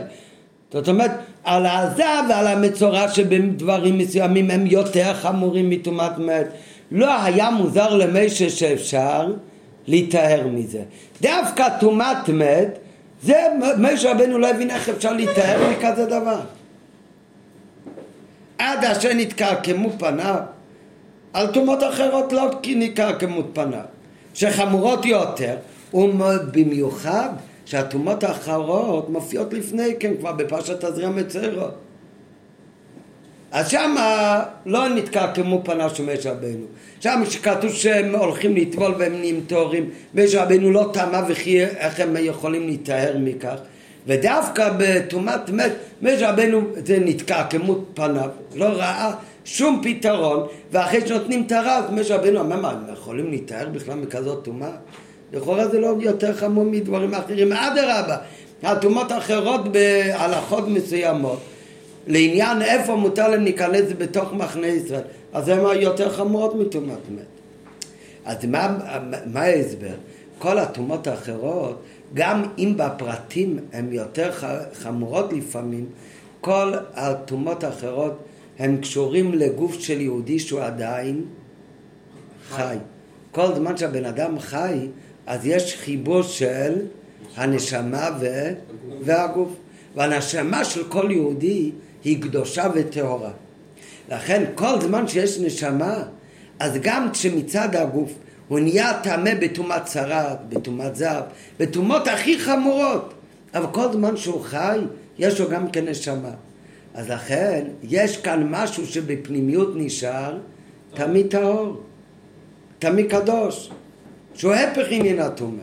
[0.72, 1.11] זאת אומרת,
[1.45, 6.47] על העזב ועל המצורע שבדברים מסוימים הם יותר חמורים מטומאת מת.
[6.91, 9.33] לא היה מוזר למשה שאפשר
[9.87, 10.83] להיטהר מזה.
[11.22, 12.79] דווקא טומאת מת
[13.27, 13.47] זה,
[13.79, 16.41] משה רבנו לא הבין איך אפשר להתאר מכזה דבר.
[18.59, 20.41] עד אשר נתקרקמו פניו,
[21.33, 23.81] על טומאות אחרות לא נתקרקמו פניו,
[24.35, 25.57] שחמורות יותר,
[25.95, 27.29] ובמיוחד
[27.64, 31.86] שהטומאות האחרות מופיעות לפני כן כבר בפרשת תזריע מצרות.
[33.53, 36.66] אז שמה לא נתקרקמו פניו של משה רבנו.
[37.01, 42.16] שם שכתוב שהם הולכים לטבול והם נהיים טהורים, משה רבנו לא טמא וכי איך הם
[42.20, 43.57] יכולים להיטהר מכך.
[44.07, 45.72] ודווקא בטומאת מת,
[46.03, 49.12] משה רבנו זה נתקע כמות פניו, לא ראה
[49.44, 54.44] שום פתרון, ואחרי שנותנים הרע, אז משה רבנו אמר, מה, הם יכולים להתאר בכלל מכזאת
[54.44, 54.70] טומאה?
[55.32, 58.16] לכאורה זה לא יותר חמור מדברים אחרים, אדרבה,
[58.62, 61.38] הטומאות האחרות בהלכות מסוימות,
[62.07, 65.02] לעניין איפה מותר להם להיכנס בתוך מחנה ישראל,
[65.32, 67.24] אז הן יותר חמורות מטומאת מת.
[68.24, 68.78] אז מה,
[69.26, 69.94] מה ההסבר?
[70.38, 71.82] כל הטומאות האחרות,
[72.14, 74.30] גם אם בפרטים הן יותר
[74.72, 75.86] חמורות לפעמים,
[76.40, 78.18] כל הטומאות האחרות
[78.59, 81.24] הן קשורים לגוף של יהודי שהוא עדיין
[82.48, 82.76] חי.
[83.32, 84.86] כל זמן שהבן אדם חי,
[85.26, 86.72] אז יש חיבור של
[87.36, 88.26] הנשמה ו...
[89.00, 89.50] והגוף.
[89.96, 91.70] והנשמה של כל יהודי
[92.07, 93.30] היא קדושה וטהורה.
[94.11, 96.02] לכן כל זמן שיש נשמה,
[96.61, 98.12] אז גם כשמצד הגוף
[98.48, 101.20] הוא נהיה טמא בטומאת צרת, בטומאת זר,
[101.59, 103.14] בטומאות הכי חמורות,
[103.54, 104.78] אבל כל זמן שהוא חי,
[105.18, 106.30] יש לו גם כן נשמה.
[106.94, 110.38] אז לכן, יש כאן משהו שבפנימיות נשאר
[110.94, 111.82] תמיד טהור,
[112.78, 113.70] תמיד קדוש,
[114.34, 115.62] שהוא הפך עניין הטומא.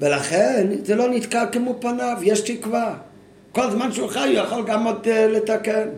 [0.00, 2.98] ולכן זה לא נתקע כמו פניו, יש תקווה.
[3.52, 5.88] כל זמן שהוא חי הוא יכול גם עוד uh, לתקן.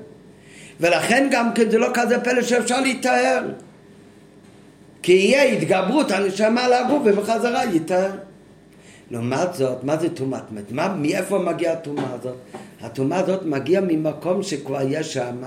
[0.80, 3.42] ולכן גם כן זה לא כזה פלא שאפשר להיטהר.
[5.02, 8.10] כי יהיה התגברות הנשמה על הגוף ובחזרה ייטהר.
[9.10, 10.72] לעומת זאת, מה זה טומאת מת?
[10.72, 12.36] מה, מאיפה מגיעה הטומאה הזאת?
[12.80, 15.42] הטומאה הזאת מגיעה ממקום שכבר יש שם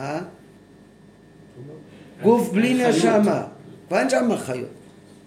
[2.23, 3.43] גוף בלי נשמה.
[3.87, 4.69] כבר אין שם חיות.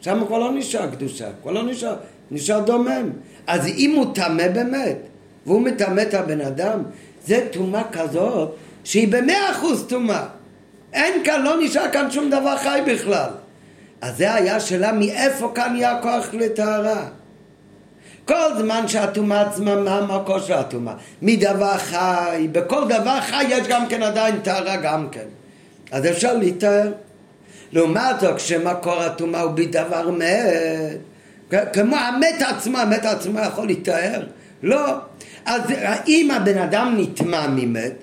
[0.01, 1.97] שם כבר לא נשאר קדושה, כבר לא נשאר,
[2.31, 3.11] נשאר דומם.
[3.47, 4.99] אז אם הוא טמא באמת,
[5.51, 6.83] והוא מטמא את הבן אדם,
[7.27, 10.27] זה טומאה כזאת שהיא במאה אחוז טומאה.
[10.93, 13.31] אין כאן, לא נשאר כאן שום דבר חי בכלל.
[14.01, 17.05] אז זה היה השאלה מאיפה כאן יהיה הכוח לטהרה.
[18.25, 20.95] כל זמן שהטומאה עצמה, מה המקור של הטומאה?
[21.23, 25.27] מדבר חי, בכל דבר חי יש גם כן עדיין טהרה גם כן.
[25.93, 26.93] אז אפשר להיטהר.
[27.73, 34.23] לעומת זאת, כשמקור הטומאה הוא בדבר מת, כמו המת עצמו, המת עצמו יכול להיטהר?
[34.63, 34.95] לא.
[35.45, 35.63] אז
[36.09, 37.95] אם הבן אדם נטמע ממת,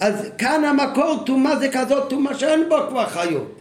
[0.00, 3.60] אז כאן המקור טומאה זה כזאת טומאה שאין בו כבר חיות.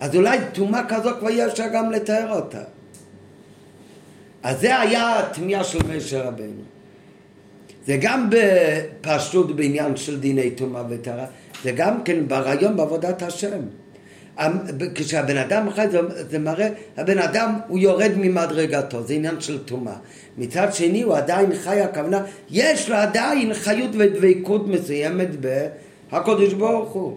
[0.00, 2.62] אז אולי טומאה כזאת כבר יש גם לתאר אותה.
[4.42, 6.62] אז זה היה התמיהה של משה רבנו.
[7.86, 11.26] זה גם בפשטות בעניין של דיני טומאה וטהרה,
[11.62, 13.60] זה גם כן ברעיון בעבודת השם.
[14.94, 19.94] כשהבן אדם חי זה, זה מראה, הבן אדם הוא יורד ממדרגתו, זה עניין של טומאה.
[20.38, 22.20] מצד שני הוא עדיין חי, הכוונה,
[22.50, 25.28] יש לו עדיין חיות ודבקות מסוימת
[26.10, 27.16] בהקדוש ברוך הוא.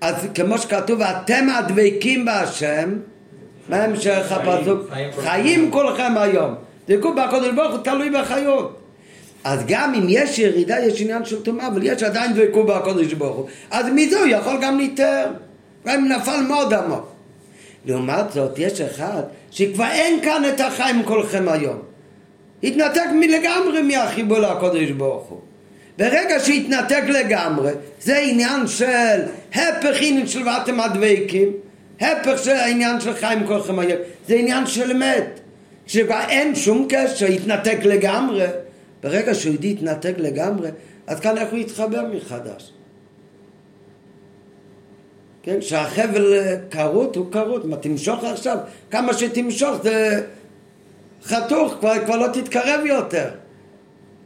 [0.00, 2.92] אז כמו שכתוב, אתם הדבקים בהשם,
[3.68, 4.90] מה המשך הפסוק?
[5.16, 6.54] חיים כולכם היום.
[6.88, 8.78] דבקות בהקדוש ברוך הוא תלוי בחיות.
[9.44, 13.36] אז גם אם יש ירידה, יש עניין של טומאה, אבל יש עדיין דבקות בהקדוש ברוך
[13.36, 13.46] הוא.
[13.70, 15.26] אז מזה הוא יכול גם להתאר.
[15.86, 17.12] גם נפל מאוד עמוק.
[17.84, 21.78] לעומת זאת, יש אחד שכבר אין כאן את החיים כולכם היום.
[22.62, 25.40] התנתק מלגמרי מהחיבור לקודש ברוך הוא.
[25.98, 29.22] ברגע שהתנתק לגמרי, זה עניין של
[29.54, 31.52] הפך עניין של ואתם הדבקים,
[32.00, 35.40] הפך של העניין של חיים כולכם היום, זה עניין של אמת.
[35.86, 38.46] כשכבר אין שום קשר, התנתק לגמרי,
[39.02, 40.68] ברגע שהוא התנתק לגמרי,
[41.06, 42.72] אז כאן איך הוא יתחבר מחדש?
[45.42, 46.34] כן, שהחבל
[46.70, 48.58] כרות הוא כרות, מה תמשוך עכשיו,
[48.90, 50.22] כמה שתמשוך זה
[51.24, 53.30] חתוך, כבר, כבר לא תתקרב יותר.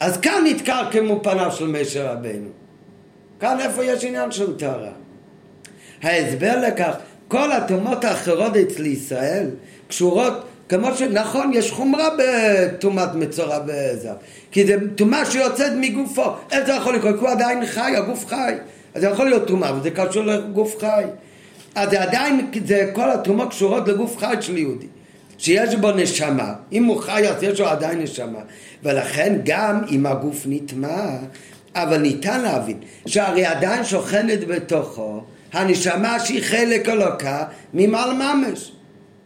[0.00, 2.48] אז כאן נתקר כמו פניו של משה רבנו.
[3.40, 4.92] כאן איפה יש עניין של טהרה.
[6.02, 6.94] ההסבר לכך,
[7.28, 9.46] כל הטומאות האחרות אצל ישראל
[9.88, 14.14] קשורות, כמו שנכון, יש חומרה בטומאת מצורע וזר,
[14.50, 16.24] כי זה טומאה שיוצאת מגופו.
[16.52, 17.14] איך זה יכול לקרות?
[17.14, 18.54] כי הוא עדיין חי, הגוף חי.
[18.94, 21.04] אז זה יכול להיות טומאה, וזה קשור לגוף חי.
[21.74, 24.86] אז זה עדיין, זה כל הטומאות קשורות לגוף חי של יהודי.
[25.38, 28.38] שיש בו נשמה, אם הוא חי אז יש לו עדיין נשמה,
[28.82, 31.10] ולכן גם אם הגוף נטמע,
[31.74, 35.20] אבל ניתן להבין שהרי עדיין שוכנת בתוכו
[35.52, 37.44] הנשמה שהיא חלק אלוקה
[37.74, 38.72] ממעל ממש.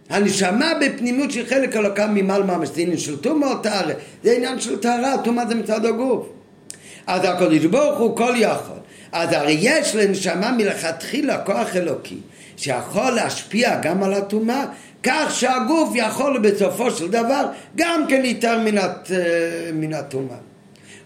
[0.09, 3.95] הנשמה בפנימיות שהיא חלק אלוקה ממעל ממש, זה עניין של טומאה או טהרה,
[4.25, 6.27] זה עניין של טהרה, טומאה זה מצד הגוף.
[7.07, 8.76] אז הקדוש ברוך הוא כל יכול.
[9.13, 12.19] אז הרי יש לנשמה מלכתחילה כוח אלוקי
[12.57, 14.65] שיכול להשפיע גם על הטומאה
[15.03, 17.47] כך שהגוף יכול בסופו של דבר
[17.77, 18.59] גם כן להתאר
[19.73, 20.37] מן הטומאה.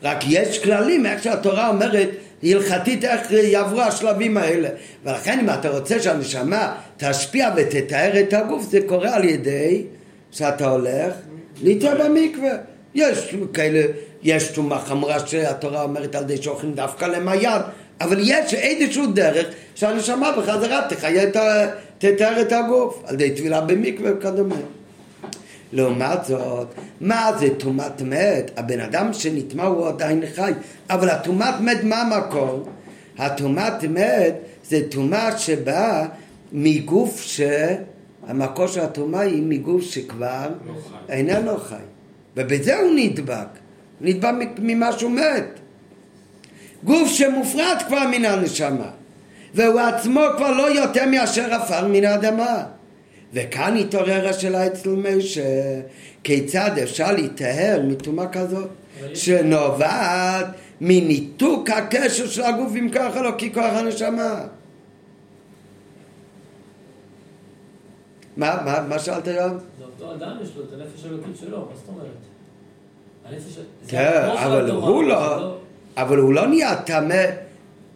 [0.02, 2.08] רק יש כללים, איך שהתורה אומרת
[2.42, 4.68] הלכתית איך יעברו השלבים האלה.
[5.04, 9.82] ולכן אם אתה רוצה שהנשמה תשפיע ותתאר את הגוף, זה קורה על ידי
[10.30, 11.12] שאתה הולך
[11.62, 12.52] להתאר במקווה.
[12.94, 13.82] יש כאלה
[14.22, 17.62] יש טומאה חמורה שהתורה אומרת על ידי שאוכלים דווקא למעיין,
[18.00, 21.66] אבל יש איזשהו דרך שהנשמה בחזרה תחיה את ה...
[21.98, 24.56] תתאר את הגוף, על ידי טבילה במקווה וכדומה.
[25.72, 26.66] לעומת זאת,
[27.00, 28.50] מה זה טומאת מת?
[28.56, 30.52] הבן אדם שנטמע הוא עדיין חי,
[30.90, 32.68] אבל הטומאת מת מה המקור?
[33.18, 34.34] הטומאת מת
[34.68, 36.06] זה טומאה שבאה
[36.52, 37.40] מגוף ש...
[38.26, 41.12] המקור של הטומאה היא מגוף שכבר לא חי.
[41.12, 41.74] איננו חי.
[42.36, 43.48] ובזה הוא נדבק.
[44.00, 45.60] נדבק ממשהו מת.
[46.84, 48.90] גוף שמופרד כבר מן הנשמה.
[49.54, 52.64] והוא עצמו כבר לא יותר מאשר עפר מן האדמה.
[53.32, 55.80] וכאן התעורר השאלה אצל משה,
[56.24, 58.68] כיצד אפשר להיטהר מטומאה כזאת,
[59.14, 60.46] שנובעת
[60.80, 64.44] מניתוק הקשר של הגוף עם כוח אלוקי, כוח הנשמה.
[68.36, 69.58] מה, מה, מה שאלת היום?
[69.78, 72.06] זה אותו אדם יש לו את הנפש האלוקית שלו, מה זאת אומרת?
[73.24, 73.58] הנפש...
[73.88, 75.56] כן, אבל הוא לא,
[75.96, 77.24] אבל הוא לא נהיה טמא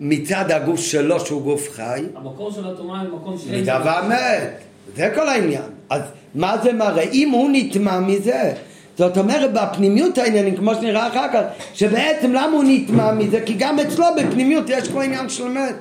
[0.01, 3.61] מצד הגוף שלו שהוא גוף חי, המקור של הטומאה הוא מקום שאין...
[3.61, 4.61] מדבר מת.
[4.97, 5.63] זה כל העניין.
[5.91, 6.03] אז
[6.35, 7.03] מה זה מראה?
[7.03, 8.53] אם הוא נטמע מזה,
[8.99, 11.43] זאת אומרת בפנימיות העניינים, כמו שנראה אחר כך,
[11.75, 13.41] שבעצם למה הוא נטמע מזה?
[13.41, 15.75] כי גם אצלו בפנימיות יש כבר עניין של מת.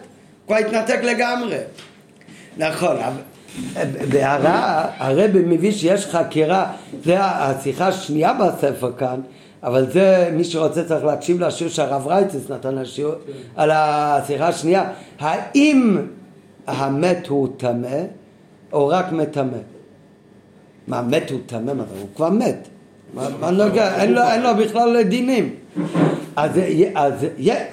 [0.48, 1.58] כבר התנתק לגמרי.
[2.58, 2.96] נכון.
[4.10, 6.72] והרע, הרבי מביא שיש חקירה,
[7.04, 9.20] זה השיחה השנייה בספר כאן,
[9.64, 13.14] אבל זה, מי שרוצה צריך להקשיב לשיעור שהרב רייצס נתן לשיעור,
[13.56, 15.98] על השיחה השנייה, האם
[16.68, 17.98] המת הוא טמא
[18.74, 19.58] או רק מטמא?
[20.88, 21.74] מה, מת הוא טמא?
[21.74, 22.68] מה, הוא כבר מת.
[23.52, 24.02] נוגע?
[24.04, 25.56] אין לו, בכלל דינים.
[26.36, 26.52] אז,
[26.96, 27.14] אז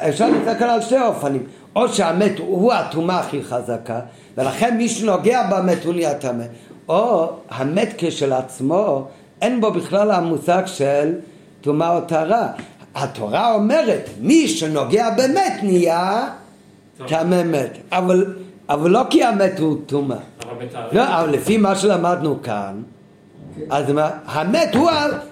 [0.08, 1.46] אפשר להסתכל על שתי אופנים.
[1.76, 4.00] או שהמת הוא הטומאה הכי חזקה,
[4.36, 6.44] ולכן מי שנוגע במת הוא נהיה טמא.
[6.88, 9.04] או המת כשלעצמו,
[9.42, 11.12] אין בו בכלל המושג של
[11.61, 12.49] טומאה או טהרה.
[12.95, 16.28] התורה אומרת, מי שנוגע במת נהיה
[17.07, 17.70] טמא מת.
[17.93, 18.35] אבל,
[18.69, 20.19] אבל לא כי המת הוא טומאה.
[20.93, 22.82] לא, אבל לפי מה שלמדנו כאן,
[23.70, 24.91] אז מה, המת הוא,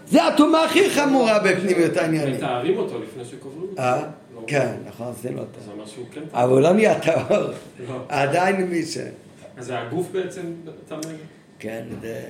[0.08, 2.34] זה הטומאה הכי חמורה בפנימיות העניינים.
[2.34, 3.82] מתארים אותו לפני שקוברים אותו.
[3.82, 4.02] אה?
[4.34, 4.40] לא.
[4.46, 5.12] כן, נכון.
[5.22, 5.28] זה
[5.72, 7.38] אומר שהוא כן אבל הוא לא נהיה טהור,
[7.88, 7.94] לא.
[8.08, 8.98] עדיין מי ש...
[9.56, 10.42] אז הגוף בעצם
[10.88, 11.00] טמא?
[11.58, 12.20] כן, זה...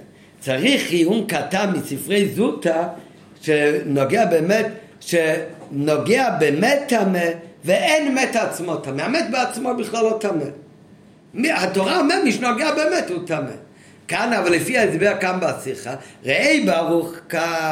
[0.41, 2.89] צריך עיון קטן מספרי זוטה
[3.43, 4.67] שנוגע באמת,
[5.01, 7.25] שנוגע באמת טמא
[7.65, 9.03] ואין מת עצמו טמא.
[9.03, 10.45] המת בעצמו בכלל לא טמא.
[11.51, 13.51] התורה אומרת מי שנוגע באמת הוא טמא.
[14.09, 15.95] כאן, אבל לפי ההסבר כאן בשיחה,
[16.25, 17.13] ראי ברוך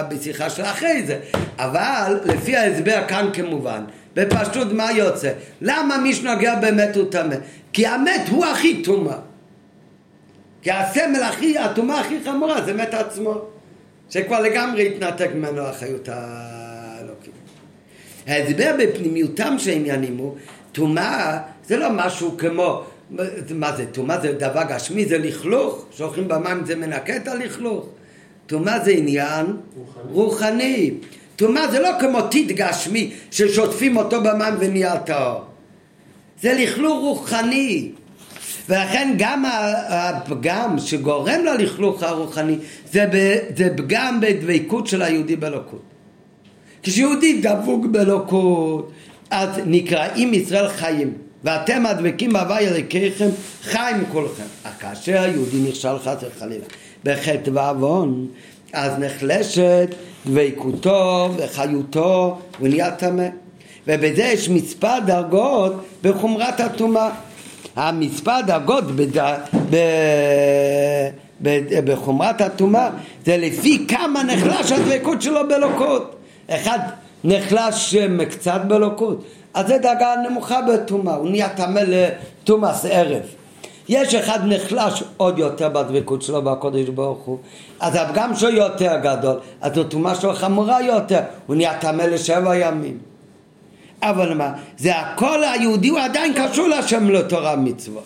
[0.08, 1.18] בשיחה של אחרי זה,
[1.58, 3.84] אבל לפי ההסבר כאן כמובן,
[4.14, 5.30] בפשטות מה יוצא?
[5.60, 7.36] למה מי שנוגע באמת הוא טמא?
[7.72, 9.16] כי המת הוא הכי טומאה.
[10.62, 13.40] כי הסמל הכי, הטומאה הכי חמורה זה מת עצמו,
[14.10, 17.32] שכבר לגמרי התנתק ממנו החיות האלוקית.
[18.26, 20.34] ההסבר בפנימיותם של העניינים הוא,
[20.72, 22.82] טומאה זה לא משהו כמו,
[23.54, 27.86] מה זה, טומאה זה דבר גשמי, זה לכלוך, שהולכים במים זה מנקה את הלכלוך.
[28.46, 29.46] טומאה זה עניין
[29.76, 30.12] רוחני.
[30.12, 30.94] רוחני.
[31.36, 35.40] טומאה זה לא כמו טיט גשמי ששוטפים אותו במים ונהיה טהור.
[36.42, 37.92] זה לכלוך רוחני.
[38.68, 39.44] ולכן גם
[39.88, 42.56] הפגם שגורם ללכלוך הרוחני
[42.92, 45.82] זה, ב, זה פגם בדבקות של היהודי באלוקות.
[46.82, 48.92] כשיהודי דבוק באלוקות
[49.30, 51.12] אז נקראים ישראל חיים
[51.44, 53.28] ואתם הדבקים בהווי אלוקיכם
[53.62, 54.44] חיים כולכם.
[54.62, 56.64] אך כאשר היהודי נכשל חס וחלילה
[57.04, 58.26] בחטא ועוון
[58.72, 59.94] אז נחלשת
[60.26, 63.26] דבקותו וחיותו ונהיה טמא
[63.86, 65.72] ובזה יש מספר דרגות
[66.02, 67.10] בחומרת הטומאה
[67.76, 69.18] המספר דרגות בד...
[69.70, 69.76] ב...
[71.42, 71.58] ב...
[71.92, 72.90] בחומרת הטומאה
[73.24, 76.16] זה לפי כמה נחלש הדבקות שלו באלוקות.
[76.50, 76.78] אחד
[77.24, 77.96] נחלש
[78.30, 79.24] קצת באלוקות
[79.54, 83.22] אז זה דרגה נמוכה בטומאה הוא נהיה טמא לטומאס ערב.
[83.88, 87.38] יש אחד נחלש עוד יותר בדבקות שלו בקודש ברוך הוא
[87.80, 92.98] אז הפגם שלו יותר גדול אז הטומאה שלו חמורה יותר הוא נהיה טמא לשבע ימים
[94.10, 98.04] אבל מה, זה הכל היהודי הוא עדיין קשור להשם לתורה מצוות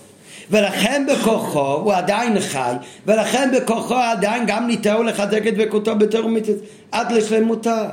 [0.51, 2.75] ולכן בכוחו הוא עדיין חי
[3.07, 6.59] ולכן בכוחו עדיין גם ניתן לחזק את דבקותו בתור מצוות
[6.93, 7.89] עד לשלמותה.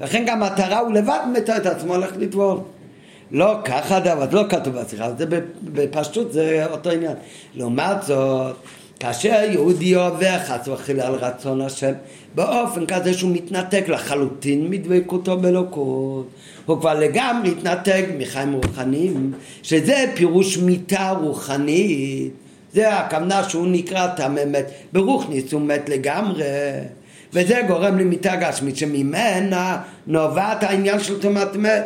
[0.00, 2.58] לכן גם מטרה הוא לבד מתאר את עצמו הולך לטבול.
[3.30, 5.26] לא ככה דבר, זה לא כתוב בשיחה, זה
[5.62, 7.12] בפשטות זה אותו עניין.
[7.54, 8.56] לעומת זאת,
[9.00, 11.92] כאשר יהודי עובר חס וחלילה על רצון השם,
[12.34, 16.26] באופן כזה שהוא מתנתק לחלוטין מדבקותו באלוקות,
[16.66, 19.32] הוא כבר לגמרי התנתק מחיים רוחניים,
[19.62, 22.32] שזה פירוש מיתה רוחנית,
[22.72, 26.44] זה הכוונה שהוא נקרא טמא מת, ברוכניס הוא מת לגמרי,
[27.32, 31.84] וזה גורם למיטה גשמית שממנה נובעת העניין של טומאת מת.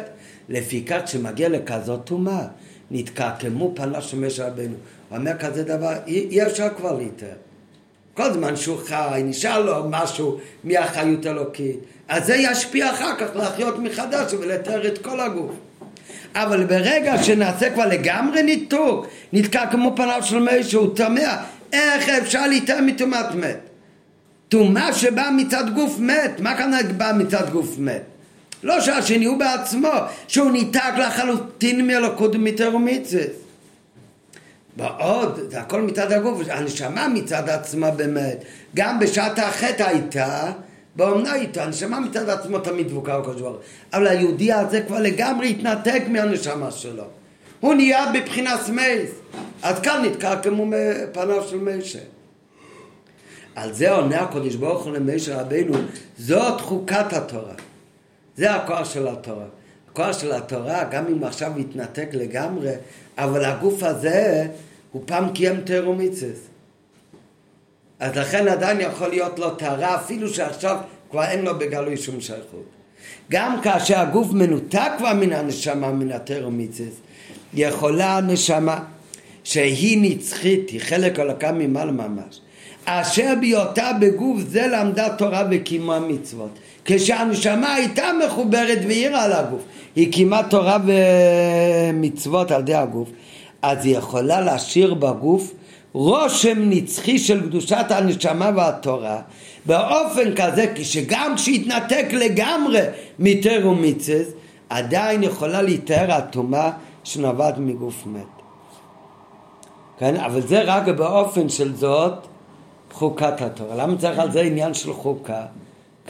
[0.49, 2.47] לפיכך כשמגיע לכזאת טומאה,
[2.91, 4.75] נתקעקמו פניו של משה רבנו.
[5.11, 7.50] אומר כזה דבר, אי אפשר כבר להתאר.
[8.15, 11.77] כל זמן שהוא חי, נשאר לו משהו מהחיות אלוקית,
[12.09, 15.53] אז זה ישפיע אחר כך להחיות מחדש ולתאר את כל הגוף.
[16.35, 21.37] אבל ברגע שנעשה כבר לגמרי ניתוק, נתקע כמו פניו של הוא תמה,
[21.73, 23.59] איך אפשר להתאר מטומאת מת?
[24.49, 28.03] טומאה שבאה מצד גוף מת, מה כאן באה מצד גוף מת?
[28.63, 29.93] לא שהשני הוא בעצמו,
[30.29, 33.23] שהוא ניתק לחלוטין מאלוקות ומתר ומצווה.
[34.77, 38.45] ועוד, זה הכל מצד הגוף, הנשמה מצד עצמה באמת,
[38.75, 40.53] גם בשעת החטא הייתה,
[40.97, 43.57] באומנה איתו, הנשמה מצד עצמו תמיד דבוקה בקדוש ברוך
[43.93, 47.05] אבל היהודי הזה כבר לגמרי התנתק מהנשמה שלו.
[47.61, 49.11] הוא נהיה בבחינת מייס.
[49.63, 50.67] אז כאן נתקע כמו
[51.13, 51.99] פניו של משה.
[53.55, 55.75] על זה עונה הקדוש ברוך הוא למשה רבינו,
[56.19, 57.55] זאת חוקת התורה.
[58.37, 59.45] זה הכוח של התורה.
[59.91, 62.73] הכוח של התורה, גם אם עכשיו התנתק לגמרי,
[63.25, 64.47] אבל הגוף הזה,
[64.93, 66.39] הוא פעם קיים תרומיצס.
[68.01, 70.77] אז לכן עדיין יכול להיות לו טהרה, אפילו שעכשיו
[71.11, 72.65] כבר אין לו בגלוי שום שייכות.
[73.31, 76.95] גם כאשר הגוף מנותק כבר מן הנשמה, מן התרומיצס,
[77.55, 78.85] יכולה הנשמה
[79.45, 82.41] שהיא נצחית, היא חלק הלקה ממעלה ממש,
[82.85, 86.59] אשר בהיותה בגוף זה למדה תורה וקיימה מצוות.
[86.85, 89.63] כשהנשמה הייתה מחוברת והעירה על הגוף,
[89.97, 93.09] היא קיימה תורה ומצוות על ידי הגוף,
[93.63, 95.53] אז היא יכולה להשאיר בגוף
[95.93, 99.21] רושם נצחי של קדושת הנשמה והתורה
[99.67, 102.81] באופן כזה שגם כשהתנתק לגמרי
[103.19, 104.33] מתר ומיצס
[104.71, 106.71] עדיין יכולה להתאר הטומאה
[107.05, 108.23] שנובעת מגוף מת.
[109.99, 110.17] כן?
[110.17, 112.13] אבל זה רק באופן של זאת
[112.93, 113.77] חוקת התורה.
[113.77, 115.43] למה צריך על זה עניין של חוקה?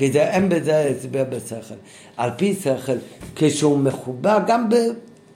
[0.01, 1.75] כי זה אין בזה הסבר בשכל.
[2.17, 2.93] על פי שכל,
[3.37, 4.69] כשהוא מחובר גם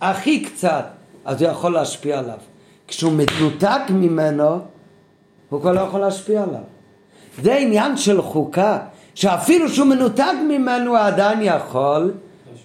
[0.01, 0.85] בהכי קצת,
[1.25, 2.39] אז הוא יכול להשפיע עליו.
[2.89, 4.59] כשהוא מנותק ממנו,
[5.49, 6.61] הוא כבר לא יכול להשפיע עליו.
[7.43, 8.79] זה עניין של חוקה,
[9.15, 12.13] שאפילו שהוא מנותק ממנו, הוא עדיין יכול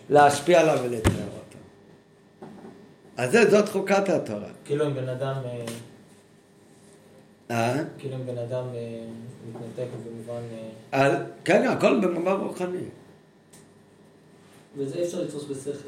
[0.09, 1.57] להשפיע עליו ולתאר אותו.
[3.17, 4.47] אז זה, זאת חוקת התורה.
[4.65, 5.33] כאילו אם בן אדם...
[7.51, 7.83] אה, אה?
[7.97, 8.99] כאילו אם בן אדם אה,
[9.49, 10.41] מתנתק במובן...
[10.91, 11.11] על,
[11.45, 12.77] כן, הכל במובן רוחני.
[14.77, 15.87] וזה אפשר לתפוס בשכל.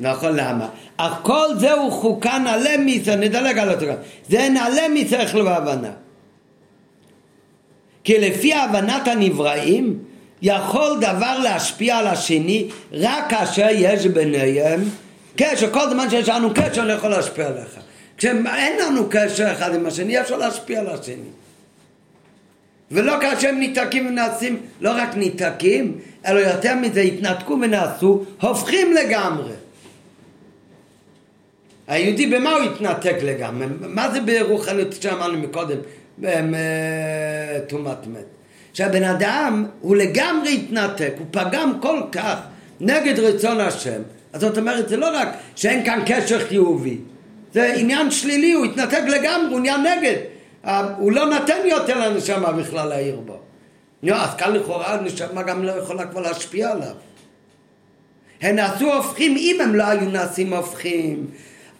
[0.00, 0.68] נכון, למה?
[0.96, 3.94] אך כל זהו חוקה נעלה מיסר, נדלג על התורה.
[4.28, 5.90] זה נעלה משכל והבנה.
[8.04, 9.98] כי לפי הבנת הנבראים,
[10.42, 14.80] יכול דבר להשפיע על השני רק כאשר יש ביניהם
[15.36, 15.72] קשר.
[15.72, 17.78] כל זמן שיש לנו קשר, אני יכול להשפיע עליך.
[18.18, 21.28] כשאין לנו קשר אחד עם השני, אפשר להשפיע על השני.
[22.90, 29.52] ולא כאשר הם ניתקים ונעשים, לא רק ניתקים, אלא יותר מזה התנתקו ונעשו, הופכים לגמרי.
[31.86, 33.66] היהודי במה הוא התנתק לגמרי?
[33.80, 35.78] מה זה ברוחניות שאמרנו מקודם,
[37.68, 38.24] טומאת מת?
[38.72, 42.36] שהבן אדם הוא לגמרי התנתק, הוא פגם כל כך
[42.80, 44.02] נגד רצון השם.
[44.32, 46.98] אז זאת אומרת, זה לא רק שאין כאן קשר חיובי,
[47.52, 50.16] זה עניין שלילי, הוא התנתק לגמרי, הוא נהיה נגד.
[50.98, 53.38] הוא לא נתן יותר לנשמה בכלל להעיר בו.
[54.02, 56.94] נו, אז כאן לכאורה הנשמה גם לא יכולה כבר להשפיע עליו.
[58.40, 61.26] הם נעשו הופכים אם הם לא היו נעשים הופכים.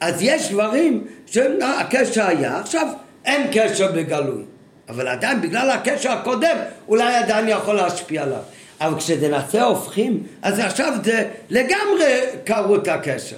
[0.01, 2.89] אז יש דברים שהקשר היה, עכשיו
[3.25, 4.43] אין קשר בגלוי.
[4.89, 6.57] אבל עדיין בגלל הקשר הקודם
[6.89, 8.43] אולי עדיין יכול להשפיע עליו.
[8.81, 13.37] אבל כשזה נעשה הופכים, אז עכשיו זה לגמרי קרו את הקשר.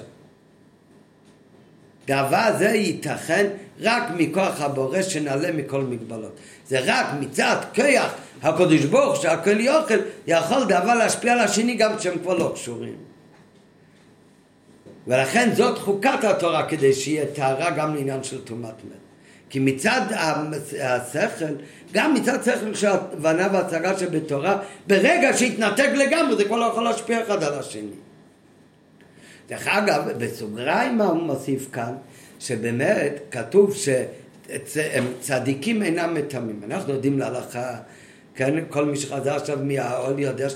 [2.11, 3.47] דבר זה ייתכן
[3.81, 6.37] רק מכוח הבורא שנעלה מכל מגבלות.
[6.69, 12.19] זה רק מצד כוח הקדוש ברוך שהכל יוכל יכול דבר להשפיע על השני גם כשהם
[12.19, 12.95] כבר לא קשורים.
[15.07, 19.01] ולכן זאת חוקת התורה כדי שיהיה טהרה גם לעניין של טומאת מת.
[19.51, 20.01] כי מצד
[20.81, 21.55] השכל,
[21.93, 27.23] גם מצד שכל של הבנה והצגה שבתורה, ברגע שהתנתק לגמרי זה כבר לא יכול להשפיע
[27.23, 28.10] אחד על השני.
[29.51, 31.93] דרך אגב, בסוגריים מה הוא מוסיף כאן?
[32.41, 33.77] שבאמת כתוב
[34.67, 36.61] שצדיקים אינם מטמאים.
[36.65, 37.75] אנחנו יודעים להלכה,
[38.35, 40.49] כן, כל מי שחזר עכשיו מהעול יודע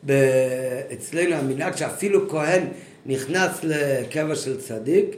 [0.00, 2.62] שאצלנו המנהג שאפילו כהן
[3.06, 5.16] נכנס לקבר של צדיק,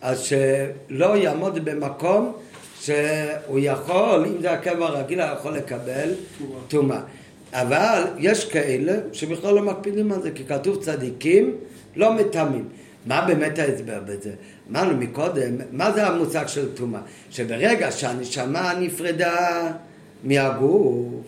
[0.00, 2.32] אז שלא יעמוד במקום
[2.80, 6.10] שהוא יכול, אם זה הקבר הרגיל, הוא יכול לקבל
[6.68, 7.00] טומאה.
[7.52, 11.56] אבל יש כאלה שבכלל לא מקפידים על זה, כי כתוב צדיקים
[11.96, 12.68] לא מטמאים.
[13.06, 14.30] מה באמת ההסבר בזה?
[14.70, 17.00] אמרנו מקודם, מה זה המושג של טומאה?
[17.30, 19.68] שברגע שהנשמה נפרדה
[20.24, 21.24] מהגוף,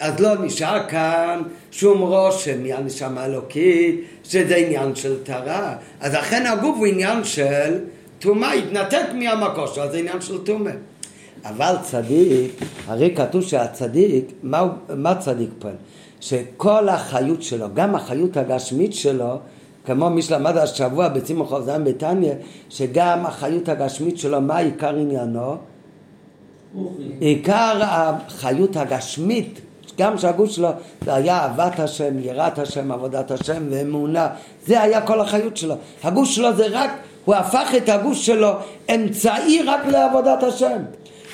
[0.00, 5.76] אז לא נשאר כאן שום רושם מהנשמה אלוקית, שזה עניין של טהרה.
[6.00, 7.78] אז אכן הגוף הוא עניין של
[8.18, 10.72] טומאה, התנתק מהמקור שלו, זה עניין של טומאה.
[11.44, 14.66] אבל צדיק, הרי כתוב שהצדיק, מה,
[14.96, 15.68] מה צדיק פה?
[16.20, 19.38] שכל החיות שלו, גם החיות הגשמית שלו,
[19.86, 22.32] כמו מי שלמד השבוע בצימוך חוזן בתניא,
[22.70, 25.56] שגם החיות הגשמית שלו, מה עיקר עניינו?
[27.20, 29.60] עיקר החיות הגשמית,
[29.98, 30.68] גם שהגוף שלו
[31.04, 34.28] זה היה אהבת השם, יראת השם, עבודת השם ואמונה,
[34.66, 35.74] זה היה כל החיות שלו.
[36.02, 36.90] הגוף שלו זה רק,
[37.24, 38.52] הוא הפך את הגוף שלו
[38.94, 40.78] אמצעי רק לעבודת השם.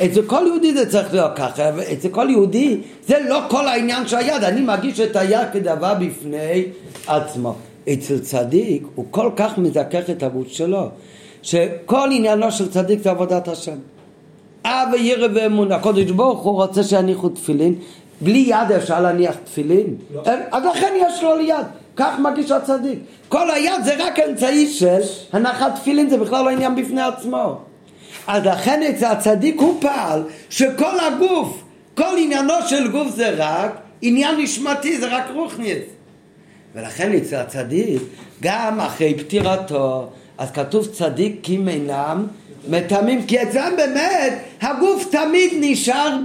[0.04, 4.16] אצל כל יהודי זה צריך להיות ככה, אצל כל יהודי זה לא כל העניין של
[4.16, 6.64] היד, אני מרגיש את היד כדבר בפני
[7.06, 7.54] עצמו.
[7.92, 10.88] אצל צדיק הוא כל כך מזכך את הגוף שלו,
[11.42, 13.76] שכל עניינו של צדיק זה עבודת השם.
[14.66, 17.74] אה וירא ואמונה, הקודש ברוך הוא רוצה שיניחו תפילין,
[18.20, 19.96] בלי יד אפשר להניח תפילין?
[20.14, 20.22] לא.
[20.50, 21.66] אז לכן יש לו ליד,
[21.96, 22.98] כך מרגיש הצדיק.
[23.28, 25.00] כל היד זה רק אמצעי של
[25.32, 27.58] הנחת תפילין, זה בכלל לא עניין בפני עצמו.
[28.26, 31.62] אז לכן אצל הצדיק הוא פעל שכל הגוף,
[31.94, 35.78] כל עניינו של גוף זה רק עניין נשמתי, זה רק רוחניס.
[36.74, 38.02] ולכן אצל הצדיק,
[38.42, 42.26] גם אחרי פטירתו, אז כתוב צדיקים אינם
[42.68, 46.16] מטמאים, כי אצלם באמת הגוף תמיד נשאר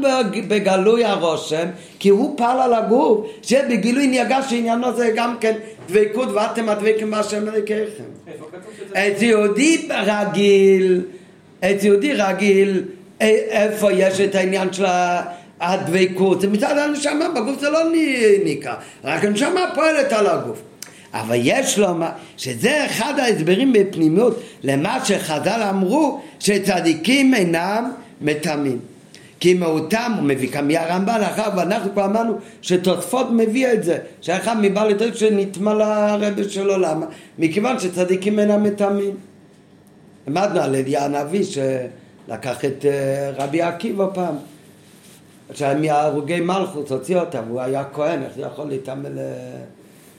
[0.47, 1.65] בגלוי הרושם,
[1.99, 5.53] כי הוא פעל על הגוף, שבגילוי נהגה שעניינו זה גם כן
[5.87, 8.03] דבקות ואתם הדבקים בהשם אלוקיכם.
[8.93, 11.01] אצל יהודי רגיל
[11.59, 12.83] אצל יהודי רגיל,
[13.19, 14.85] איפה יש את העניין של
[15.65, 16.41] הדבקות?
[16.41, 17.79] זה מצד הנשמה, בגוף זה לא
[18.43, 18.73] ניקה,
[19.03, 20.61] רק הנשמה פועלת על הגוף.
[21.13, 28.79] אבל יש לומר שזה אחד ההסברים בפנימיות למה שחז"ל אמרו שצדיקים אינם מטמאים.
[29.39, 34.55] כי מהותם, הוא מביא כאן מהרמב"ן אחר, ואנחנו כבר אמרנו שתוספות מביא את זה, שאחד
[34.61, 37.05] מבעל יותר שנטמע לרבי שלו, למה?
[37.39, 39.15] מכיוון שצדיקים אינם מטמאים.
[40.27, 44.35] למדנו על אליהו הנביא שלקח את אה, רבי עקיבא פעם.
[45.81, 49.15] מהרוגי מלכות הוציא אותם, הוא היה כהן, איך הוא יכול להתאמן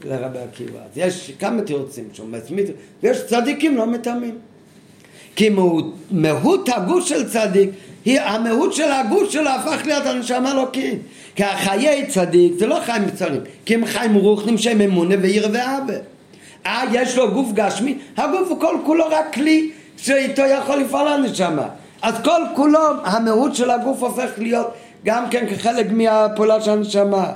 [0.04, 0.78] לרבי עקיבא?
[0.78, 2.66] אז יש כמה תירוצים שהוא מצמיד,
[3.02, 4.38] ויש צדיקים לא מטמאים.
[5.36, 5.50] כי
[6.10, 7.70] מהות הגוש של צדיק,
[8.04, 10.98] היא המהות של הגוש שלו הפך להיות הנשמה אלוקית.
[11.36, 15.94] כי החיי צדיק זה לא חיים קצרים, כי הם חיים רוחנים שהם אמונה ועיר ואהבה.
[16.66, 21.68] אה, יש לו גוף גשמי, הגוף הוא כל כולו רק כלי שאיתו יכול לפעול הנשמה.
[22.02, 24.66] אז כל כולו, המהות של הגוף הופך להיות
[25.06, 27.32] גם כן כחלק מהפעולה של הנשמה.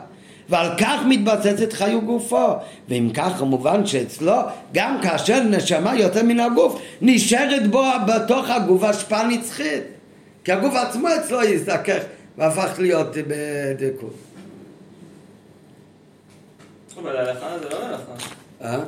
[0.48, 2.48] ועל כך מתבססת חיו גופו.
[2.88, 4.36] ואם כך כמובן שאצלו,
[4.72, 9.82] גם כאשר נשמה יוצא מן הגוף, נשארת בו בתוך הגוף השפעה נצחית.
[10.44, 12.02] כי הגוף עצמו אצלו יזדכך
[12.38, 14.14] והפך להיות בדקות.
[17.02, 18.12] אבל להלכה זה לא להלכה.
[18.62, 18.78] אה?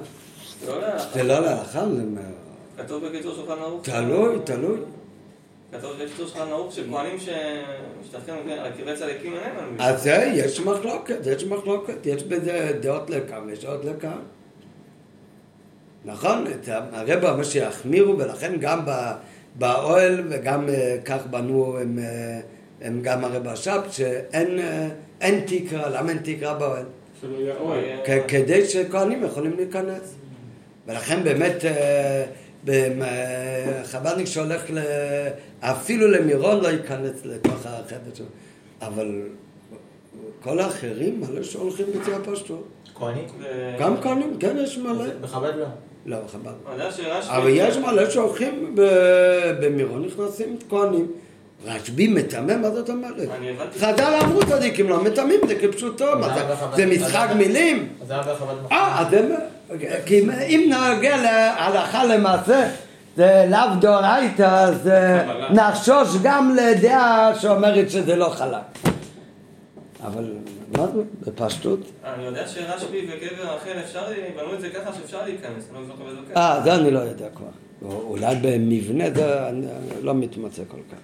[0.61, 1.05] זה לא להלכה.
[1.15, 2.03] זה לא להלכה, זה...
[2.79, 3.83] כתוב בקיצור שולחן ערוך.
[3.85, 4.79] תלוי, תלוי.
[5.73, 11.27] כתוב בקיצור שולחן ערוך שכהנים שמשתתפים על קברי צדיקים אין להם אז זה, יש מחלוקת,
[11.27, 14.19] יש מחלוקת, יש בזה דעות לכאן ויש דעות לכאן.
[16.05, 18.81] נכון, הרב אומר שיחמירו ולכן גם
[19.55, 22.41] באוהל וגם אה, כך בנו הם, אה,
[22.81, 24.59] הם גם הרב השב שאין
[25.23, 26.85] אה, תקרה, למה אין תקרה באוהל?
[27.21, 27.83] שלא יהיה אוהל.
[28.29, 30.15] כדי שכהנים יכולים להיכנס.
[30.87, 31.65] ולכן באמת
[33.85, 34.79] חב"דניק שהולך ל...
[35.61, 38.27] אפילו למירון לא ייכנס לתוך החדר שלו.
[38.83, 39.23] אבל
[40.43, 42.65] כל האחרים, מלא שהולכים בצורה פשטות.
[42.95, 43.25] כהנים?
[43.81, 45.05] גם כהנים, כן, יש מלא.
[45.21, 45.67] בכבד לא.
[46.07, 46.53] לא, בחב"ד.
[47.27, 48.75] אבל יש מלא שהולכים
[49.61, 51.07] במירון, נכנסים כהנים.
[51.65, 53.29] רשב"י מטמא, מה זאת אומרת?
[53.79, 56.05] חז"ל אמרו צדיקים לא מטמאים, זה כפשוטו,
[56.77, 57.89] זה משחק מילים?
[58.07, 59.07] זה היה בחב"ד אה, אז
[60.07, 62.69] כי אם נגיע להלכה למעשה,
[63.17, 64.91] זה לאו דאורייתא, אז
[65.51, 68.93] נחשוש גם לדעה שאומרת שזה לא חלק.
[70.07, 70.25] אבל
[70.79, 71.81] מה זה, בפשטות?
[72.05, 74.03] אני יודע שרשב"י וקבר רחל אפשר,
[74.37, 76.41] בנו את זה ככה שאפשר להיכנס, אני לא זוכר באיזה ככה.
[76.41, 77.47] אה, זה אני לא יודע כבר.
[77.93, 79.51] אולי במבנה זה
[80.03, 80.99] לא מתמצא כל כך.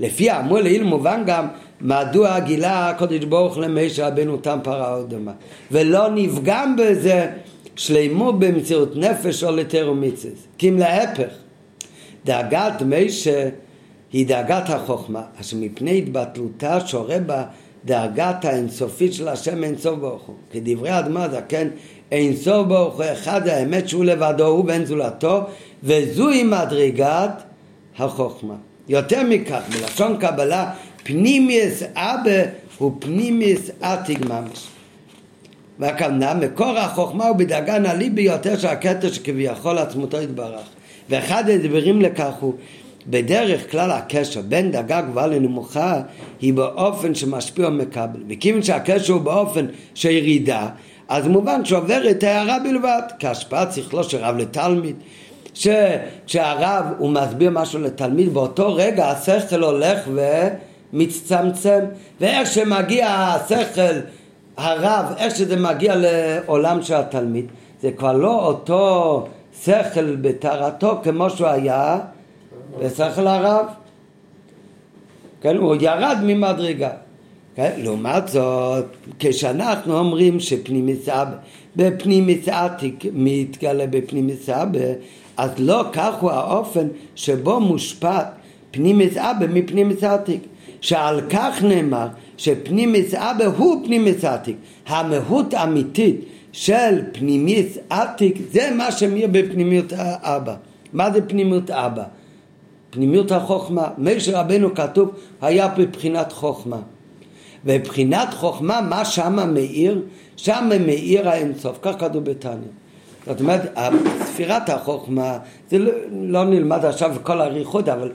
[0.00, 1.48] לפי האמור לעיל מובן גם
[1.80, 5.32] מדוע גילה הקודש ברוך למשה רבנו תם פרה אדומה
[5.70, 7.30] ולא נפגם בזה
[7.76, 11.30] שלימו במציאות נפש או לתר ומיצס כי אם להפך.
[12.24, 13.48] דאגת משה
[14.12, 17.44] היא דאגת החוכמה אשר מפני התבטלותה שורה בה
[17.84, 20.36] דאגת האינסופית של השם אינסוף ברוך הוא.
[20.52, 21.68] כדברי אדמה זקן
[22.12, 25.40] אינסוף ברוך הוא אחד האמת שהוא לבדו הוא בן זולתו
[25.82, 27.42] וזוהי מדרגת
[27.98, 28.54] החוכמה.
[28.88, 30.72] יותר מכך, בלשון קבלה,
[31.04, 32.42] פנימיוס אבא
[32.78, 34.75] הוא פנימיס עתיק ממש.
[35.78, 40.66] והכוונה, מקור החוכמה הוא בדאגה נעלי ביותר של הכתר שכביכול עצמותו יתברך.
[41.10, 42.54] ואחד ההדברים לכך הוא
[43.06, 46.00] בדרך כלל הקשר בין דאגה גבוהה לנמוכה
[46.40, 48.20] היא באופן שמשפיע ומקבל.
[48.28, 50.68] וכיוון שהקשר הוא באופן של ירידה,
[51.08, 54.96] אז מובן שעובר את ההערה בלבד, כהשפעת שכלו של רב לתלמיד.
[55.54, 60.08] שכשהרב הוא מסביר משהו לתלמיד, באותו רגע השכל הולך
[60.92, 61.80] ומצטמצם,
[62.20, 64.00] ואיך שמגיע השכל
[64.56, 67.46] הרב, איך שזה מגיע לעולם של התלמיד,
[67.82, 69.26] זה כבר לא אותו
[69.64, 71.98] שכל בטהרתו כמו שהוא היה
[72.82, 73.66] בשכל הרב.
[75.40, 76.90] כן, הוא ירד ממדרגה.
[77.54, 77.70] כן?
[77.78, 78.84] לעומת זאת,
[79.18, 81.36] כשאנחנו אומרים שפנימיס אבא,
[81.76, 84.78] בפנימיס עתיק מתגלה בפנימיס אבא,
[85.36, 88.26] אז לא כך הוא האופן שבו מושפט
[88.70, 90.40] פנימיס אבא מפנימיס עתיק.
[90.80, 92.06] שעל כך נאמר
[92.36, 94.56] שפנימיס אבא הוא פנימיס עתיק.
[94.86, 96.20] המהות האמיתית
[96.52, 100.54] של פנימיס עתיק זה מה שמאיר בפנימיות אבא.
[100.92, 102.04] מה זה פנימיות אבא?
[102.90, 103.88] פנימיות החוכמה.
[103.98, 105.10] משה רבנו כתוב
[105.40, 106.78] היה בבחינת חוכמה.
[107.64, 110.02] ובבחינת חוכמה מה שמה מאיר?
[110.36, 112.56] שם מאיר האינסוף, כך כתוב בתניא.
[113.26, 113.78] זאת אומרת,
[114.24, 115.38] ספירת החוכמה,
[115.70, 118.12] זה לא, לא נלמד עכשיו כל האריכות, אבל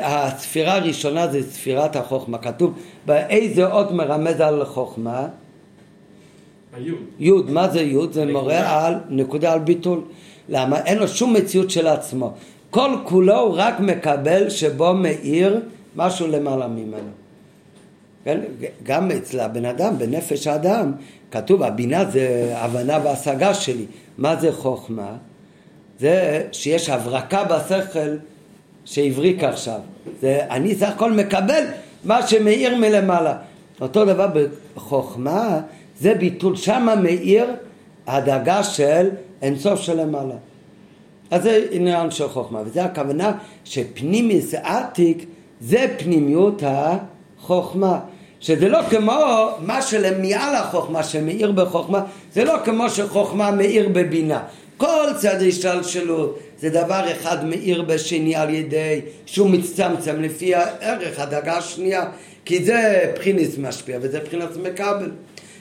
[0.00, 2.38] הספירה הראשונה זה ספירת החוכמה.
[2.38, 2.74] כתוב
[3.06, 5.28] באיזה אות מרמז על חוכמה?
[6.76, 6.98] היוד.
[7.18, 8.12] יוד, מה זה יוד?
[8.12, 8.40] זה נקודה.
[8.40, 10.00] מורה על נקודה על ביטול.
[10.48, 10.78] למה?
[10.78, 12.32] אין לו שום מציאות של עצמו.
[12.70, 15.60] כל כולו הוא רק מקבל שבו מאיר
[15.96, 17.10] משהו למעלה ממנו.
[18.24, 18.40] כן?
[18.82, 20.92] גם אצל הבן אדם, בנפש האדם,
[21.30, 23.84] כתוב הבינה זה הבנה והשגה שלי.
[24.18, 25.16] מה זה חוכמה?
[26.00, 28.16] זה שיש הברקה בשכל
[28.86, 29.80] שהבריק עכשיו.
[30.20, 31.64] זה, אני סך הכל מקבל
[32.04, 33.36] מה שמאיר מלמעלה.
[33.80, 34.28] אותו דבר
[34.74, 35.60] בחוכמה,
[36.00, 37.46] זה ביטול, שמה מאיר
[38.06, 39.08] הדאגה של
[39.42, 40.34] אינסוף שלמעלה.
[41.30, 43.32] אז זה עניין של חוכמה, וזה הכוונה
[43.64, 45.26] שפנימיס עתיק
[45.60, 48.00] זה פנימיות החוכמה.
[48.40, 52.00] שזה לא כמו מה שלמעל החוכמה שמאיר בחוכמה,
[52.32, 54.42] זה לא כמו שחוכמה מאיר בבינה.
[54.76, 61.56] כל צד השתלשלות זה דבר אחד מאיר בשני על ידי שהוא מצטמצם לפי הערך, הדאגה
[61.58, 62.04] השנייה,
[62.44, 65.10] כי זה בחינס משפיע וזה בחינס מקבל.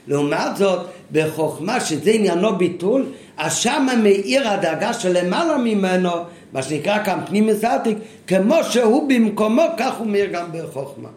[0.08, 3.06] לעומת זאת, בחוכמה שזה עניינו ביטול,
[3.38, 6.10] אז שמה מאיר הדאגה שלמעלה ממנו,
[6.54, 7.98] מה שנקרא כאן פנים מסעתיק,
[8.28, 11.10] כמו שהוא במקומו, כך הוא מאיר גם בחוכמה.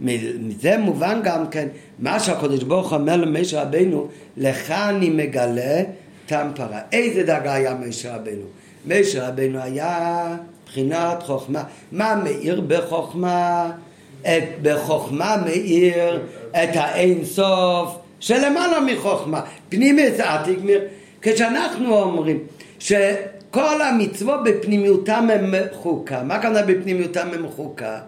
[0.00, 1.68] מזה מובן גם כן
[1.98, 5.82] מה שהקדוש ברוך אומר למשה רבנו לך אני מגלה
[6.26, 8.46] טעם פרה איזה דאגה היה משה רבנו?
[8.86, 13.70] משה רבנו היה מבחינת חוכמה מה מאיר בחוכמה?
[14.22, 20.80] את, בחוכמה מאיר את האין סוף שלמעלה מחוכמה פנימית עתיק מיר
[21.22, 22.38] כשאנחנו אומרים
[22.78, 27.98] שכל המצוות בפנימיותם הם חוקה מה הכוונה בפנימיותם הם חוקה?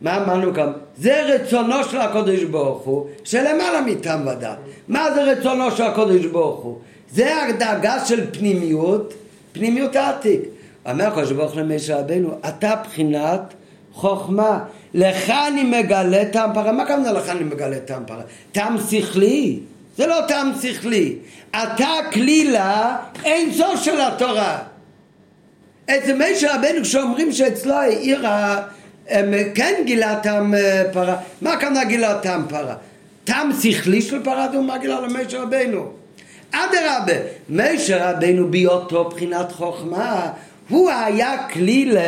[0.00, 0.72] מה אמרנו כאן?
[0.96, 4.58] זה רצונו של הקודש ברוך הוא, שלמעלה מטעם ודעת.
[4.88, 6.78] מה זה רצונו של הקודש ברוך הוא?
[7.10, 9.14] זה הדאגה של פנימיות,
[9.52, 10.40] פנימיות העתיק.
[10.90, 13.40] אומר הקודש ברוך הוא למשה רבנו, אתה בחינת
[13.92, 14.58] חוכמה.
[14.94, 16.72] לך אני מגלה טעם פרה.
[16.72, 18.22] מה הכוונה לך אני מגלה טעם פרה?
[18.52, 19.58] טעם שכלי.
[19.96, 21.16] זה לא טעם שכלי.
[21.50, 24.58] אתה כלילה אין זו של התורה.
[25.90, 28.26] אצל משה רבנו כשאומרים שאצלו העיר
[29.54, 31.16] כן גילה טעם אה, פרה.
[31.40, 32.74] מה הכוונה גילה טעם פרה?
[33.24, 35.95] טעם שכלי של פרה דומה גילה למשה רבנו.
[36.64, 37.20] אדרבה,
[37.50, 40.30] משה רבנו בהיותו בחינת חוכמה,
[40.68, 41.98] הוא היה כלי ל...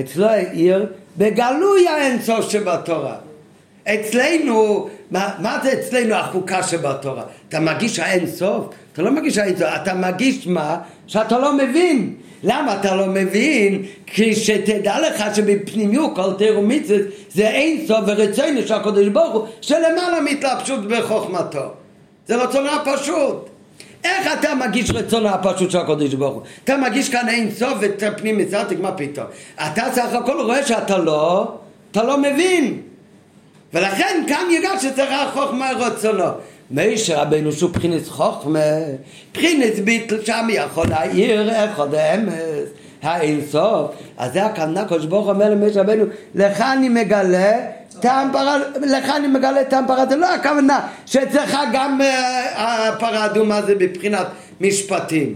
[0.00, 0.86] אצלו העיר
[1.16, 3.16] בגלוי האינסוף שבתורה.
[3.84, 7.22] אצלנו, מה, מה זה אצלנו החוקה שבתורה?
[7.48, 8.66] אתה מגיש האינסוף?
[8.92, 10.78] אתה לא מגיש האינסוף, אתה מגיש מה?
[11.06, 12.14] שאתה לא מבין.
[12.42, 13.82] למה אתה לא מבין?
[14.06, 17.00] כי שתדע לך שבפנימיות כל תיאור מצוות
[17.30, 21.77] זה אין סוף ורצינו של הקדוש ברוך הוא שלמעלה מתלבשות בחוכמתו.
[22.28, 23.48] זה רצונו הפשוט.
[24.04, 26.42] איך אתה מגיש רצונו הפשוט של הקדוש ברוך הוא?
[26.64, 29.26] אתה מגיש כאן אין סוף ואת הפנים מצרתק, מה פתאום?
[29.54, 31.52] אתה סך הכל רואה שאתה לא,
[31.90, 32.80] אתה לא מבין.
[33.74, 36.24] ולכן כאן יגע שצריך החוכמה רצונו.
[36.70, 38.60] משה רבנו שהוא בחינס חוכמה,
[39.34, 42.32] בחינס ביטל שם יכול להעיר עוד האמס,
[43.02, 43.90] האין סוף.
[44.16, 47.52] אז זה הכוונה, קדוש ברוך אומר למשה רבנו, לך אני מגלה
[48.00, 53.62] טעם פרה, לך אני מגלה טעם פרה, זה לא הכוונה שאצלך גם אה, הפרה אדומה
[53.62, 54.26] זה בבחינת
[54.60, 55.34] משפטים.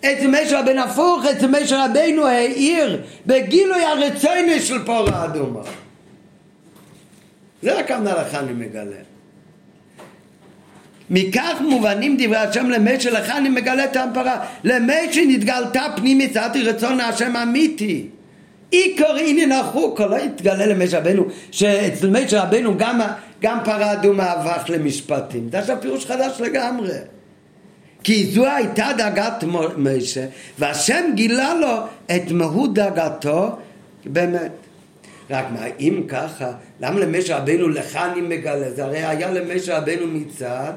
[0.00, 5.60] אצל משה רבנו הפוך, אצל משה רבנו העיר בגילוי הרצוני של פרה אדומה.
[7.62, 8.96] זה הכוונה לך אני מגלה.
[11.10, 17.00] מכך מובנים דברי השם למי שלך אני מגלה את הפרה למי שנתגלתה פנימית זאתי רצון
[17.00, 18.06] השם אמיתי
[18.70, 23.00] עיקר עניין החוקה לא התגלה למי רבנו שאצל מי רבנו גם,
[23.40, 26.98] גם פרה אדומה הפך למשפטים זה עכשיו פירוש חדש לגמרי
[28.04, 29.44] כי זו הייתה דאגת
[29.76, 30.26] משה
[30.58, 31.76] והשם גילה לו
[32.16, 33.50] את מהות דאגתו
[34.04, 34.52] באמת
[35.30, 38.70] רק מה, אם ככה, למה למשה רבנו לך אני מגלה?
[38.70, 40.72] זה הרי היה למשה רבנו מצד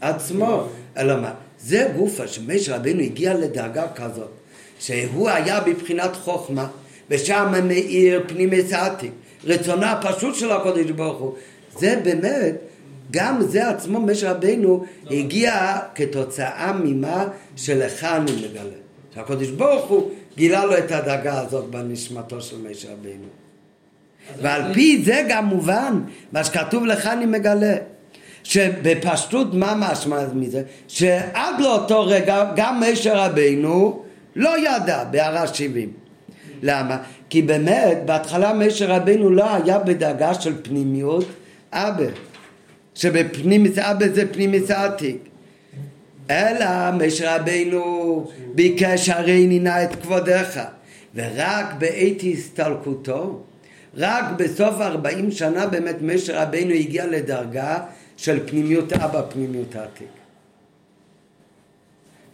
[0.00, 0.68] עצמו.
[0.96, 4.30] אלא מה, זה גופה שמשה רבנו הגיע לדאגה כזאת,
[4.78, 6.68] שהוא היה בבחינת חוכמה,
[7.12, 9.10] ושם מאיר פנימי סעתיק,
[9.44, 11.34] רצונו הפשוט של הקודש ברוך הוא.
[11.78, 12.54] זה באמת,
[13.10, 17.24] גם זה עצמו, משה רבנו, הגיע כתוצאה ממה
[17.56, 18.78] שלך אני מגלה.
[19.14, 23.26] שהקודש ברוך הוא גילה לו את הדאגה הזאת בנשמתו של משה רבנו.
[24.42, 26.00] ועל פי זה גם מובן,
[26.32, 27.74] מה שכתוב לך אני מגלה.
[28.44, 30.62] שבפשטות מה משמע מזה?
[30.88, 34.02] שעד לאותו רגע גם משה רבינו
[34.36, 36.01] לא ידע בהערה 70.
[36.62, 36.98] למה?
[37.30, 41.24] כי באמת בהתחלה משה רבינו לא היה בדאגה של פנימיות
[41.72, 42.06] אבא.
[42.94, 45.16] שבפנימיס אבא זה פנימיס עתיק.
[46.30, 50.62] אלא משה רבינו ביקש הרי נינה את כבודך
[51.14, 53.42] ורק בעת הסתלקותו
[53.96, 57.78] רק בסוף ארבעים שנה באמת משה רבינו הגיע לדרגה
[58.16, 60.08] של פנימיות אבא, פנימיות העתיק.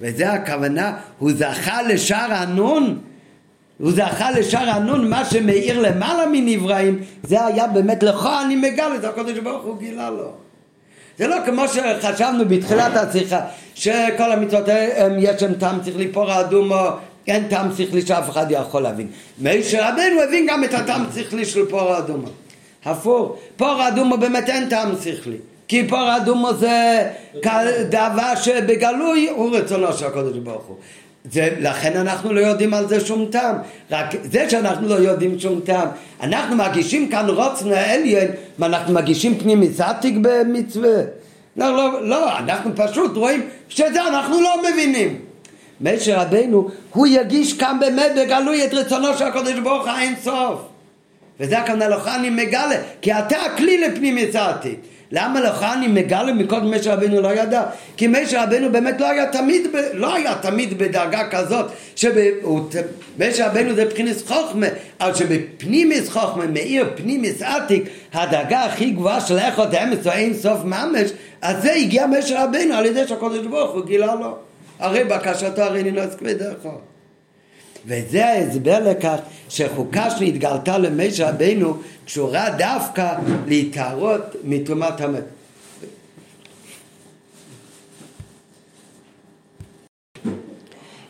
[0.00, 2.98] וזה הכוונה, הוא זכה לשער הנון,
[3.78, 9.08] הוא זכה לשער הנון, מה שמאיר למעלה מנבראים, זה היה באמת לך אני מגלה, זה
[9.08, 10.32] הקדוש ברוך הוא גילה לו.
[11.18, 13.40] זה לא כמו שחשבנו בתחילת השיחה,
[13.74, 14.66] שכל המצוות
[15.18, 16.86] יש שם טעם שכלי פור אדומו,
[17.26, 19.06] אין טעם שכלי שאף אחד יכול להבין.
[19.42, 22.28] משה רבנו הבין גם את הטעם שכלי של פור אדומו.
[22.84, 25.36] הפוך, פור אדומו באמת אין טעם שכלי.
[25.68, 27.10] כי פור אדומו זה
[27.90, 30.76] דבר שבגלוי הוא רצונו של הקודש ברוך הוא.
[31.24, 33.56] זה, לכן אנחנו לא יודעים על זה שום טעם.
[33.90, 35.88] רק זה שאנחנו לא יודעים שום טעם,
[36.22, 38.28] אנחנו מגישים כאן רוצנו העליין,
[38.58, 40.96] מה אנחנו מגישים פנימי סטיק במצווה?
[41.56, 45.18] לא, לא, לא, אנחנו פשוט רואים שזה אנחנו לא מבינים.
[45.80, 50.60] משה רבנו, הוא יגיש כאן באמת בגלוי את רצונו של הקודש ברוך הוא אין סוף.
[51.40, 54.74] וזה הכוונה לך אני מגלה, כי אתה הכלי לפנים יצאתי.
[55.12, 57.62] למה לך אני מגלה מקודם משה רבנו לא ידע?
[57.96, 61.66] כי משה רבנו באמת לא היה תמיד, ב, לא היה תמיד בדרגה כזאת
[61.96, 64.66] שמשה רבנו זה פנימיס חוכמה
[65.00, 70.64] אבל שבפנימיס חוכמה מאיר פנימיס עתיק הדרגה הכי גבוהה של איכות האמץ או אין סוף
[70.64, 71.10] ממש
[71.42, 74.36] אז זה הגיע משה רבנו על ידי שהקודש ברוך הוא גילה לו
[74.78, 76.70] הרי בקשתו הרי נינוס כבדךו
[77.86, 79.16] וזה ההסבר לכך
[79.48, 83.14] שחוקה שנתגלתה למשה רבנו קשורה דווקא
[83.46, 85.24] להתערות מטומאת המת.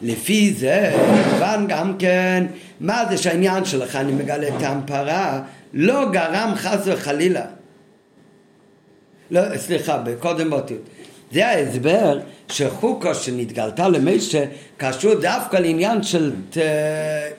[0.03, 2.47] לפי זה מובן גם כן
[2.81, 5.41] מה זה שהעניין שלך אני מגלה טעם פרה
[5.73, 7.45] לא גרם חס וחלילה
[9.31, 10.81] לא, סליחה, בקודם אותיות
[11.33, 12.19] זה ההסבר
[12.49, 14.45] שחוקה שנתגלתה למשה
[14.77, 16.33] קשור דווקא לעניין של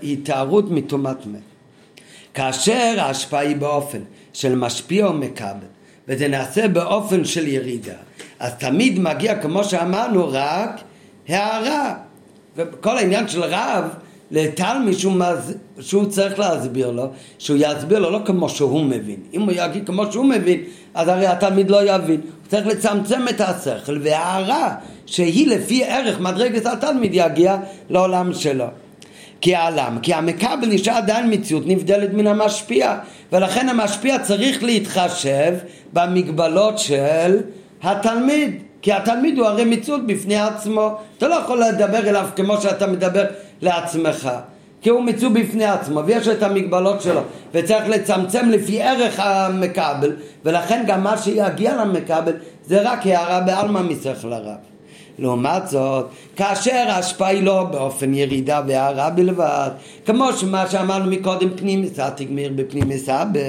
[0.03, 1.39] התארות מטומאת מת.
[2.33, 3.99] כאשר ההשפעה היא באופן
[4.33, 5.67] של משפיע או מקבל,
[6.07, 7.93] וזה נעשה באופן של ירידה,
[8.39, 10.81] אז תמיד מגיע, כמו שאמרנו, רק
[11.27, 11.95] הערה.
[12.55, 13.83] וכל העניין של רב
[14.31, 15.55] לתלמיד שהוא, מז...
[15.79, 17.07] שהוא צריך להסביר לו,
[17.37, 19.19] שהוא יסביר לו לא כמו שהוא מבין.
[19.33, 20.63] אם הוא יגיד כמו שהוא מבין,
[20.93, 22.21] אז הרי התלמיד לא יבין.
[22.49, 27.57] צריך לצמצם את השכל, וההערה שהיא לפי ערך מדרגת התלמיד יגיע
[27.89, 28.65] לעולם שלו.
[29.41, 32.95] כי העלם, כי המקבל נשאר עדיין מציאות נבדלת מן המשפיע
[33.31, 35.53] ולכן המשפיע צריך להתחשב
[35.93, 37.41] במגבלות של
[37.83, 38.63] התלמיד.
[38.81, 40.97] כי התלמיד הוא הרי מציאות בפני עצמו.
[41.17, 43.25] אתה לא יכול לדבר אליו כמו שאתה מדבר
[43.61, 44.29] לעצמך
[44.81, 47.21] כי הוא מציאות בפני עצמו ויש את המגבלות שלו
[47.53, 50.15] וצריך לצמצם לפי ערך המקבל
[50.45, 52.33] ולכן גם מה שיגיע למקבל
[52.65, 54.57] זה רק הערה בעלמא משכל הרב
[55.21, 59.69] לעומת זאת, כאשר ההשפעה היא לא באופן ירידה והערה בלבד,
[60.05, 63.39] כמו שמה שאמרנו מקודם פנים עתיק מאיר בפנים מסבא,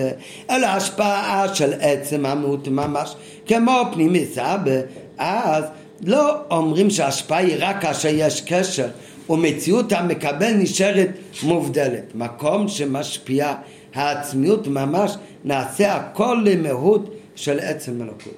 [0.50, 3.14] אלא השפעה של עצם המהות ממש,
[3.46, 4.80] כמו פנים מסבא,
[5.18, 5.64] אז
[6.04, 8.86] לא אומרים שההשפעה היא רק כאשר יש קשר
[9.30, 11.08] ומציאות המקבל נשארת
[11.42, 12.14] מובדלת.
[12.14, 13.54] מקום שמשפיעה
[13.94, 18.34] העצמיות ממש נעשה הכל למהות של עצם אלוקות.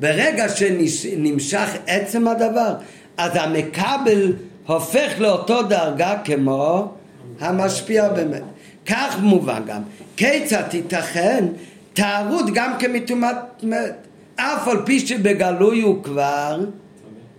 [0.00, 2.74] ברגע שנמשך עצם הדבר,
[3.16, 4.32] אז המקבל
[4.66, 6.92] הופך לאותו דרגה כמו
[7.40, 8.42] המשפיע באמת.
[8.86, 9.82] כך מובן גם,
[10.16, 11.44] כיצד תיתכן
[11.92, 13.94] טהרות גם כמטומאת מת.
[14.36, 16.64] אף על פי שבגלוי הוא כבר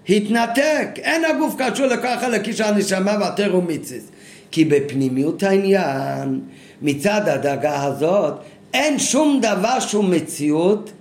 [0.10, 0.88] התנתק.
[0.98, 4.04] אין הגוף קשור לכוח חלקי של הנשמה והתר ומיציס.
[4.52, 6.42] כי בפנימיות העניין,
[6.82, 8.34] מצד הדאגה הזאת,
[8.74, 10.92] אין שום דבר שהוא מציאות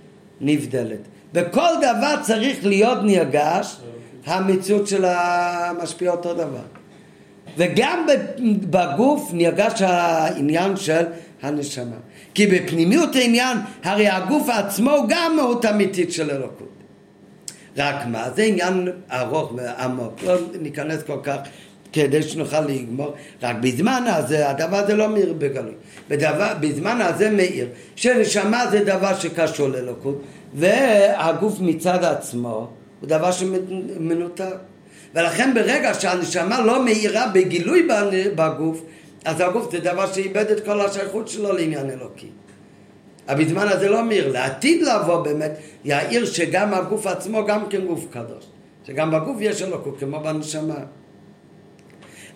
[0.41, 0.99] נבדלת.
[1.33, 3.77] בכל דבר צריך להיות נרגש
[4.25, 6.65] המציאות של המשפיע אותו דבר.
[7.57, 8.07] וגם
[8.69, 11.05] בגוף נרגש העניין של
[11.41, 11.95] הנשמה.
[12.33, 16.72] כי בפנימיות העניין, הרי הגוף עצמו הוא גם מהות אמיתית של אלוקות.
[17.77, 21.37] רק מה, זה עניין ארוך ועמוק, לא ניכנס כל כך
[21.93, 23.13] כדי שנוכל לגמור,
[23.43, 25.73] רק בזמן הזה הדבר הזה לא מאיר בגלוי.
[26.09, 30.21] בדבר, בזמן הזה מאיר שנשמה זה דבר שקשור לאלוקות
[30.53, 32.69] והגוף מצד עצמו
[32.99, 34.55] הוא דבר שמנותק.
[35.15, 37.87] ולכן ברגע שהנשמה לא מאירה בגילוי
[38.35, 38.81] בגוף,
[39.25, 42.27] אז הגוף זה דבר שאיבד את כל השייכות שלו לעניין אלוקי.
[43.29, 44.31] אבל בזמן הזה לא מאיר.
[44.31, 45.51] לעתיד לבוא באמת,
[45.85, 48.45] יאיר שגם הגוף עצמו גם כן גוף קדוש.
[48.87, 50.79] שגם בגוף יש אלוקות, כמו בנשמה.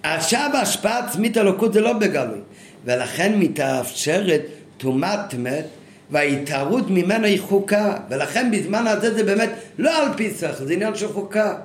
[0.04, 2.40] עכשיו השפעה עצמית אלוקות זה לא בגלוי,
[2.86, 4.42] ולכן מתאפשרת
[4.78, 5.66] טומאת מת
[6.12, 10.96] וההתארות ממנו היא חוקה, ולכן בזמן הזה זה באמת לא על פי שכל, זה עניין
[10.96, 11.56] של חוקה.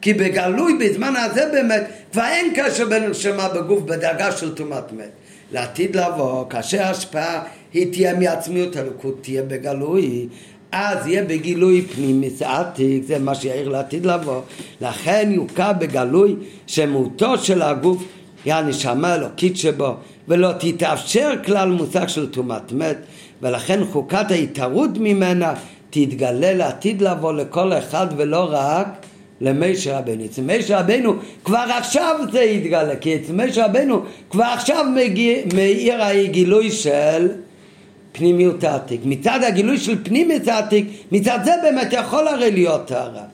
[0.00, 1.82] כי בגלוי בזמן הזה באמת
[2.12, 5.10] כבר אין קשר בין נשמה בגוף בדאגה של טומאת מת.
[5.52, 10.26] לעתיד לבוא, כאשר ההשפעה היא תהיה מעצמיות הלוקות, תהיה בגלוי,
[10.72, 14.40] אז יהיה בגילוי פנימי עתיק, זה מה שיעיר לעתיד לבוא.
[14.80, 16.34] לכן יוקע בגלוי
[16.66, 18.04] שמהותו של הגוף
[18.44, 19.94] היא הנשמה האלוקית שבו,
[20.28, 22.96] ולא תתאפשר כלל מושג של טומאת מת,
[23.42, 25.54] ולכן חוקת ההתערות ממנה
[25.90, 28.86] תתגלה לעתיד לבוא לכל אחד ולא רק
[29.40, 30.24] למשה רבנו.
[30.24, 34.86] אצל משה רבנו כבר עכשיו זה יתגלה, כי אצל משה רבנו כבר עכשיו
[35.54, 37.28] מאיר הגילוי של
[38.12, 39.00] פנימיות העתיק.
[39.04, 43.24] מצד הגילוי של פנימיות העתיק, מצד זה באמת יכול הרי להיות טהרה.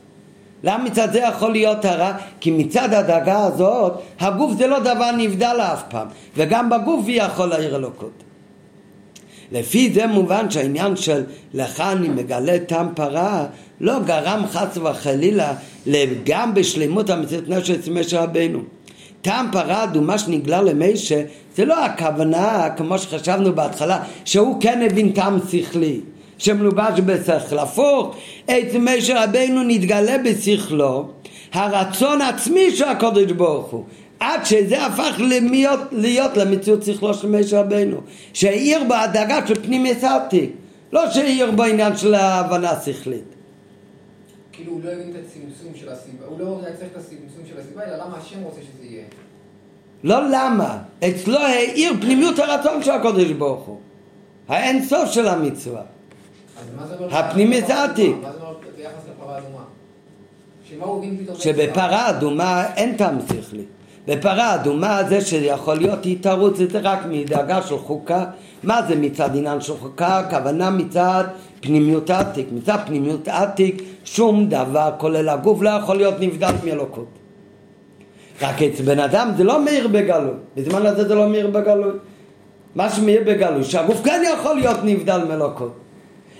[0.64, 2.12] למה מצד זה יכול להיות טהרה?
[2.40, 6.06] כי מצד הדאגה הזאת, הגוף זה לא דבר נבדל אף פעם,
[6.36, 8.22] וגם בגוף היא יכול להעיר אלוקות.
[9.52, 11.24] לפי זה מובן שהעניין של
[11.54, 13.46] לך אני מגלה טעם פרה
[13.80, 15.52] לא גרם חס וחלילה
[16.24, 18.58] גם בשלמות המציאות נפש אצל משה רבנו.
[19.28, 21.22] טעם פרה אדומה שנגלה למשה
[21.56, 26.00] זה לא הכוונה כמו שחשבנו בהתחלה שהוא כן הבין טעם שכלי
[26.38, 31.08] שמלובש בשכל הפוך אצל משה רבנו נתגלה בשכלו
[31.52, 33.84] הרצון עצמי של הקודש ברוך הוא
[34.20, 37.96] עד שזה הפך למיות, להיות למציאות שכלו של משה רבנו
[38.32, 40.50] שהעיר בו הדאגה של פנים יסעתי.
[40.92, 43.37] לא שהעיר בו עניין של ההבנה השכלית
[44.58, 47.60] כאילו הוא לא הבין את הצמצום של הסיבה, הוא לא היה צריך את הצמצום של
[47.60, 49.04] הסיבה, אלא למה השם רוצה שזה יהיה.
[50.04, 50.78] לא למה,
[51.08, 53.78] אצלו העיר פנימיות הרצון של הקודש ברוך הוא.
[54.48, 55.82] האין סוף של המצווה.
[57.10, 58.16] הפנימי זה עתיק.
[58.22, 59.64] מה זה אומר ביחס לפרה אדומה?
[61.34, 63.64] שבפרה אדומה אין טעם שכלי.
[64.08, 68.24] בפרה אדומה זה שיכול להיות התערות זה רק מדאגה של חוקה.
[68.62, 70.18] מה זה מצד עניין של חוקה?
[70.18, 71.24] הכוונה מצד
[71.60, 72.46] פנימיות עתיק.
[72.52, 77.06] מצד פנימיות עתיק שום דבר כולל הגוף לא יכול להיות נבדל מאלוקות.
[78.42, 80.34] רק אצל בן אדם זה לא מאיר בגלוי.
[80.56, 81.92] בזמן הזה זה לא מאיר בגלוי.
[82.74, 85.72] מה שמאיר בגלוי, שהגוף כן יכול להיות נבדל מאלוקות.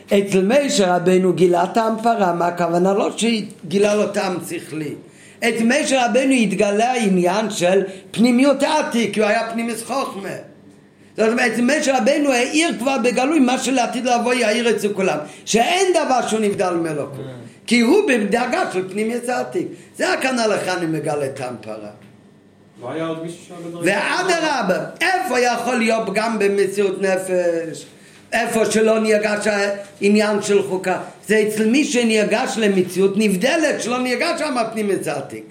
[0.06, 2.92] אצל מישר רבנו גילה טעם פרה, מה הכוונה?
[2.92, 4.94] לא שגילה לו טעם שכלי.
[5.38, 10.28] את משה רבנו התגלה העניין של פנימיות עתיק, כי הוא היה פנימיס חוכמה.
[11.16, 16.28] זאת אומרת, משה רבנו העיר כבר בגלוי מה שלעתיד לבוא יעיר אצל כולם, שאין דבר
[16.28, 17.24] שהוא נבדל מאלוקות.
[17.66, 19.66] כי הוא בדאגה של פנימיס עתיק.
[19.96, 21.90] זה הכנה לך אני מגלה טעם פרה.
[23.74, 23.80] לא?
[23.82, 27.86] ואדרבה, איפה יכול להיות גם במציאות נפש?
[28.32, 31.00] איפה שלא נרגש העניין של חוקה.
[31.26, 35.44] זה אצל מי שנרגש למציאות נבדלת, שלא נרגש שם הפנים עתיק.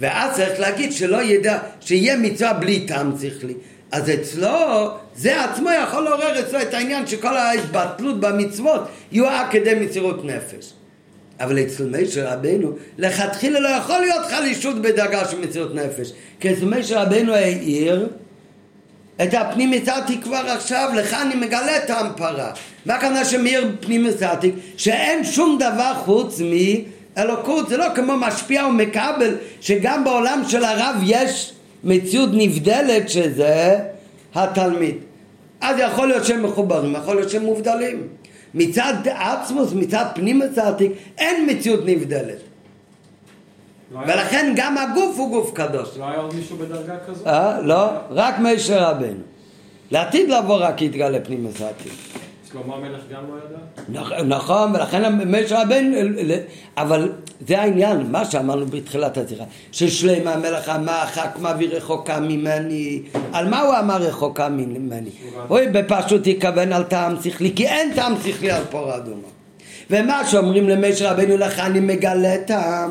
[0.00, 3.54] ואז צריך להגיד שלא ידע, שיהיה מצווה בלי טעם שכלי.
[3.92, 8.80] אז אצלו, זה עצמו יכול לעורר אצלו את העניין שכל ההתבטלות במצוות
[9.12, 10.72] יהיו רק כדי מסירות נפש.
[11.40, 16.12] אבל אצל משה רבנו, לכתחילה לא יכול להיות חלישות בדאגה של מסירות נפש.
[16.40, 18.08] כי אצל משה רבנו העיר
[19.22, 22.50] את הפנים מצאתי כבר עכשיו, לך אני מגלה את ההמפרה.
[22.86, 24.52] מה הכוונה שמאיר פנים מצאתי?
[24.76, 31.52] שאין שום דבר חוץ מאלוקות, זה לא כמו משפיע ומקבל, שגם בעולם של הרב יש
[31.84, 33.78] מציאות נבדלת שזה
[34.34, 34.94] התלמיד.
[35.60, 38.02] אז יכול להיות שהם מחוברים, יכול להיות שהם מובדלים.
[38.54, 40.88] מצד עצמוס, מצד פנים מצאתי,
[41.18, 42.47] אין מציאות נבדלת.
[43.92, 45.88] לא ולכן גם הגוף הוא גוף קדוש.
[45.98, 47.26] לא היה עוד מישהו בדרגה כזאת?
[47.26, 47.60] אה?
[47.60, 49.20] לא, רק משה רבנו.
[49.90, 51.88] לעתיד לבוא רק יתגלה פנים מסעתי.
[52.52, 54.00] שלמה המלך גם לא ידע?
[54.00, 55.96] נכ- נכון, ולכן משה רבנו,
[56.76, 57.12] אבל
[57.48, 63.02] זה העניין, מה שאמרנו בתחילת השיחה, ששלמה המלך אמר, חכמה ורחוקה ממני,
[63.32, 65.10] על מה הוא אמר רחוקה ממני?
[65.50, 69.28] אוי, בפשוט יכוון על טעם שכלי, כי אין טעם שכלי על פור אדומה.
[69.90, 72.90] ומה שאומרים למשה רבנו, לך אני מגלה טעם,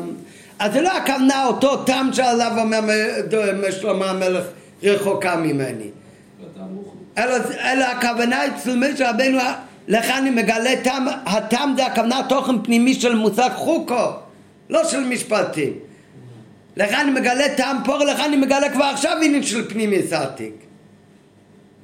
[0.58, 4.44] אז זה לא הכוונה אותו טעם שעליו אומר שלמה המלך
[4.82, 5.90] רחוקה ממני.
[7.18, 9.38] אלא, אלא הכוונה אצל משה רבנו,
[9.88, 14.10] לך אני מגלה טעם, הטעם זה הכוונה תוכן פנימי של מושג חוקו,
[14.70, 15.72] לא של משפטים.
[16.76, 20.54] לך אני מגלה טעם פור, לך אני מגלה כבר עכשיו עניין של פנימי סעתיק.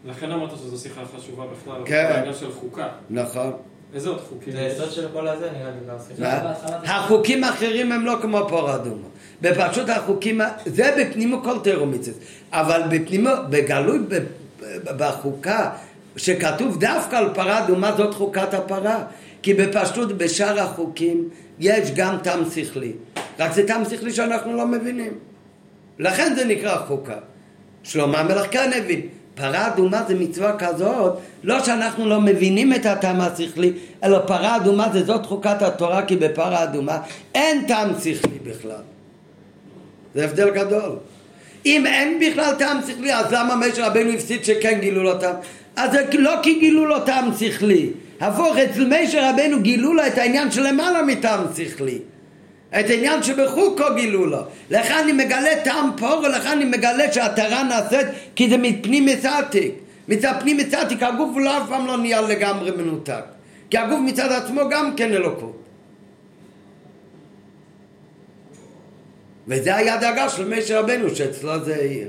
[0.05, 2.11] לכן אמרת שזו שיחה חשובה בכלל, כן.
[2.13, 2.89] בעניין של חוקה.
[3.11, 3.53] נכון.
[3.95, 4.53] איזה עוד חוקים?
[4.53, 6.27] זה יסוד של כל הזה, נראה לי.
[6.85, 9.09] החוקים האחרים הם לא כמו פור אדומו.
[9.41, 12.15] בפשוט החוקים, זה בפנימו כל תירומיצס.
[12.53, 13.99] אבל בפנימו, בגלוי
[14.85, 15.71] בחוקה,
[16.17, 19.05] שכתוב דווקא על פרה אדומה זאת חוקת הפרה.
[19.43, 22.93] כי בפשטות בשאר החוקים יש גם טעם שכלי.
[23.39, 25.13] רק זה טעם שכלי שאנחנו לא מבינים.
[25.99, 27.17] לכן זה נקרא חוקה.
[27.83, 29.01] שלמה המלך כן הבין.
[29.35, 33.73] פרה אדומה זה מצווה כזאת, לא שאנחנו לא מבינים את הטעם השכלי,
[34.05, 36.99] אלא פרה אדומה זה זאת חוקת התורה, כי בפרה אדומה
[37.35, 38.83] אין טעם שכלי בכלל.
[40.15, 40.97] זה הבדל גדול.
[41.67, 45.35] אם אין בכלל טעם שכלי, אז למה משה רבנו הפסיד שכן גילו לו טעם?
[45.77, 47.91] אז זה לא כי גילו לו טעם שכלי.
[48.21, 51.99] הפוך, אצל משה רבנו גילו לו את העניין של למעלה מטעם שכלי.
[52.81, 54.43] את העניין שבחוקו גילו לו.
[54.71, 58.07] לך אני מגלה טעם פור, ולך אני מגלה שהטהרה נעשית
[58.37, 59.75] כי זה מפנים מסעתיק.
[60.09, 63.25] מצד פנים מסעתיק הגוף לא אף פעם לא נהיה לגמרי מנותק.
[63.71, 65.61] כי הגוף מצד עצמו גם כן אלוקות.
[69.49, 72.07] וזה היה דאגה של משה רבנו שאצלו זה יהיה.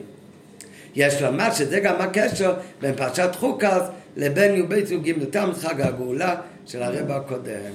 [0.96, 3.82] יש לומר שזה גם הקשר בין פרשת חוקס
[4.18, 6.36] לבין יובי זוגים לטעם חג הגאולה
[6.66, 7.72] של הרב הקודם.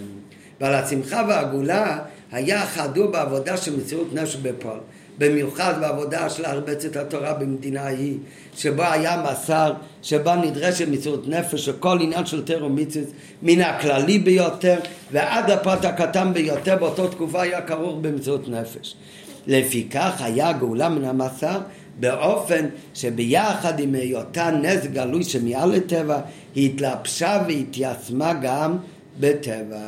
[0.60, 1.98] ועל השמחה והגאולה
[2.32, 4.78] היה חדור בעבודה של מציאות נפש בפועל.
[5.18, 8.16] במיוחד בעבודה של הרבצת התורה במדינה ההיא,
[8.56, 13.08] שבו היה מסר, שבה נדרשת מציאות נפש, שכל עניין של תר ומצוות
[13.42, 14.78] מן הכללי ביותר
[15.12, 18.94] ועד הפרט הקטן ביותר באותה תקופה היה כרוך במציאות נפש.
[19.46, 21.58] לפיכך היה גאולה מן המסר
[22.00, 26.20] באופן שביחד עם היותה נס גלוי שמעל לטבע,
[26.54, 28.76] היא התלבשה והתיישמה גם
[29.20, 29.78] בטבע.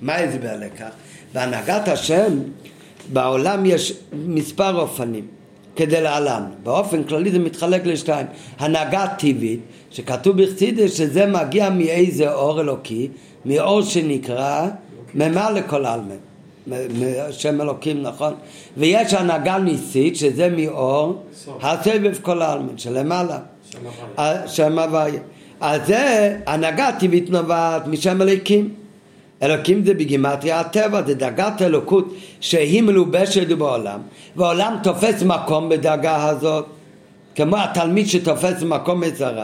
[0.00, 0.90] מה ההסבר לכך?
[1.36, 2.38] בהנהגת השם
[3.12, 5.26] בעולם יש מספר אופנים
[5.76, 6.42] כדלהלן.
[6.62, 8.26] באופן כללי זה מתחלק לשתיים.
[8.58, 9.60] הנהגה טבעית,
[9.90, 13.08] שכתוב בחסידס שזה מגיע מאיזה אור אלוקי,
[13.46, 14.68] מאור שנקרא
[15.14, 16.18] ממה לכל עלמין.
[17.30, 18.34] שם אלוקים, נכון?
[18.76, 21.22] ויש הנהגה ניסית, שזה מאור
[21.62, 23.38] הסבב כל העלמין, שלמעלה.
[24.46, 25.20] שם הוויה.
[25.60, 28.85] אז זה, הנהגה טבעית נובעת משם אלוקים.
[29.42, 34.00] אלוקים זה בגימטריה הטבע, זה דרגת אלוקות שהיא מלובשת בעולם,
[34.36, 36.66] והעולם תופס מקום בדרגה הזאת,
[37.34, 39.38] כמו התלמיד שתופס מקום אצל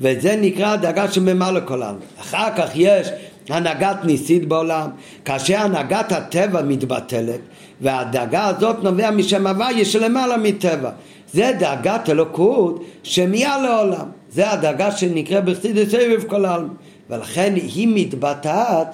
[0.00, 1.98] וזה נקרא הדרגה שממלא כל העולם.
[2.20, 3.08] אחר כך יש
[3.48, 4.90] הנהגת ניסית בעולם,
[5.24, 7.40] כאשר הנהגת הטבע מתבטלת,
[7.80, 10.90] והדרגה הזאת נובע משם הוויה שלמעלה מטבע.
[11.32, 14.06] זה דרגת אלוקות שמעל לעולם.
[14.30, 16.68] זה הדרגה שנקרא בחסידס סבב כל העולם.
[17.10, 18.86] ולכן היא מתבטאת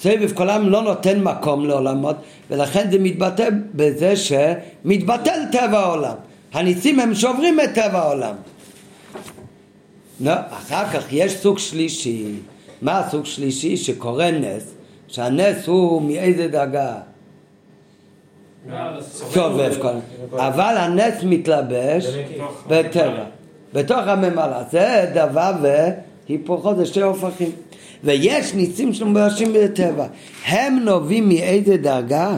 [0.00, 2.16] סבב כל העם לא נותן מקום לעולמות
[2.50, 6.14] ולכן זה מתבטא בזה שמתבטל טבע העולם.
[6.52, 8.34] הניסים הם שוברים את טבע העולם.
[10.20, 12.24] לא, אחר כך יש סוג שלישי.
[12.82, 13.76] מה הסוג שלישי?
[13.76, 14.74] שקורה נס
[15.08, 16.94] שהנס הוא מאיזה דרגה?
[19.00, 19.88] סובב כל
[20.36, 22.06] אבל הנס מתלבש
[22.66, 23.24] בטבע.
[23.72, 24.62] בתוך הממלא.
[24.70, 27.52] זה דבר והיפוכו זה שתי הופכים
[28.04, 30.06] ויש ניסים שמבשים בטבע.
[30.46, 32.36] הם נובעים מאיזה דרגה?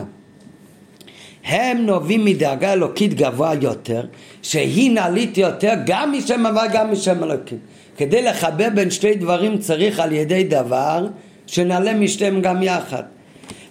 [1.45, 4.07] הם נובעים מדרגה אלוקית גבוה יותר,
[4.43, 7.59] שהיא נעלית יותר גם משם אבל גם משם אלוקים.
[7.97, 11.07] כדי לחבר בין שתי דברים צריך על ידי דבר
[11.47, 13.03] שנעלה משתיהם גם יחד.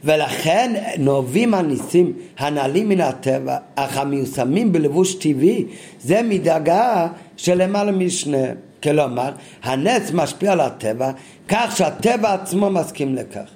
[0.03, 5.65] ולכן נובעים הניסים הנעלים מן הטבע, אך המיושמים בלבוש טבעי,
[6.01, 7.07] זה מדרגה
[7.37, 8.70] שלמעלה משניהם.
[8.83, 9.31] כלומר,
[9.63, 11.11] הנס משפיע על הטבע,
[11.47, 13.49] כך שהטבע עצמו מסכים לכך.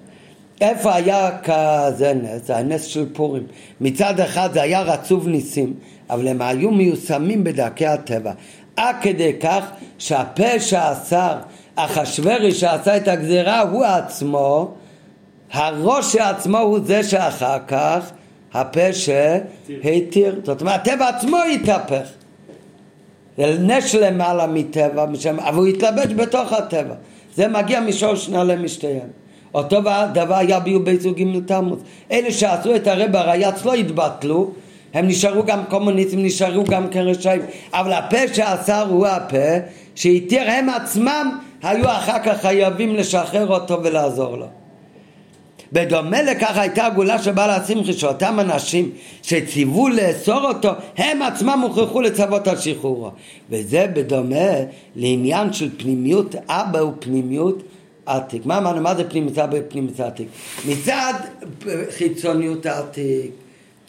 [0.62, 2.50] איפה היה כזה נס?
[2.50, 3.44] הנס של פורים.
[3.82, 5.74] מצד אחד זה היה רצוף ניסים,
[6.10, 8.32] אבל הם היו מיושמים בדרכי הטבע.
[8.76, 9.66] עד כדי כך
[9.98, 11.38] שהפה שאסר,
[11.76, 14.72] אחשוורש שעשה את הגזירה, הוא עצמו,
[15.52, 18.12] הראש עצמו הוא זה שאחר כך
[18.54, 20.42] הפה שהתיר.
[20.44, 22.08] זאת אומרת, הטבע עצמו התהפך.
[23.38, 25.06] זה נס למעלה מטבע,
[25.40, 26.94] אבל הוא התלבש בתוך הטבע.
[27.36, 29.08] זה מגיע משורש נעלה משתיהם.
[29.54, 29.82] אותו
[30.14, 31.80] דבר היה ביו בית זוגים לתמוז.
[32.12, 34.52] אלה שעשו את הרב הרייץ לא התבטלו,
[34.94, 37.42] הם נשארו גם קומוניסטים, נשארו גם כן רשעים,
[37.74, 39.58] אבל הפה שאסר הוא הפה
[39.96, 44.46] שהתיר הם עצמם היו אחר כך חייבים לשחרר אותו ולעזור לו.
[45.74, 52.02] בדומה לכך הייתה הגאולה של בעל השמחי שאותם אנשים שציוו לאסור אותו הם עצמם הוכרחו
[52.02, 53.12] לצוות על שחרורו.
[53.50, 54.52] וזה בדומה
[54.96, 57.64] לעניין של פנימיות אבא ופנימיות
[58.06, 58.46] עתיק.
[58.46, 58.82] מה אמרנו?
[58.82, 60.28] מה זה פנימיות אבא ופנימיות עתיק?
[60.68, 61.14] מצד
[61.98, 63.32] חיצוניות העתיק.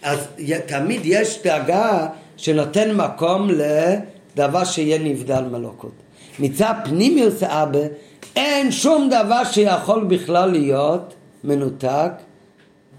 [0.03, 0.19] אז
[0.67, 5.93] תמיד יש דאגה שנותן מקום לדבר שיהיה נבדל מלוקות.
[6.39, 7.79] מצד פנימיות אבא
[8.37, 11.15] אין שום דבר שיכול בכלל להיות
[11.47, 12.11] מנותק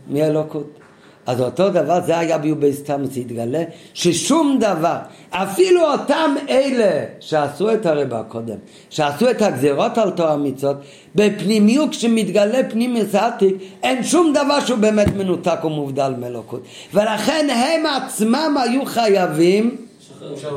[0.09, 0.79] מאלוקות.
[1.27, 3.63] אז אותו דבר זה היה ביובי סתם, זה התגלה
[3.93, 4.97] ששום דבר,
[5.29, 8.57] אפילו אותם אלה שעשו את הרבה הקודם,
[8.89, 10.77] שעשו את הגזירות על תואר המצוות,
[11.15, 16.63] בפנימיות כשמתגלה פנימיוס עתיק, אין שום דבר שהוא באמת מנותק ומובדל מאלוקות.
[16.93, 19.86] ולכן הם עצמם היו חייבים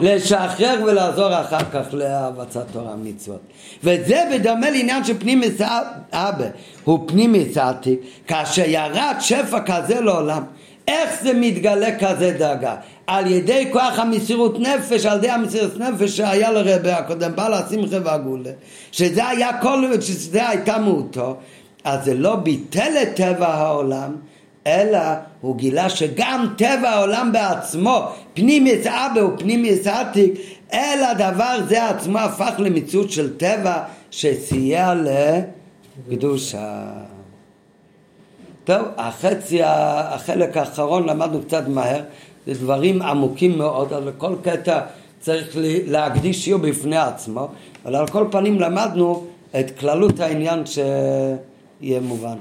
[0.00, 3.40] לשחרר ולעזור אחר כך להבצת תורה מצוות.
[3.84, 5.60] וזה בדומה לעניין של פנימיס
[6.12, 6.46] אבא,
[6.84, 10.42] הוא פנימיס עתיק, כאשר ירד שפע כזה לעולם,
[10.88, 12.74] איך זה מתגלה כזה דאגה?
[13.06, 18.50] על ידי כוח המסירות נפש, על ידי המסירות נפש שהיה לרבה הקודם, בעל השמחה והגולה,
[18.92, 21.36] שזה היה כל, שזה הייתה מהותו,
[21.84, 24.16] אז זה לא ביטל את טבע העולם,
[24.66, 24.98] אלא
[25.40, 30.32] הוא גילה שגם טבע העולם בעצמו, פנים אבא ופנים עתיק,
[30.72, 34.94] אלא הדבר זה עצמו הפך למציאות של טבע שסייע
[36.08, 36.82] לקדושה.
[38.64, 42.00] טוב, החצי, החלק האחרון למדנו קצת מהר,
[42.46, 44.80] זה דברים עמוקים מאוד, אבל כל קטע
[45.20, 45.56] צריך
[45.86, 47.48] להקדיש שיעור בפני עצמו,
[47.84, 49.26] אבל על כל פנים למדנו
[49.60, 52.36] את כללות העניין שיהיה מובן.